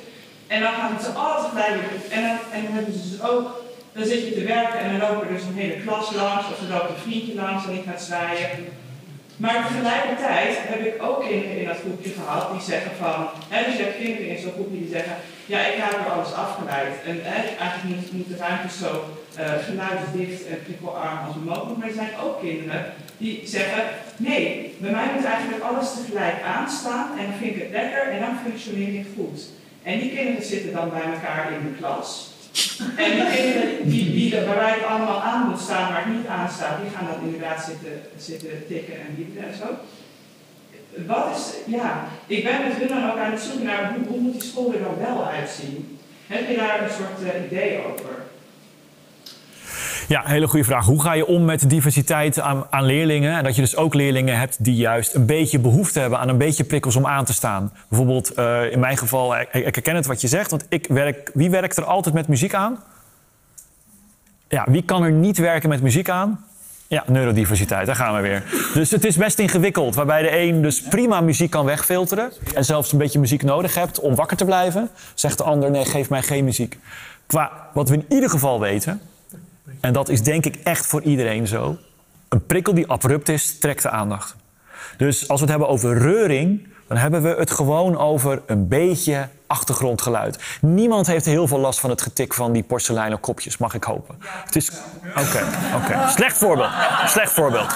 En 0.46 0.60
dan 0.60 0.72
gaan 0.72 1.00
ze 1.02 1.08
altijd 1.08 1.52
tegelijk. 1.52 2.04
En 2.10 2.22
dan, 2.22 2.38
en 2.52 2.62
dan 2.64 2.72
hebben 2.72 2.92
ze 2.92 3.10
dus 3.10 3.22
ook, 3.28 3.62
dan 3.92 4.04
zit 4.04 4.26
je 4.26 4.34
te 4.34 4.44
werken 4.44 4.78
en 4.78 4.98
dan 4.98 5.08
lopen 5.08 5.28
er 5.28 5.34
dus 5.34 5.42
een 5.42 5.62
hele 5.62 5.82
klas 5.84 6.14
langs, 6.14 6.46
of 6.50 6.60
er 6.60 6.72
loopt 6.74 6.90
een 6.90 7.04
vriendje 7.06 7.34
langs 7.34 7.64
en 7.64 7.72
die 7.72 7.82
gaat 7.82 8.02
zwaaien. 8.02 8.48
Maar 9.36 9.66
tegelijkertijd 9.66 10.52
heb 10.72 10.80
ik 10.86 11.02
ook 11.02 11.20
kinderen 11.28 11.58
in 11.58 11.66
dat 11.66 11.82
groepje 11.84 12.10
gehad 12.10 12.50
die 12.52 12.60
zeggen 12.72 12.90
van, 13.02 13.28
hè, 13.48 13.64
dus 13.64 13.76
je 13.76 13.82
hebt 13.82 14.02
kinderen 14.02 14.28
in 14.28 14.42
zo'n 14.42 14.56
groepje 14.56 14.78
die 14.78 14.94
zeggen, 14.96 15.16
ja 15.46 15.58
ik 15.70 15.76
heb 15.78 15.92
er 15.92 16.12
alles 16.12 16.32
afgeleid. 16.32 16.94
En 17.06 17.16
eigenlijk 17.24 17.84
moet, 17.84 18.12
moet 18.12 18.28
de 18.28 18.36
ruimte 18.36 18.74
zo 18.82 18.90
uh, 19.38 20.52
en 20.52 20.62
prikkelarm 20.64 21.18
als 21.26 21.36
mogelijk. 21.44 21.78
Maar 21.78 21.88
er 21.88 22.00
zijn 22.02 22.18
ook 22.24 22.40
kinderen 22.40 22.92
die 23.16 23.40
zeggen, 23.44 23.82
nee, 24.16 24.74
bij 24.78 24.90
mij 24.90 25.08
moet 25.14 25.24
eigenlijk 25.24 25.62
alles 25.62 25.88
tegelijk 25.94 26.42
aanstaan 26.42 27.18
en 27.18 27.24
dan 27.26 27.38
vind 27.40 27.54
ik 27.56 27.62
het 27.62 27.70
lekker 27.70 28.02
en 28.12 28.20
dan 28.20 28.38
functioneer 28.44 28.94
ik 29.00 29.06
goed. 29.16 29.40
En 29.82 29.98
die 29.98 30.14
kinderen 30.16 30.44
zitten 30.44 30.72
dan 30.72 30.90
bij 30.90 31.12
elkaar 31.14 31.52
in 31.52 31.62
de 31.62 31.78
klas. 31.78 32.30
En 32.96 33.10
die 33.10 33.30
kinderen 33.34 33.88
die, 33.90 34.12
die 34.12 34.36
er, 34.36 34.72
het 34.74 34.84
allemaal 34.84 35.20
aan 35.20 35.48
moet 35.48 35.60
staan, 35.60 35.92
maar 35.92 36.08
niet 36.08 36.26
aanstaat, 36.26 36.80
die 36.82 36.90
gaan 36.90 37.06
dan 37.06 37.24
inderdaad 37.24 37.64
zitten, 37.64 38.02
zitten 38.16 38.66
tikken 38.68 38.94
en 38.94 39.16
wiebelen 39.16 39.48
en 39.48 39.56
zo. 39.56 39.66
Wat 41.06 41.36
is, 41.36 41.74
ja, 41.74 42.08
ik 42.26 42.44
ben 42.44 42.62
met 42.68 42.76
hun 42.76 42.88
dan 42.88 43.10
ook 43.10 43.18
aan 43.18 43.30
het 43.30 43.40
zoeken 43.40 43.64
naar 43.64 43.94
hoe, 44.08 44.18
moet 44.18 44.32
die 44.32 44.50
school 44.50 44.72
er 44.72 44.82
dan 44.82 44.98
wel 44.98 45.26
uitzien. 45.26 45.98
Heb 46.26 46.48
je 46.48 46.56
daar 46.56 46.82
een 46.82 46.90
soort 46.90 47.34
uh, 47.34 47.44
idee 47.44 47.78
over? 47.84 48.19
Ja, 50.10 50.22
hele 50.24 50.48
goede 50.48 50.64
vraag. 50.64 50.86
Hoe 50.86 51.02
ga 51.02 51.12
je 51.12 51.26
om 51.26 51.44
met 51.44 51.70
diversiteit 51.70 52.40
aan, 52.40 52.66
aan, 52.70 52.84
leerlingen? 52.84 53.36
En 53.36 53.44
dat 53.44 53.54
je 53.54 53.60
dus 53.60 53.76
ook 53.76 53.94
leerlingen 53.94 54.38
hebt 54.38 54.64
die 54.64 54.74
juist 54.74 55.14
een 55.14 55.26
beetje 55.26 55.58
behoefte 55.58 56.00
hebben 56.00 56.18
aan 56.18 56.28
een 56.28 56.38
beetje 56.38 56.64
prikkels 56.64 56.96
om 56.96 57.06
aan 57.06 57.24
te 57.24 57.32
staan. 57.32 57.72
Bijvoorbeeld 57.88 58.38
uh, 58.38 58.72
in 58.72 58.80
mijn 58.80 58.96
geval, 58.96 59.40
ik, 59.40 59.52
ik 59.52 59.74
herken 59.74 59.94
het 59.94 60.06
wat 60.06 60.20
je 60.20 60.28
zegt, 60.28 60.50
want 60.50 60.66
ik 60.68 60.86
werk, 60.88 61.30
wie 61.34 61.50
werkt 61.50 61.76
er 61.76 61.84
altijd 61.84 62.14
met 62.14 62.28
muziek 62.28 62.54
aan? 62.54 62.78
Ja, 64.48 64.64
wie 64.68 64.82
kan 64.82 65.02
er 65.02 65.12
niet 65.12 65.38
werken 65.38 65.68
met 65.68 65.82
muziek 65.82 66.08
aan? 66.08 66.44
Ja, 66.86 67.04
neurodiversiteit, 67.06 67.86
daar 67.86 67.96
gaan 67.96 68.14
we 68.14 68.20
weer. 68.20 68.44
Dus 68.74 68.90
het 68.90 69.04
is 69.04 69.16
best 69.16 69.38
ingewikkeld, 69.38 69.94
waarbij 69.94 70.22
de 70.22 70.38
een 70.38 70.62
dus 70.62 70.82
prima 70.82 71.20
muziek 71.20 71.50
kan 71.50 71.64
wegfilteren 71.64 72.32
en 72.54 72.64
zelfs 72.64 72.92
een 72.92 72.98
beetje 72.98 73.18
muziek 73.18 73.42
nodig 73.42 73.74
hebt 73.74 74.00
om 74.00 74.14
wakker 74.14 74.36
te 74.36 74.44
blijven, 74.44 74.88
zegt 75.14 75.38
de 75.38 75.44
ander: 75.44 75.70
nee, 75.70 75.84
geef 75.84 76.10
mij 76.10 76.22
geen 76.22 76.44
muziek. 76.44 76.78
Qua 77.26 77.68
wat 77.72 77.88
we 77.88 77.94
in 77.94 78.04
ieder 78.08 78.30
geval 78.30 78.60
weten, 78.60 79.00
en 79.80 79.92
dat 79.92 80.08
is 80.08 80.22
denk 80.22 80.44
ik 80.44 80.56
echt 80.64 80.86
voor 80.86 81.02
iedereen 81.02 81.46
zo. 81.46 81.76
Een 82.28 82.46
prikkel 82.46 82.74
die 82.74 82.86
abrupt 82.86 83.28
is, 83.28 83.58
trekt 83.58 83.82
de 83.82 83.90
aandacht. 83.90 84.36
Dus 84.96 85.28
als 85.28 85.40
we 85.40 85.46
het 85.46 85.50
hebben 85.50 85.68
over 85.68 85.98
reuring, 85.98 86.68
dan 86.88 86.96
hebben 86.96 87.22
we 87.22 87.28
het 87.28 87.50
gewoon 87.50 87.98
over 87.98 88.42
een 88.46 88.68
beetje 88.68 89.28
achtergrondgeluid. 89.46 90.38
Niemand 90.60 91.06
heeft 91.06 91.24
heel 91.24 91.46
veel 91.46 91.58
last 91.58 91.80
van 91.80 91.90
het 91.90 92.02
getik 92.02 92.34
van 92.34 92.52
die 92.52 92.62
porseleinen 92.62 93.20
kopjes, 93.20 93.56
mag 93.56 93.74
ik 93.74 93.84
hopen. 93.84 94.14
Het 94.20 94.56
is. 94.56 94.70
Oké, 95.08 95.20
okay, 95.20 95.42
oké. 95.74 95.92
Okay. 95.92 96.10
Slecht 96.10 96.38
voorbeeld. 96.38 96.70
Slecht 97.06 97.32
voorbeeld. 97.32 97.74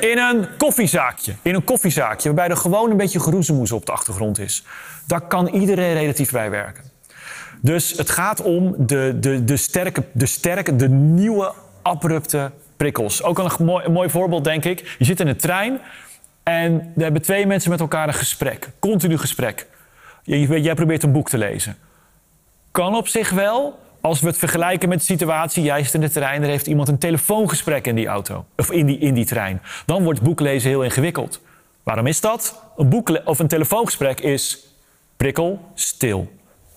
In 0.00 0.18
een 0.18 0.46
koffiezaakje, 0.58 1.34
in 1.42 1.54
een 1.54 1.64
koffiezaakje, 1.64 2.28
waarbij 2.28 2.48
er 2.48 2.56
gewoon 2.56 2.90
een 2.90 2.96
beetje 2.96 3.20
geroezemoes 3.20 3.72
op 3.72 3.86
de 3.86 3.92
achtergrond 3.92 4.38
is. 4.38 4.64
Daar 5.06 5.20
kan 5.20 5.46
iedereen 5.46 5.94
relatief 5.94 6.30
bij 6.30 6.50
werken. 6.50 6.85
Dus 7.60 7.90
het 7.96 8.10
gaat 8.10 8.42
om 8.42 8.74
de, 8.78 9.16
de, 9.20 9.44
de, 9.44 9.56
sterke, 9.56 10.02
de 10.12 10.26
sterke, 10.26 10.76
de 10.76 10.88
nieuwe, 10.88 11.52
abrupte 11.82 12.50
prikkels. 12.76 13.22
Ook 13.22 13.38
een 13.38 13.64
mooi, 13.64 13.84
een 13.84 13.92
mooi 13.92 14.10
voorbeeld, 14.10 14.44
denk 14.44 14.64
ik. 14.64 14.96
Je 14.98 15.04
zit 15.04 15.20
in 15.20 15.26
een 15.26 15.36
trein 15.36 15.80
en 16.42 16.92
er 16.96 17.02
hebben 17.02 17.22
twee 17.22 17.46
mensen 17.46 17.70
met 17.70 17.80
elkaar 17.80 18.08
een 18.08 18.14
gesprek. 18.14 18.70
Continu 18.78 19.18
gesprek. 19.18 19.66
Jij 20.22 20.74
probeert 20.74 21.02
een 21.02 21.12
boek 21.12 21.28
te 21.28 21.38
lezen. 21.38 21.76
Kan 22.70 22.94
op 22.94 23.08
zich 23.08 23.30
wel, 23.30 23.78
als 24.00 24.20
we 24.20 24.26
het 24.26 24.38
vergelijken 24.38 24.88
met 24.88 24.98
de 24.98 25.04
situatie, 25.04 25.62
jij 25.62 25.84
zit 25.84 25.94
in 25.94 26.00
de 26.00 26.10
trein, 26.10 26.42
er 26.42 26.48
heeft 26.48 26.66
iemand 26.66 26.88
een 26.88 26.98
telefoongesprek 26.98 27.86
in 27.86 27.94
die 27.94 28.06
auto, 28.06 28.44
of 28.56 28.70
in 28.70 28.86
die, 28.86 28.98
in 28.98 29.14
die 29.14 29.24
trein. 29.24 29.62
Dan 29.86 30.02
wordt 30.02 30.22
boeklezen 30.22 30.70
heel 30.70 30.82
ingewikkeld. 30.82 31.40
Waarom 31.82 32.06
is 32.06 32.20
dat? 32.20 32.62
Een 32.76 32.88
boek 32.88 33.20
of 33.24 33.38
een 33.38 33.48
telefoongesprek 33.48 34.20
is 34.20 34.66
prikkel, 35.16 35.60
stil 35.74 36.30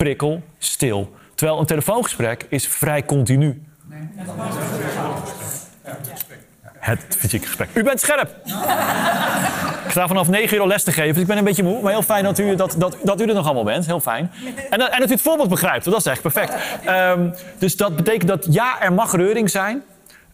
prikkel, 0.04 0.42
stil. 0.58 1.14
Terwijl 1.36 1.60
een 1.60 1.66
telefoongesprek 1.66 2.46
is 2.50 2.68
vrij 2.68 3.06
continu. 3.06 3.64
Het 6.80 7.06
fysieke 7.10 7.46
gesprek. 7.46 7.70
U 7.74 7.84
bent 7.84 8.00
scherp. 8.00 8.36
Ik 9.86 9.92
sta 9.92 10.08
vanaf 10.08 10.30
9 10.30 10.58
uur 10.58 10.68
les 10.68 10.84
te 10.84 10.92
geven, 10.92 11.14
dus 11.14 11.22
ik 11.22 11.28
ben 11.28 11.38
een 11.38 11.44
beetje 11.44 11.64
moe. 11.64 11.82
Maar 11.82 11.92
heel 11.92 12.02
fijn 12.02 12.24
dat 12.24 12.40
u, 12.40 12.56
dat, 12.56 12.76
dat, 12.78 12.98
dat 13.04 13.22
u 13.22 13.26
er 13.26 13.34
nog 13.34 13.46
allemaal 13.46 13.64
bent. 13.64 13.86
Heel 13.86 14.00
fijn. 14.00 14.32
En, 14.70 14.92
en 14.92 15.00
dat 15.00 15.10
u 15.10 15.12
het 15.12 15.22
voorbeeld 15.22 15.50
begrijpt, 15.50 15.86
dat 15.86 15.96
is 15.96 16.06
echt 16.06 16.22
perfect. 16.22 16.54
Um, 16.88 17.34
dus 17.58 17.78
dat 17.78 17.96
betekent 17.96 18.28
dat 18.28 18.48
ja, 18.50 18.82
er 18.82 18.94
mag 18.94 19.16
reuring 19.16 19.50
zijn. 19.50 19.84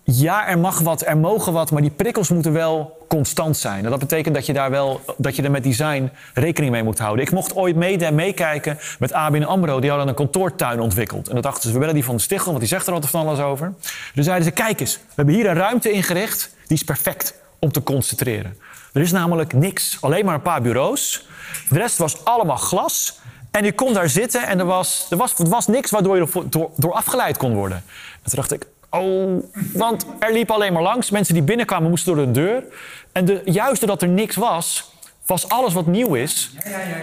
Ja, 0.04 0.48
er 0.48 0.60
mag 0.60 0.80
wat, 0.80 1.06
er 1.06 1.18
mogen 1.18 1.54
wat, 1.54 1.72
maar 1.72 1.82
die 1.82 1.92
prikkels 1.92 2.30
moeten 2.30 2.54
wel 2.54 2.95
constant 3.08 3.58
zijn. 3.58 3.84
En 3.84 3.90
dat 3.90 4.00
betekent 4.00 4.36
dat 4.36 4.46
je 4.46 4.54
daar 4.54 4.70
wel 4.70 5.02
dat 5.18 5.36
je 5.36 5.42
er 5.42 5.52
met 5.52 5.64
design 5.64 6.12
rekening 6.34 6.72
mee 6.72 6.84
moet 6.84 7.00
houden. 7.00 7.26
Ik 7.26 7.32
mocht 7.32 7.56
ooit 7.56 7.76
mee, 7.76 8.12
meekijken 8.12 8.78
met 9.00 9.14
ABN 9.14 9.44
AMRO. 9.44 9.80
Die 9.80 9.90
hadden 9.90 10.08
een 10.08 10.16
kantoortuin 10.16 10.80
ontwikkeld. 10.80 11.28
En 11.28 11.34
dat 11.36 11.44
dachten 11.44 11.62
ze, 11.62 11.74
we 11.74 11.80
willen 11.80 11.94
die 11.94 12.04
van 12.04 12.16
de 12.16 12.22
Stichel, 12.22 12.46
want 12.46 12.60
die 12.60 12.68
zegt 12.68 12.88
er 12.88 12.94
altijd 12.94 13.12
van 13.12 13.28
alles 13.28 13.40
over. 13.40 13.74
Dus 14.14 14.26
zeiden 14.26 14.46
ze, 14.46 14.52
kijk 14.52 14.80
eens, 14.80 14.96
we 14.96 15.14
hebben 15.16 15.36
hier 15.36 15.48
een 15.48 15.56
ruimte 15.56 15.92
ingericht. 15.92 16.56
Die 16.68 16.78
is 16.78 16.84
perfect 16.84 17.34
om 17.60 17.72
te 17.72 17.84
concentreren. 17.84 18.58
Er 18.94 19.02
is 19.02 19.12
namelijk 19.12 19.54
niks, 19.54 19.98
alleen 20.02 20.26
maar 20.26 20.36
een 20.36 20.42
paar 20.42 20.62
bureaus. 20.62 21.28
De 21.70 21.78
rest 21.78 21.98
was 21.98 22.26
allemaal 22.26 22.58
glas. 22.58 23.20
En 23.52 23.64
je 23.64 23.74
kon 23.74 23.94
daar 23.94 24.10
zitten 24.10 24.48
en 24.48 24.60
er 24.60 24.66
was, 24.66 25.08
er 25.10 25.18
was, 25.18 25.40
er 25.40 25.50
was 25.50 25.68
niks 25.68 25.92
waardoor 25.92 26.16
je 26.16 26.46
door, 26.50 26.70
door 26.76 26.94
afgeleid 26.94 27.38
kon 27.38 27.54
worden. 27.54 27.78
En 28.24 28.32
toen 28.32 28.36
dacht 28.36 28.52
ik, 28.52 28.68
oh, 29.00 29.44
want 29.74 30.06
er 30.20 30.34
liep 30.34 30.52
alleen 30.52 30.74
maar 30.74 30.82
langs. 30.82 31.10
Mensen 31.10 31.34
die 31.34 31.44
binnenkwamen 31.44 31.90
moesten 31.90 32.16
door 32.16 32.24
een 32.24 32.34
deur. 32.34 32.64
En 33.12 33.26
de, 33.26 33.42
juist 33.46 33.80
doordat 33.80 34.02
er 34.02 34.08
niks 34.08 34.36
was, 34.36 34.92
was 35.26 35.50
alles 35.50 35.74
wat 35.74 35.86
nieuw 35.86 36.14
is, 36.14 36.52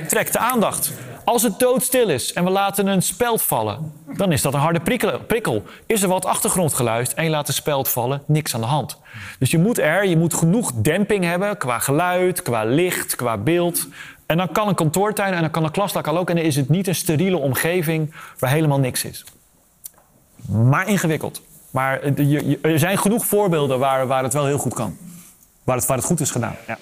trekt 0.06 0.32
de 0.32 0.38
aandacht. 0.38 0.92
Als 1.24 1.42
het 1.42 1.58
doodstil 1.58 2.08
is 2.08 2.32
en 2.32 2.44
we 2.44 2.50
laten 2.50 2.86
een 2.86 3.02
speld 3.02 3.42
vallen, 3.42 3.92
dan 4.16 4.32
is 4.32 4.42
dat 4.42 4.54
een 4.54 4.60
harde 4.60 4.80
prikkel. 5.26 5.62
Is 5.86 6.02
er 6.02 6.08
wat 6.08 6.24
achtergrondgeluid 6.24 7.14
en 7.14 7.24
je 7.24 7.30
laat 7.30 7.46
de 7.46 7.52
speld 7.52 7.88
vallen, 7.88 8.22
niks 8.26 8.54
aan 8.54 8.60
de 8.60 8.66
hand. 8.66 8.96
Dus 9.38 9.50
je 9.50 9.58
moet 9.58 9.78
er, 9.78 10.06
je 10.06 10.16
moet 10.16 10.34
genoeg 10.34 10.72
demping 10.74 11.24
hebben 11.24 11.56
qua 11.56 11.78
geluid, 11.78 12.42
qua 12.42 12.64
licht, 12.64 13.16
qua 13.16 13.38
beeld. 13.38 13.86
En 14.26 14.36
dan 14.36 14.52
kan 14.52 14.68
een 14.68 14.74
kantoortuin 14.74 15.34
en 15.34 15.40
dan 15.40 15.50
kan 15.50 15.64
een 15.64 15.70
klaslokaal 15.70 16.18
ook. 16.18 16.30
En 16.30 16.36
dan 16.36 16.44
is 16.44 16.56
het 16.56 16.68
niet 16.68 16.86
een 16.86 16.94
steriele 16.94 17.36
omgeving 17.36 18.14
waar 18.38 18.50
helemaal 18.50 18.78
niks 18.78 19.04
is. 19.04 19.24
Maar 20.48 20.88
ingewikkeld. 20.88 21.42
Maar 21.72 22.00
er 22.62 22.78
zijn 22.78 22.98
genoeg 22.98 23.24
voorbeelden 23.24 23.78
waar, 23.78 24.06
waar 24.06 24.22
het 24.22 24.32
wel 24.32 24.46
heel 24.46 24.58
goed 24.58 24.74
kan. 24.74 24.96
Waar 25.64 25.76
het, 25.76 25.86
waar 25.86 25.96
het 25.96 26.06
goed 26.06 26.20
is 26.20 26.30
gedaan. 26.30 26.56
Ja. 26.66 26.78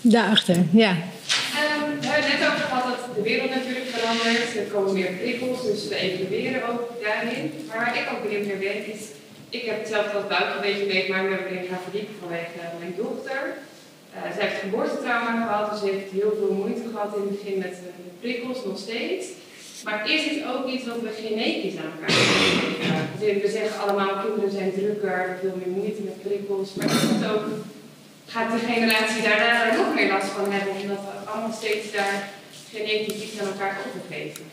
Daarachter, 0.00 0.56
ja. 0.72 0.90
Um, 0.90 0.96
we 2.00 2.06
hebben 2.06 2.30
het 2.30 2.40
net 2.40 2.48
over 2.48 2.64
gehad 2.68 2.84
dat 2.84 3.14
de 3.16 3.22
wereld 3.22 3.50
natuurlijk 3.54 3.86
verandert. 3.86 4.56
Er 4.56 4.72
komen 4.74 4.92
meer 4.92 5.12
prikkels, 5.22 5.62
dus 5.62 5.88
we 5.88 5.96
evalueren 5.96 6.68
ook 6.70 6.82
daarin. 7.04 7.52
Maar 7.68 7.76
waar 7.76 7.96
ik 7.96 8.08
ook 8.12 8.22
benieuwd 8.22 8.46
naar 8.46 8.62
ben, 8.66 8.78
is... 8.94 9.02
Ik 9.58 9.64
heb 9.68 9.78
het 9.78 9.88
zelf 9.88 10.14
als 10.14 10.26
buiten 10.34 10.54
een 10.56 10.66
beetje 10.68 10.92
meegemaakt, 10.94 11.28
maar 11.30 11.52
ik 11.60 11.68
gaan 11.70 11.86
verdiepen 11.88 12.14
vanwege 12.20 12.58
mijn 12.82 12.94
dochter. 13.04 13.40
Uh, 14.14 14.18
zij 14.36 14.42
heeft 14.46 14.60
geboortetrauma 14.60 15.32
gehad, 15.42 15.70
dus 15.70 15.80
ze 15.80 15.86
heeft 15.94 16.10
heel 16.20 16.34
veel 16.38 16.52
moeite 16.60 16.84
gehad 16.92 17.10
in 17.16 17.22
het 17.22 17.34
begin 17.36 17.58
met 17.66 17.74
de 17.84 17.92
prikkels, 18.20 18.58
nog 18.64 18.78
steeds. 18.86 19.24
Maar 19.84 20.10
is 20.10 20.24
het 20.30 20.38
ook 20.52 20.66
iets 20.74 20.86
wat 20.86 21.00
we 21.06 21.12
genetisch 21.26 21.76
aan 21.80 21.92
elkaar 21.94 22.16
hebben? 22.16 23.40
we 23.44 23.50
zeggen 23.58 23.80
allemaal, 23.80 24.22
kinderen 24.24 24.50
zijn 24.58 24.72
drukker, 24.78 25.38
veel 25.40 25.56
meer 25.60 25.74
moeite 25.76 26.02
met 26.02 26.22
prikkels. 26.22 26.74
Maar 26.74 26.86
is 26.86 27.12
het 27.14 27.24
ook, 27.32 27.44
gaat 28.26 28.50
de 28.52 28.66
generatie 28.72 29.22
daarna 29.22 29.70
er 29.70 29.76
nog 29.76 29.94
meer 29.94 30.10
last 30.14 30.30
van 30.38 30.52
hebben, 30.52 30.74
omdat 30.82 31.02
we 31.06 31.30
allemaal 31.30 31.56
steeds 31.62 31.92
daar 31.92 32.28
genetisch 32.74 33.22
iets 33.24 33.40
aan 33.40 33.46
elkaar 33.52 33.76
overgeven? 33.86 34.44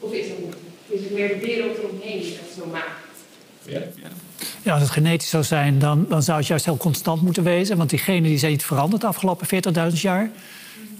Of 0.00 0.12
is 0.12 0.28
dat 0.28 0.38
niet? 0.38 0.56
Is 0.88 1.00
het 1.00 1.12
meer 1.12 1.28
de 1.28 1.46
wereld 1.46 1.76
omheen 1.90 2.20
die 2.20 2.38
dat 2.40 2.50
zo 2.58 2.66
maakt? 2.70 3.06
Ja, 3.62 3.80
ja. 4.62 4.72
als 4.72 4.82
het 4.82 4.90
genetisch 4.90 5.30
zou 5.30 5.44
zijn, 5.44 5.78
dan, 5.78 6.06
dan 6.08 6.22
zou 6.22 6.38
het 6.38 6.46
juist 6.46 6.64
heel 6.64 6.76
constant 6.76 7.22
moeten 7.22 7.42
wezen. 7.42 7.76
Want 7.76 7.90
die 7.90 7.98
genen 7.98 8.22
die 8.22 8.38
zijn 8.38 8.52
niet 8.52 8.64
veranderd 8.64 9.00
de 9.00 9.08
afgelopen 9.08 9.46
40.000 9.92 10.00
jaar. 10.00 10.30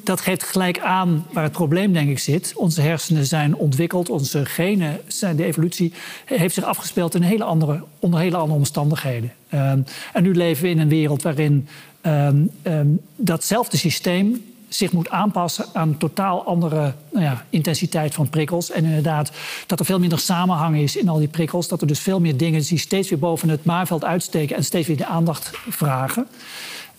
Dat 0.07 0.21
geeft 0.21 0.43
gelijk 0.43 0.79
aan 0.79 1.27
waar 1.33 1.43
het 1.43 1.53
probleem, 1.53 1.93
denk 1.93 2.09
ik, 2.09 2.19
zit. 2.19 2.53
Onze 2.57 2.81
hersenen 2.81 3.27
zijn 3.27 3.57
ontwikkeld, 3.57 4.09
onze 4.09 4.45
genen, 4.45 5.01
de 5.37 5.45
evolutie 5.45 5.93
heeft 6.25 6.55
zich 6.55 6.65
afgespeeld 6.65 7.15
in 7.15 7.23
hele 7.23 7.45
andere, 7.45 7.83
onder 7.99 8.21
hele 8.21 8.37
andere 8.37 8.59
omstandigheden. 8.59 9.33
Um, 9.55 9.85
en 10.13 10.23
nu 10.23 10.35
leven 10.35 10.63
we 10.63 10.69
in 10.69 10.79
een 10.79 10.89
wereld 10.89 11.23
waarin 11.23 11.69
um, 12.03 12.51
um, 12.63 13.01
datzelfde 13.17 13.77
systeem 13.77 14.45
zich 14.69 14.93
moet 14.93 15.11
aanpassen 15.11 15.65
aan 15.73 15.97
totaal 15.99 16.45
andere 16.45 16.95
nou 17.13 17.25
ja, 17.25 17.45
intensiteit 17.51 18.15
van 18.15 18.31
prikkels. 18.31 18.71
En 18.71 18.85
inderdaad, 18.85 19.31
dat 19.67 19.79
er 19.79 19.87
veel 19.87 19.99
minder 19.99 20.19
samenhang 20.19 20.77
is 20.77 20.97
in 20.97 21.09
al 21.09 21.19
die 21.19 21.29
prikkels. 21.29 21.69
Dat 21.69 21.81
er 21.81 21.87
dus 21.87 22.01
veel 22.01 22.21
meer 22.21 22.37
dingen 22.37 22.63
die 22.63 22.79
steeds 22.79 23.09
weer 23.09 23.19
boven 23.19 23.49
het 23.49 23.65
maarveld 23.65 24.05
uitsteken 24.05 24.57
en 24.57 24.65
steeds 24.65 24.87
weer 24.87 24.97
de 24.97 25.07
aandacht 25.07 25.51
vragen. 25.69 26.27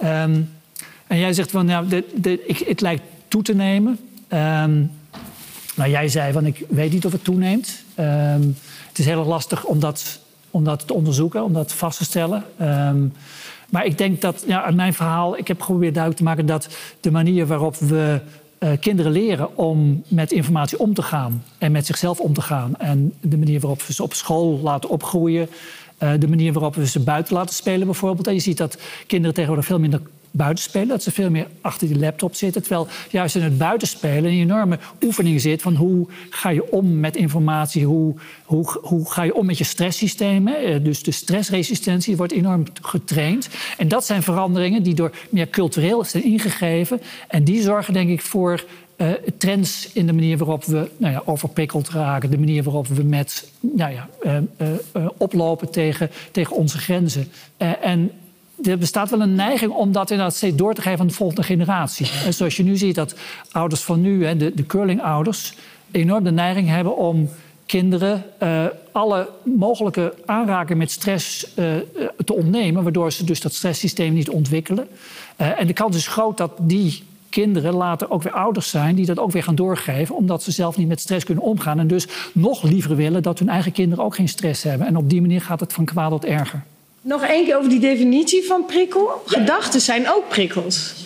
Um, 0.03 0.49
en 1.07 1.17
jij 1.17 1.33
zegt 1.33 1.51
van, 1.51 1.67
ja, 1.67 1.83
de, 2.15 2.47
ik, 2.47 2.57
het 2.57 2.81
lijkt 2.81 3.03
toe 3.27 3.41
te 3.41 3.55
nemen. 3.55 3.99
Um, 4.33 4.91
nou, 5.75 5.89
jij 5.89 6.07
zei 6.07 6.33
van, 6.33 6.45
ik 6.45 6.65
weet 6.69 6.91
niet 6.91 7.05
of 7.05 7.11
het 7.11 7.23
toeneemt. 7.23 7.83
Um, 7.99 8.55
het 8.87 8.99
is 8.99 9.05
heel 9.05 9.25
lastig 9.25 9.63
om 9.63 9.79
dat, 9.79 10.19
om 10.51 10.63
dat 10.63 10.87
te 10.87 10.93
onderzoeken, 10.93 11.43
om 11.43 11.53
dat 11.53 11.73
vast 11.73 11.97
te 11.97 12.03
stellen. 12.03 12.43
Um, 12.61 13.13
maar 13.69 13.85
ik 13.85 13.97
denk 13.97 14.21
dat, 14.21 14.43
ja, 14.47 14.63
uit 14.63 14.75
mijn 14.75 14.93
verhaal, 14.93 15.37
ik 15.37 15.47
heb 15.47 15.61
geprobeerd 15.61 15.93
duidelijk 15.93 16.23
te 16.23 16.29
maken 16.29 16.45
dat 16.45 16.67
de 17.01 17.11
manier 17.11 17.47
waarop 17.47 17.75
we 17.75 18.21
uh, 18.59 18.69
kinderen 18.79 19.11
leren 19.11 19.57
om 19.57 20.03
met 20.07 20.31
informatie 20.31 20.79
om 20.79 20.93
te 20.93 21.01
gaan 21.01 21.43
en 21.57 21.71
met 21.71 21.85
zichzelf 21.85 22.19
om 22.19 22.33
te 22.33 22.41
gaan. 22.41 22.75
En 22.77 23.13
de 23.21 23.37
manier 23.37 23.59
waarop 23.59 23.81
we 23.81 23.93
ze 23.93 24.03
op 24.03 24.13
school 24.13 24.59
laten 24.59 24.89
opgroeien. 24.89 25.49
Uh, 26.03 26.11
de 26.19 26.27
manier 26.27 26.53
waarop 26.53 26.75
we 26.75 26.87
ze 26.87 26.99
buiten 26.99 27.35
laten 27.35 27.55
spelen 27.55 27.85
bijvoorbeeld. 27.85 28.27
En 28.27 28.33
je 28.33 28.39
ziet 28.39 28.57
dat 28.57 28.77
kinderen 29.07 29.33
tegenwoordig 29.33 29.65
veel 29.65 29.79
minder 29.79 30.01
buitenspelen. 30.38 30.88
Dat 30.88 31.03
ze 31.03 31.11
veel 31.11 31.29
meer 31.29 31.47
achter 31.61 31.88
die 31.88 31.99
laptop 31.99 32.35
zitten. 32.35 32.61
Terwijl 32.61 32.88
juist 33.09 33.35
in 33.35 33.41
het 33.41 33.57
buitenspelen 33.57 34.31
een 34.31 34.39
enorme 34.39 34.79
oefening 35.03 35.41
zit 35.41 35.61
van 35.61 35.75
hoe 35.75 36.07
ga 36.29 36.49
je 36.49 36.71
om 36.71 36.99
met 36.99 37.15
informatie, 37.15 37.85
hoe, 37.85 38.15
hoe, 38.45 38.79
hoe 38.81 39.11
ga 39.11 39.23
je 39.23 39.35
om 39.35 39.45
met 39.45 39.57
je 39.57 39.63
stresssystemen. 39.63 40.55
Eh, 40.55 40.83
dus 40.83 41.03
de 41.03 41.11
stressresistentie 41.11 42.17
wordt 42.17 42.33
enorm 42.33 42.63
getraind. 42.81 43.49
En 43.77 43.88
dat 43.88 44.05
zijn 44.05 44.23
veranderingen 44.23 44.83
die 44.83 44.93
door 44.93 45.11
meer 45.29 45.49
cultureel 45.49 46.03
zijn 46.03 46.23
ingegeven. 46.23 47.01
En 47.27 47.43
die 47.43 47.61
zorgen 47.61 47.93
denk 47.93 48.09
ik 48.09 48.21
voor 48.21 48.65
uh, 48.97 49.11
trends 49.38 49.89
in 49.93 50.05
de 50.05 50.13
manier 50.13 50.38
waarop 50.38 50.65
we 50.65 50.89
nou 50.97 51.13
ja, 51.13 51.21
overprikkeld 51.25 51.89
raken, 51.89 52.29
de 52.29 52.38
manier 52.38 52.63
waarop 52.63 52.88
we 52.88 53.03
met 53.03 53.49
nou 53.59 53.93
ja, 53.93 54.09
uh, 54.23 55.07
oplopen 55.17 55.71
tegen, 55.71 56.09
tegen 56.31 56.55
onze 56.55 56.77
grenzen. 56.77 57.27
en 57.81 58.11
er 58.63 58.77
bestaat 58.77 59.09
wel 59.09 59.21
een 59.21 59.35
neiging 59.35 59.71
om 59.71 59.91
dat 59.91 60.11
inderdaad 60.11 60.35
steeds 60.35 60.55
door 60.55 60.73
te 60.73 60.81
geven 60.81 60.99
aan 60.99 61.07
de 61.07 61.13
volgende 61.13 61.43
generatie. 61.43 62.09
En 62.25 62.33
zoals 62.33 62.57
je 62.57 62.63
nu 62.63 62.77
ziet 62.77 62.95
dat 62.95 63.15
ouders 63.51 63.81
van 63.81 64.01
nu, 64.01 64.37
de, 64.37 64.53
de 64.53 64.65
curlingouders, 64.65 65.53
enorm 65.91 66.23
de 66.23 66.31
neiging 66.31 66.67
hebben 66.67 66.97
om 66.97 67.29
kinderen 67.65 68.23
uh, 68.43 68.65
alle 68.91 69.29
mogelijke 69.43 70.13
aanraking 70.25 70.77
met 70.77 70.91
stress 70.91 71.47
uh, 71.55 71.65
te 72.25 72.33
ontnemen, 72.33 72.83
waardoor 72.83 73.11
ze 73.11 73.23
dus 73.23 73.41
dat 73.41 73.53
stresssysteem 73.53 74.13
niet 74.13 74.29
ontwikkelen. 74.29 74.87
En 75.35 75.67
de 75.67 75.73
kans 75.73 75.95
is 75.95 76.07
groot 76.07 76.37
dat 76.37 76.51
die 76.61 77.03
kinderen 77.29 77.73
later 77.73 78.11
ook 78.11 78.23
weer 78.23 78.31
ouders 78.31 78.69
zijn 78.69 78.95
die 78.95 79.05
dat 79.05 79.19
ook 79.19 79.31
weer 79.31 79.43
gaan 79.43 79.55
doorgeven, 79.55 80.15
omdat 80.15 80.43
ze 80.43 80.51
zelf 80.51 80.77
niet 80.77 80.87
met 80.87 80.99
stress 80.99 81.25
kunnen 81.25 81.43
omgaan 81.43 81.79
en 81.79 81.87
dus 81.87 82.07
nog 82.33 82.63
liever 82.63 82.95
willen 82.95 83.23
dat 83.23 83.39
hun 83.39 83.49
eigen 83.49 83.71
kinderen 83.71 84.05
ook 84.05 84.15
geen 84.15 84.29
stress 84.29 84.63
hebben. 84.63 84.87
En 84.87 84.97
op 84.97 85.09
die 85.09 85.21
manier 85.21 85.41
gaat 85.41 85.59
het 85.59 85.73
van 85.73 85.85
kwaad 85.85 86.09
tot 86.09 86.25
erger. 86.25 86.63
Nog 87.07 87.23
één 87.23 87.45
keer 87.45 87.57
over 87.57 87.69
die 87.69 87.79
definitie 87.79 88.45
van 88.45 88.65
prikkel. 88.65 89.23
Gedachten 89.25 89.81
zijn 89.81 90.09
ook 90.09 90.29
prikkels. 90.29 91.05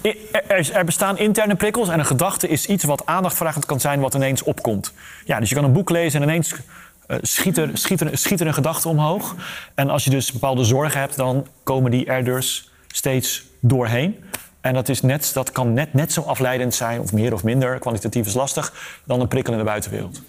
Er, 0.00 0.70
er, 0.72 0.84
bestaan 0.84 1.18
interne 1.18 1.54
prikkels 1.54 1.88
en 1.88 1.98
een 1.98 2.06
gedachte 2.06 2.48
is 2.48 2.66
iets 2.66 2.84
wat 2.84 3.06
aandachtvragend 3.06 3.66
kan 3.66 3.80
zijn 3.80 4.00
wat 4.00 4.14
ineens 4.14 4.42
opkomt. 4.42 4.92
Ja, 5.24 5.40
dus 5.40 5.48
je 5.48 5.54
kan 5.54 5.64
een 5.64 5.72
boek 5.72 5.90
lezen 5.90 6.22
en 6.22 6.28
ineens 6.28 6.52
uh, 6.52 7.16
schiet, 7.22 7.58
er, 7.58 7.70
schiet, 7.72 8.00
er, 8.00 8.18
schiet 8.18 8.40
er 8.40 8.46
een 8.46 8.54
gedachte 8.54 8.88
omhoog. 8.88 9.34
En 9.74 9.90
als 9.90 10.04
je 10.04 10.10
dus 10.10 10.32
bepaalde 10.32 10.64
zorgen 10.64 11.00
hebt, 11.00 11.16
dan 11.16 11.46
komen 11.62 11.90
die 11.90 12.06
er 12.06 12.24
dus 12.24 12.70
steeds 12.86 13.44
doorheen. 13.60 14.24
En 14.60 14.74
dat, 14.74 14.88
is 14.88 15.02
net, 15.02 15.30
dat 15.34 15.52
kan 15.52 15.72
net, 15.72 15.94
net 15.94 16.12
zo 16.12 16.20
afleidend 16.20 16.74
zijn, 16.74 17.00
of 17.00 17.12
meer 17.12 17.32
of 17.32 17.44
minder, 17.44 17.78
kwalitatief 17.78 18.26
is 18.26 18.34
lastig, 18.34 18.98
dan 19.04 19.20
een 19.20 19.28
prikkel 19.28 19.52
in 19.52 19.58
de 19.58 19.64
buitenwereld. 19.64 20.20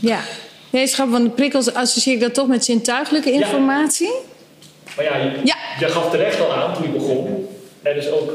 Ja, 0.00 0.20
Nee, 0.72 0.86
schat, 0.86 1.08
want 1.08 1.24
de 1.24 1.30
prikkels 1.30 1.74
associeer 1.74 2.14
ik 2.14 2.20
dat 2.20 2.34
toch 2.34 2.46
met 2.46 2.64
zintuigelijke 2.64 3.32
informatie. 3.32 4.06
Ja. 4.06 4.92
Maar 4.96 5.04
ja 5.04 5.16
je, 5.16 5.40
ja, 5.44 5.56
je 5.78 5.88
gaf 5.88 6.10
terecht 6.10 6.40
al 6.40 6.54
aan 6.54 6.74
toen 6.74 6.82
je 6.82 6.88
begon. 6.88 7.48
Er 7.82 7.96
is 7.96 8.10
ook 8.10 8.32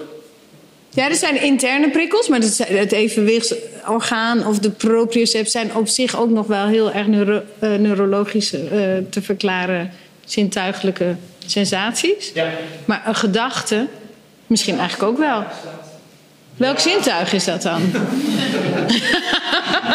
ja, 0.98 1.10
er 1.10 1.16
zijn 1.16 1.42
interne 1.42 1.90
prikkels, 1.90 2.28
maar 2.28 2.40
het 2.68 2.92
evenwichtsorgaan 2.92 4.48
of 4.48 4.60
de 4.60 4.70
propriocept 4.70 5.52
zijn 5.52 5.76
op 5.76 5.88
zich 5.88 6.20
ook 6.20 6.30
nog 6.30 6.48
wel 6.48 6.66
heel 6.66 6.92
erg 6.92 7.08
neuro, 7.08 7.42
uh, 7.60 7.76
neurologisch 7.76 8.54
uh, 8.54 8.62
te 9.10 9.22
verklaren 9.22 9.92
zintuigelijke 10.26 11.16
sensaties. 11.46 12.32
Ja. 12.34 12.50
Maar 12.86 13.04
een 13.06 13.16
gedachte 13.16 13.88
misschien 14.48 14.80
eigenlijk 14.80 15.12
ook 15.12 15.18
wel. 15.18 15.44
Welk 16.56 16.80
zintuig 16.80 17.34
is 17.34 17.46
dat 17.46 17.62
dan? 17.62 17.82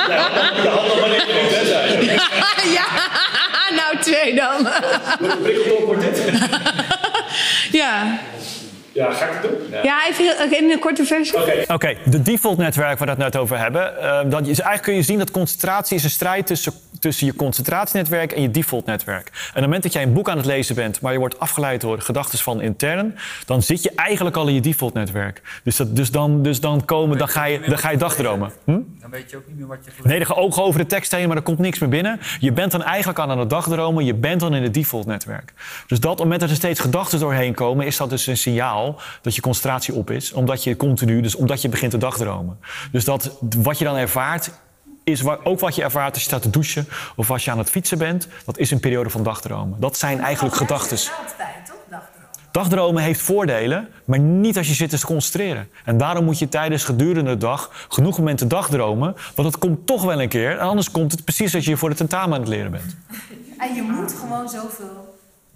Ja, 0.08 0.28
de 0.62 0.68
maar 1.00 1.66
zijn. 1.66 2.02
ja, 2.72 2.84
nou 3.76 3.98
twee 4.00 4.34
dan. 4.34 4.62
Wat 5.20 5.32
een 5.32 5.42
prikkelblok 5.42 5.84
wordt 5.86 6.02
dit? 6.02 6.32
ja. 7.80 8.18
Ja, 8.94 9.10
ga 9.12 9.24
ik 9.26 9.32
het 9.32 9.42
doen? 9.50 9.80
Ja, 9.82 10.06
even 10.08 10.24
heel- 10.24 10.58
in 10.58 10.70
een 10.70 10.78
korte 10.78 11.04
versie. 11.04 11.38
Oké, 11.68 11.96
de 12.04 12.22
default 12.22 12.58
netwerk 12.58 12.98
waar 12.98 13.06
we 13.06 13.12
het 13.22 13.32
net 13.32 13.36
over 13.36 13.58
hebben. 13.58 13.98
eh, 14.02 14.20
dat 14.30 14.40
is, 14.40 14.46
eigenlijk 14.46 14.82
kun 14.82 14.94
je 14.94 15.02
zien 15.02 15.18
dat 15.18 15.30
concentratie 15.30 15.96
is 15.96 16.04
een 16.04 16.10
strijd 16.10 16.46
tussen, 16.46 16.72
tussen 16.98 17.26
je 17.26 17.34
concentratienetwerk 17.34 18.32
en 18.32 18.42
je 18.42 18.50
default 18.50 18.86
netwerk. 18.86 19.26
En 19.28 19.32
op 19.48 19.54
het 19.54 19.62
moment 19.62 19.82
dat 19.82 19.92
jij 19.92 20.02
een 20.02 20.12
boek 20.12 20.28
aan 20.28 20.36
het 20.36 20.46
lezen 20.46 20.74
bent, 20.74 21.00
maar 21.00 21.12
je 21.12 21.18
wordt 21.18 21.38
afgeleid 21.38 21.80
door 21.80 22.00
gedachten 22.00 22.38
van 22.38 22.60
intern, 22.60 23.18
dan 23.46 23.62
zit 23.62 23.82
je 23.82 23.92
eigenlijk 23.94 24.36
al 24.36 24.46
in 24.48 24.54
je 24.54 24.60
default 24.60 24.94
netwerk. 24.94 25.42
Dus, 25.64 25.76
dat, 25.76 25.96
dus, 25.96 26.10
dan, 26.10 26.42
dus 26.42 26.60
dan, 26.60 26.84
komen, 26.84 27.18
dan, 27.18 27.28
ga 27.28 27.44
je, 27.44 27.60
dan 27.60 27.78
ga 27.78 27.90
je 27.90 27.96
dagdromen. 27.96 28.52
Hm? 28.64 28.70
Dan 29.00 29.10
weet 29.10 29.30
je 29.30 29.36
ook 29.36 29.46
niet 29.46 29.58
meer 29.58 29.66
wat 29.66 29.78
je 29.84 29.90
Nee, 30.08 30.18
dan 30.18 30.26
ga 30.26 30.34
ook 30.34 30.58
over 30.58 30.80
de 30.80 30.86
tekst 30.86 31.10
heen, 31.12 31.28
maar 31.28 31.36
er 31.36 31.42
komt 31.42 31.58
niks 31.58 31.78
meer 31.78 31.88
binnen. 31.88 32.20
Je 32.40 32.52
bent 32.52 32.72
dan 32.72 32.82
eigenlijk 32.82 33.18
al 33.18 33.30
aan 33.30 33.38
het 33.38 33.50
dagdromen, 33.50 34.04
je 34.04 34.14
bent 34.14 34.40
dan 34.40 34.54
in 34.54 34.62
het 34.62 34.74
default 34.74 35.06
netwerk. 35.06 35.52
Dus 35.86 36.00
dat 36.00 36.10
op 36.10 36.16
het 36.16 36.22
moment 36.24 36.40
dat 36.40 36.50
er 36.50 36.56
steeds 36.56 36.80
gedachten 36.80 37.18
doorheen 37.20 37.54
komen, 37.54 37.86
is 37.86 37.96
dat 37.96 38.10
dus 38.10 38.26
een 38.26 38.36
signaal 38.36 38.80
dat 39.22 39.34
je 39.34 39.40
concentratie 39.40 39.94
op 39.94 40.10
is. 40.10 40.32
Omdat 40.32 40.64
je 40.64 40.76
continu, 40.76 41.20
dus 41.20 41.34
omdat 41.34 41.62
je 41.62 41.68
begint 41.68 41.90
te 41.90 41.98
dagdromen. 41.98 42.58
Dus 42.92 43.04
dat 43.04 43.38
wat 43.56 43.78
je 43.78 43.84
dan 43.84 43.96
ervaart, 43.96 44.50
is 45.04 45.24
ook 45.44 45.60
wat 45.60 45.74
je 45.74 45.82
ervaart 45.82 46.12
als 46.12 46.22
je 46.22 46.28
staat 46.28 46.42
te 46.42 46.50
douchen 46.50 46.88
of 47.16 47.30
als 47.30 47.44
je 47.44 47.50
aan 47.50 47.58
het 47.58 47.70
fietsen 47.70 47.98
bent. 47.98 48.28
Dat 48.44 48.58
is 48.58 48.70
een 48.70 48.80
periode 48.80 49.10
van 49.10 49.22
dagdromen. 49.22 49.80
Dat 49.80 49.96
zijn 49.96 50.20
eigenlijk 50.20 50.56
gedachten. 50.56 50.98
Dagdromen 52.50 53.02
heeft 53.02 53.20
voordelen, 53.20 53.88
maar 54.04 54.18
niet 54.18 54.56
als 54.56 54.68
je 54.68 54.74
zit 54.74 54.90
te 54.90 55.06
concentreren. 55.06 55.68
En 55.84 55.96
daarom 55.96 56.24
moet 56.24 56.38
je 56.38 56.48
tijdens 56.48 56.84
gedurende 56.84 57.30
de 57.30 57.36
dag 57.36 57.86
genoeg 57.88 58.18
momenten 58.18 58.48
dagdromen. 58.48 59.14
Want 59.34 59.48
het 59.48 59.58
komt 59.58 59.86
toch 59.86 60.02
wel 60.02 60.22
een 60.22 60.28
keer. 60.28 60.50
En 60.50 60.66
anders 60.66 60.90
komt 60.90 61.12
het 61.12 61.24
precies 61.24 61.54
als 61.54 61.64
je 61.64 61.76
voor 61.76 61.88
de 61.88 61.94
tentamen 61.94 62.34
aan 62.34 62.40
het 62.40 62.48
leren 62.48 62.70
bent. 62.70 62.96
En 63.58 63.74
je 63.74 63.82
moet 63.82 64.14
gewoon 64.20 64.48
zoveel. 64.48 65.11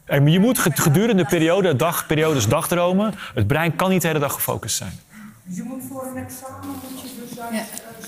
En 0.07 0.27
je 0.27 0.41
moet 0.41 0.59
gedurende 0.59 1.23
de 1.23 1.29
periode, 1.29 1.77
dagperiodes 1.77 2.49
dagdromen. 2.49 3.15
Het 3.35 3.47
brein 3.47 3.77
kan 3.77 3.91
niet 3.91 4.03
de 4.03 4.07
hele 4.07 4.19
dag 4.19 4.33
gefocust 4.33 4.77
zijn. 4.77 4.93
Je 5.49 5.63
moet 5.63 5.83
voor 5.89 6.07
een 6.07 6.25
examen 6.25 6.69
moet 6.69 7.01
je 7.01 7.09
dus 7.29 7.39
uit, 7.41 7.53
eh, 7.53 7.59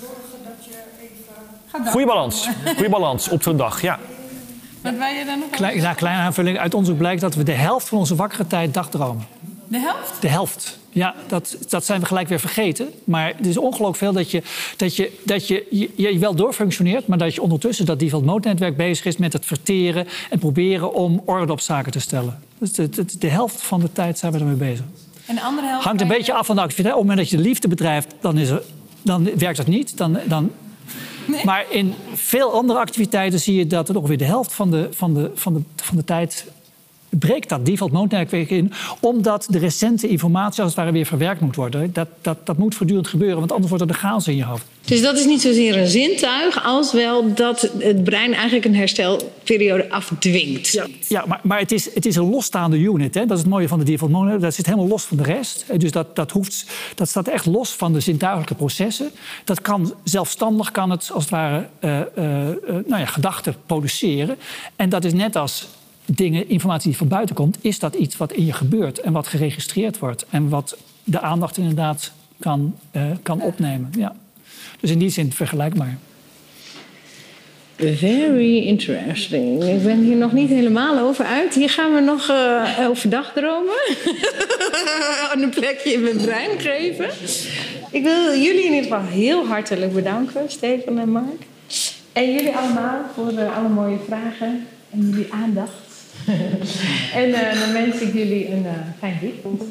zorgen 0.01 0.45
dat 0.45 0.65
je 0.65 0.71
even. 1.01 1.91
Goeie 1.91 2.07
balans. 2.07 2.49
Goeie 2.77 2.91
balans 2.91 3.29
op 3.29 3.43
zo'n 3.43 3.57
dag, 3.57 3.83
ja. 3.83 3.99
Wat 4.81 4.93
wil 4.93 5.07
je 5.07 5.25
dan 5.25 5.39
nog? 5.39 5.51
Klein, 5.51 5.81
ja, 5.81 5.93
kleine 5.93 6.23
aanvulling. 6.23 6.59
Uit 6.59 6.75
onderzoek 6.75 6.99
blijkt 6.99 7.21
dat 7.21 7.35
we 7.35 7.43
de 7.43 7.53
helft 7.53 7.89
van 7.89 7.99
onze 7.99 8.15
wakkere 8.15 8.47
tijd 8.47 8.75
dagdromen. 8.75 9.27
De 9.69 9.79
helft? 9.79 10.21
De 10.21 10.29
helft. 10.29 10.79
Ja, 10.91 11.15
dat, 11.27 11.57
dat 11.69 11.85
zijn 11.85 12.01
we 12.01 12.07
gelijk 12.07 12.29
weer 12.29 12.41
vergeten. 12.41 12.89
Maar 13.05 13.33
het 13.37 13.47
is 13.47 13.59
ongelooflijk 13.59 13.97
veel 13.97 14.13
dat 14.13 14.31
je, 14.31 14.43
dat 14.77 14.97
je, 14.97 15.19
dat 15.25 15.49
je, 15.49 15.67
je, 15.71 15.91
je 15.97 16.19
wel 16.19 16.35
doorfunctioneert... 16.35 17.07
maar 17.07 17.19
dat 17.19 17.35
je 17.35 17.43
ondertussen 17.43 17.87
dat 17.87 17.99
default 17.99 18.25
mode 18.25 18.49
netwerk 18.49 18.77
bezig 18.77 19.05
is 19.05 19.17
met 19.17 19.33
het 19.33 19.47
verteren... 19.47 20.07
en 20.31 20.39
proberen 20.39 20.95
om 20.95 21.23
orde 21.25 21.53
op 21.53 21.61
zaken 21.61 21.93
te 21.93 22.01
stellen. 22.01 22.41
Dus 22.59 22.73
de, 22.73 22.89
de, 22.89 23.05
de 23.19 23.29
helft 23.29 23.63
van 23.63 23.81
de 23.81 23.93
tijd 23.93 24.19
zijn 24.19 24.33
we 24.33 24.39
ermee 24.39 24.55
bezig. 24.55 24.85
En 25.27 25.35
de 25.35 25.43
andere 25.43 25.67
helft. 25.67 25.85
Hangt 25.85 26.01
een 26.01 26.09
beetje 26.09 26.33
af 26.33 26.47
van 26.47 26.57
de 26.57 26.63
activiteit. 26.63 26.95
Op 26.95 27.01
het 27.01 27.09
moment 27.09 27.29
dat 27.29 27.39
je 27.39 27.43
de 27.43 27.49
liefde 27.49 27.69
bedrijft, 27.69 28.15
dan, 28.21 28.39
is 28.39 28.49
er, 28.49 28.63
dan 29.03 29.29
werkt 29.39 29.57
dat 29.57 29.67
niet. 29.67 29.97
Dan, 29.97 30.19
dan... 30.27 30.51
Maar 31.45 31.65
in 31.71 31.95
veel 32.15 32.53
andere 32.53 32.79
activiteiten 32.79 33.41
zie 33.41 33.57
je 33.57 33.67
dat 33.67 33.89
er 33.89 33.97
ongeveer 33.97 34.19
de 34.19 34.25
helft 34.25 34.53
van 34.53 34.71
de, 34.71 34.89
van 34.91 35.15
de, 35.15 35.31
van 35.35 35.55
de, 35.55 35.61
van 35.77 35.97
de 35.97 36.05
tijd 36.05 36.47
breekt 37.09 37.49
dat 37.49 37.67
default 37.67 37.93
mode 37.93 38.17
netwerk 38.17 38.51
in, 38.51 38.73
omdat 39.01 39.47
de 39.51 39.59
recente 39.59 40.09
informatie 40.09 40.63
als 40.63 40.71
het 40.71 40.81
ware 40.81 40.93
weer 40.93 41.07
verwerkt 41.07 41.41
moet 41.41 41.57
worden. 41.57 41.93
Dat, 41.93 42.09
dat, 42.21 42.47
dat 42.47 42.59
moet 42.59 42.75
voortdurend 42.75 43.09
gebeuren, 43.09 43.39
want 43.39 43.53
anders 43.53 43.69
wordt 43.69 43.85
er 43.85 43.91
de 43.91 43.99
chaos 43.99 44.29
in 44.29 44.37
je 44.37 44.45
hoofd. 44.45 44.67
Dus 44.89 45.03
dat 45.03 45.19
is 45.19 45.27
niet 45.27 45.41
zozeer 45.41 45.77
een 45.77 45.87
zintuig, 45.87 46.65
als 46.65 46.93
wel 46.93 47.35
dat 47.35 47.71
het 47.79 48.05
brein 48.05 48.33
eigenlijk 48.33 48.65
een 48.65 48.75
herstelperiode 48.75 49.91
afdwingt. 49.91 50.69
Ja, 50.69 50.87
ja 51.09 51.25
maar, 51.27 51.41
maar 51.43 51.59
het, 51.59 51.73
is, 51.73 51.95
het 51.95 52.07
is 52.07 52.17
een 52.17 52.31
losstaande 52.31 52.79
unit. 52.79 53.15
Hè? 53.15 53.27
Dat 53.27 53.37
is 53.37 53.43
het 53.43 53.53
mooie 53.53 53.69
van 53.69 53.79
de 53.79 53.85
default 53.85 54.13
mode. 54.13 54.39
Dat 54.39 54.55
zit 54.55 54.67
helemaal 54.67 54.89
los 54.89 55.05
van 55.05 55.17
de 55.17 55.23
rest. 55.23 55.65
Eh, 55.69 55.79
Dus 55.79 55.91
dat, 55.91 56.17
dat, 56.17 56.31
hoeft, 56.31 56.67
dat 56.95 57.09
staat 57.09 57.29
echt 57.29 57.47
los 57.47 57.71
van 57.71 57.93
de 57.93 58.01
zintuigelijke 58.01 58.55
processen. 58.55 59.11
Dat 59.45 59.61
kan 59.61 59.95
zelfstandig, 60.05 60.71
kan 60.71 60.91
het 60.91 61.11
als 61.13 61.23
het 61.23 61.33
ware 61.33 61.67
eh, 61.79 62.01
eh, 62.01 62.07
nou 62.65 63.01
ja, 63.01 63.07
gedachten 63.07 63.55
produceren. 63.67 64.37
En 64.77 64.89
dat 64.89 65.05
is 65.05 65.13
net 65.13 65.37
als 65.37 65.69
dingen, 66.11 66.49
informatie 66.49 66.89
die 66.89 66.99
van 66.99 67.09
buiten 67.09 67.35
komt, 67.35 67.59
is 67.61 67.79
dat 67.79 67.95
iets 67.95 68.17
wat 68.17 68.33
in 68.33 68.47
je 68.47 68.53
gebeurt 68.53 69.01
en 69.01 69.13
wat 69.13 69.27
geregistreerd 69.27 69.99
wordt. 69.99 70.27
En 70.31 70.49
wat 70.49 70.77
de 71.05 71.21
aandacht 71.21 71.57
inderdaad 71.57 72.13
kan, 72.39 72.75
eh, 72.91 73.03
kan 73.23 73.43
opnemen. 73.43 73.91
Ja. 73.99 74.15
Dus 74.81 74.91
in 74.91 74.99
die 74.99 75.11
zin 75.11 75.33
vergelijkbaar. 75.33 75.99
Very 77.77 78.67
interesting. 78.67 79.65
Ik 79.65 79.83
ben 79.83 80.03
hier 80.03 80.17
nog 80.17 80.33
niet 80.33 80.49
helemaal 80.49 80.99
over 80.99 81.25
uit. 81.25 81.55
Hier 81.55 81.71
gaan 81.71 81.95
we 81.95 82.01
nog 82.01 82.29
eh 82.29 82.89
over 82.89 83.11
dagdromen. 83.11 83.75
een 85.43 85.51
plekje 85.51 85.93
in 85.93 86.03
mijn 86.03 86.17
brein 86.17 86.61
geven. 86.61 87.11
Ik 87.91 88.03
wil 88.03 88.35
jullie 88.35 88.65
in 88.65 88.73
ieder 88.75 88.83
geval 88.83 89.07
heel 89.07 89.47
hartelijk 89.47 89.93
bedanken, 89.95 90.51
Steven 90.51 90.99
en 90.99 91.11
Mark. 91.11 91.43
En 92.13 92.33
jullie 92.33 92.57
allemaal 92.57 93.01
voor 93.15 93.29
eh, 93.29 93.57
alle 93.57 93.69
mooie 93.69 93.99
vragen 94.07 94.67
en 94.91 95.09
jullie 95.11 95.33
aandacht. 95.33 95.88
En 97.13 97.33
eh, 97.33 97.61
dan 97.61 97.73
wens 97.73 98.01
ik 98.01 98.13
jullie 98.13 98.51
een 98.51 98.67
eh, 98.67 98.73
fijn 98.99 99.19
weekend. 99.21 99.63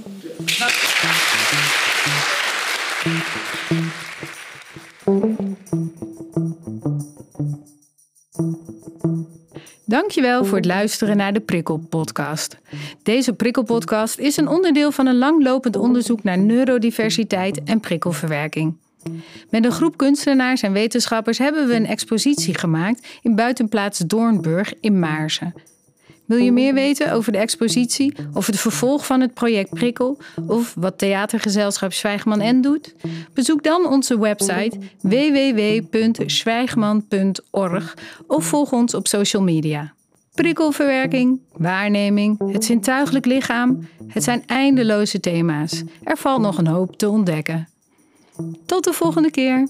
Dankjewel 9.86 10.46
voor 10.46 10.58
het 10.58 10.66
luisteren 10.66 11.18
naar 11.18 11.34
de 11.34 11.40
Prikkel-podcast. 11.40 12.58
Deze 13.04 13.34
Prikkel-podcast 13.34 14.18
is 14.18 14.38
een 14.38 14.48
onderdeel 14.48 14.92
van 14.92 15.06
een 15.06 15.18
langlopend 15.18 15.76
onderzoek 15.76 16.24
naar 16.24 16.38
neurodiversiteit 16.38 17.64
en 17.64 17.80
prikkelverwerking. 17.80 18.78
Met 19.50 19.66
een 19.66 19.72
groep 19.72 19.98
kunstenaars 19.98 20.62
en 20.62 20.72
wetenschappers 20.72 21.38
hebben 21.38 21.68
we 21.68 21.76
een 21.76 21.86
expositie 21.86 22.58
gemaakt 22.58 23.08
in 23.22 23.36
buitenplaats 23.36 24.00
Doornburg 24.00 24.74
in 24.82 25.00
Maarsen. 25.00 25.54
Wil 26.28 26.38
je 26.38 26.52
meer 26.52 26.74
weten 26.74 27.12
over 27.12 27.32
de 27.32 27.38
expositie, 27.38 28.14
over 28.34 28.52
het 28.52 28.62
vervolg 28.62 29.06
van 29.06 29.22
het 29.22 29.34
project 29.34 29.70
Prikkel 29.70 30.18
of 30.48 30.74
wat 30.78 30.98
theatergezelschap 30.98 31.94
Zwijgman 31.94 32.58
N 32.58 32.62
doet? 32.62 32.94
Bezoek 33.34 33.64
dan 33.64 33.88
onze 33.88 34.20
website 34.20 34.78
www.zwijgman.org 35.02 37.98
of 38.28 38.46
volg 38.46 38.72
ons 38.72 38.94
op 38.94 39.08
social 39.08 39.44
media. 39.44 39.94
Prikkelverwerking, 40.34 41.40
waarneming, 41.52 42.52
het 42.52 42.66
zintuigelijk 42.66 43.26
lichaam, 43.26 43.88
het 44.08 44.24
zijn 44.24 44.44
eindeloze 44.46 45.20
thema's. 45.20 45.84
Er 46.04 46.18
valt 46.18 46.42
nog 46.42 46.58
een 46.58 46.68
hoop 46.68 46.98
te 46.98 47.10
ontdekken. 47.10 47.68
Tot 48.66 48.84
de 48.84 48.94
volgende 48.94 49.32
keer. 49.32 49.68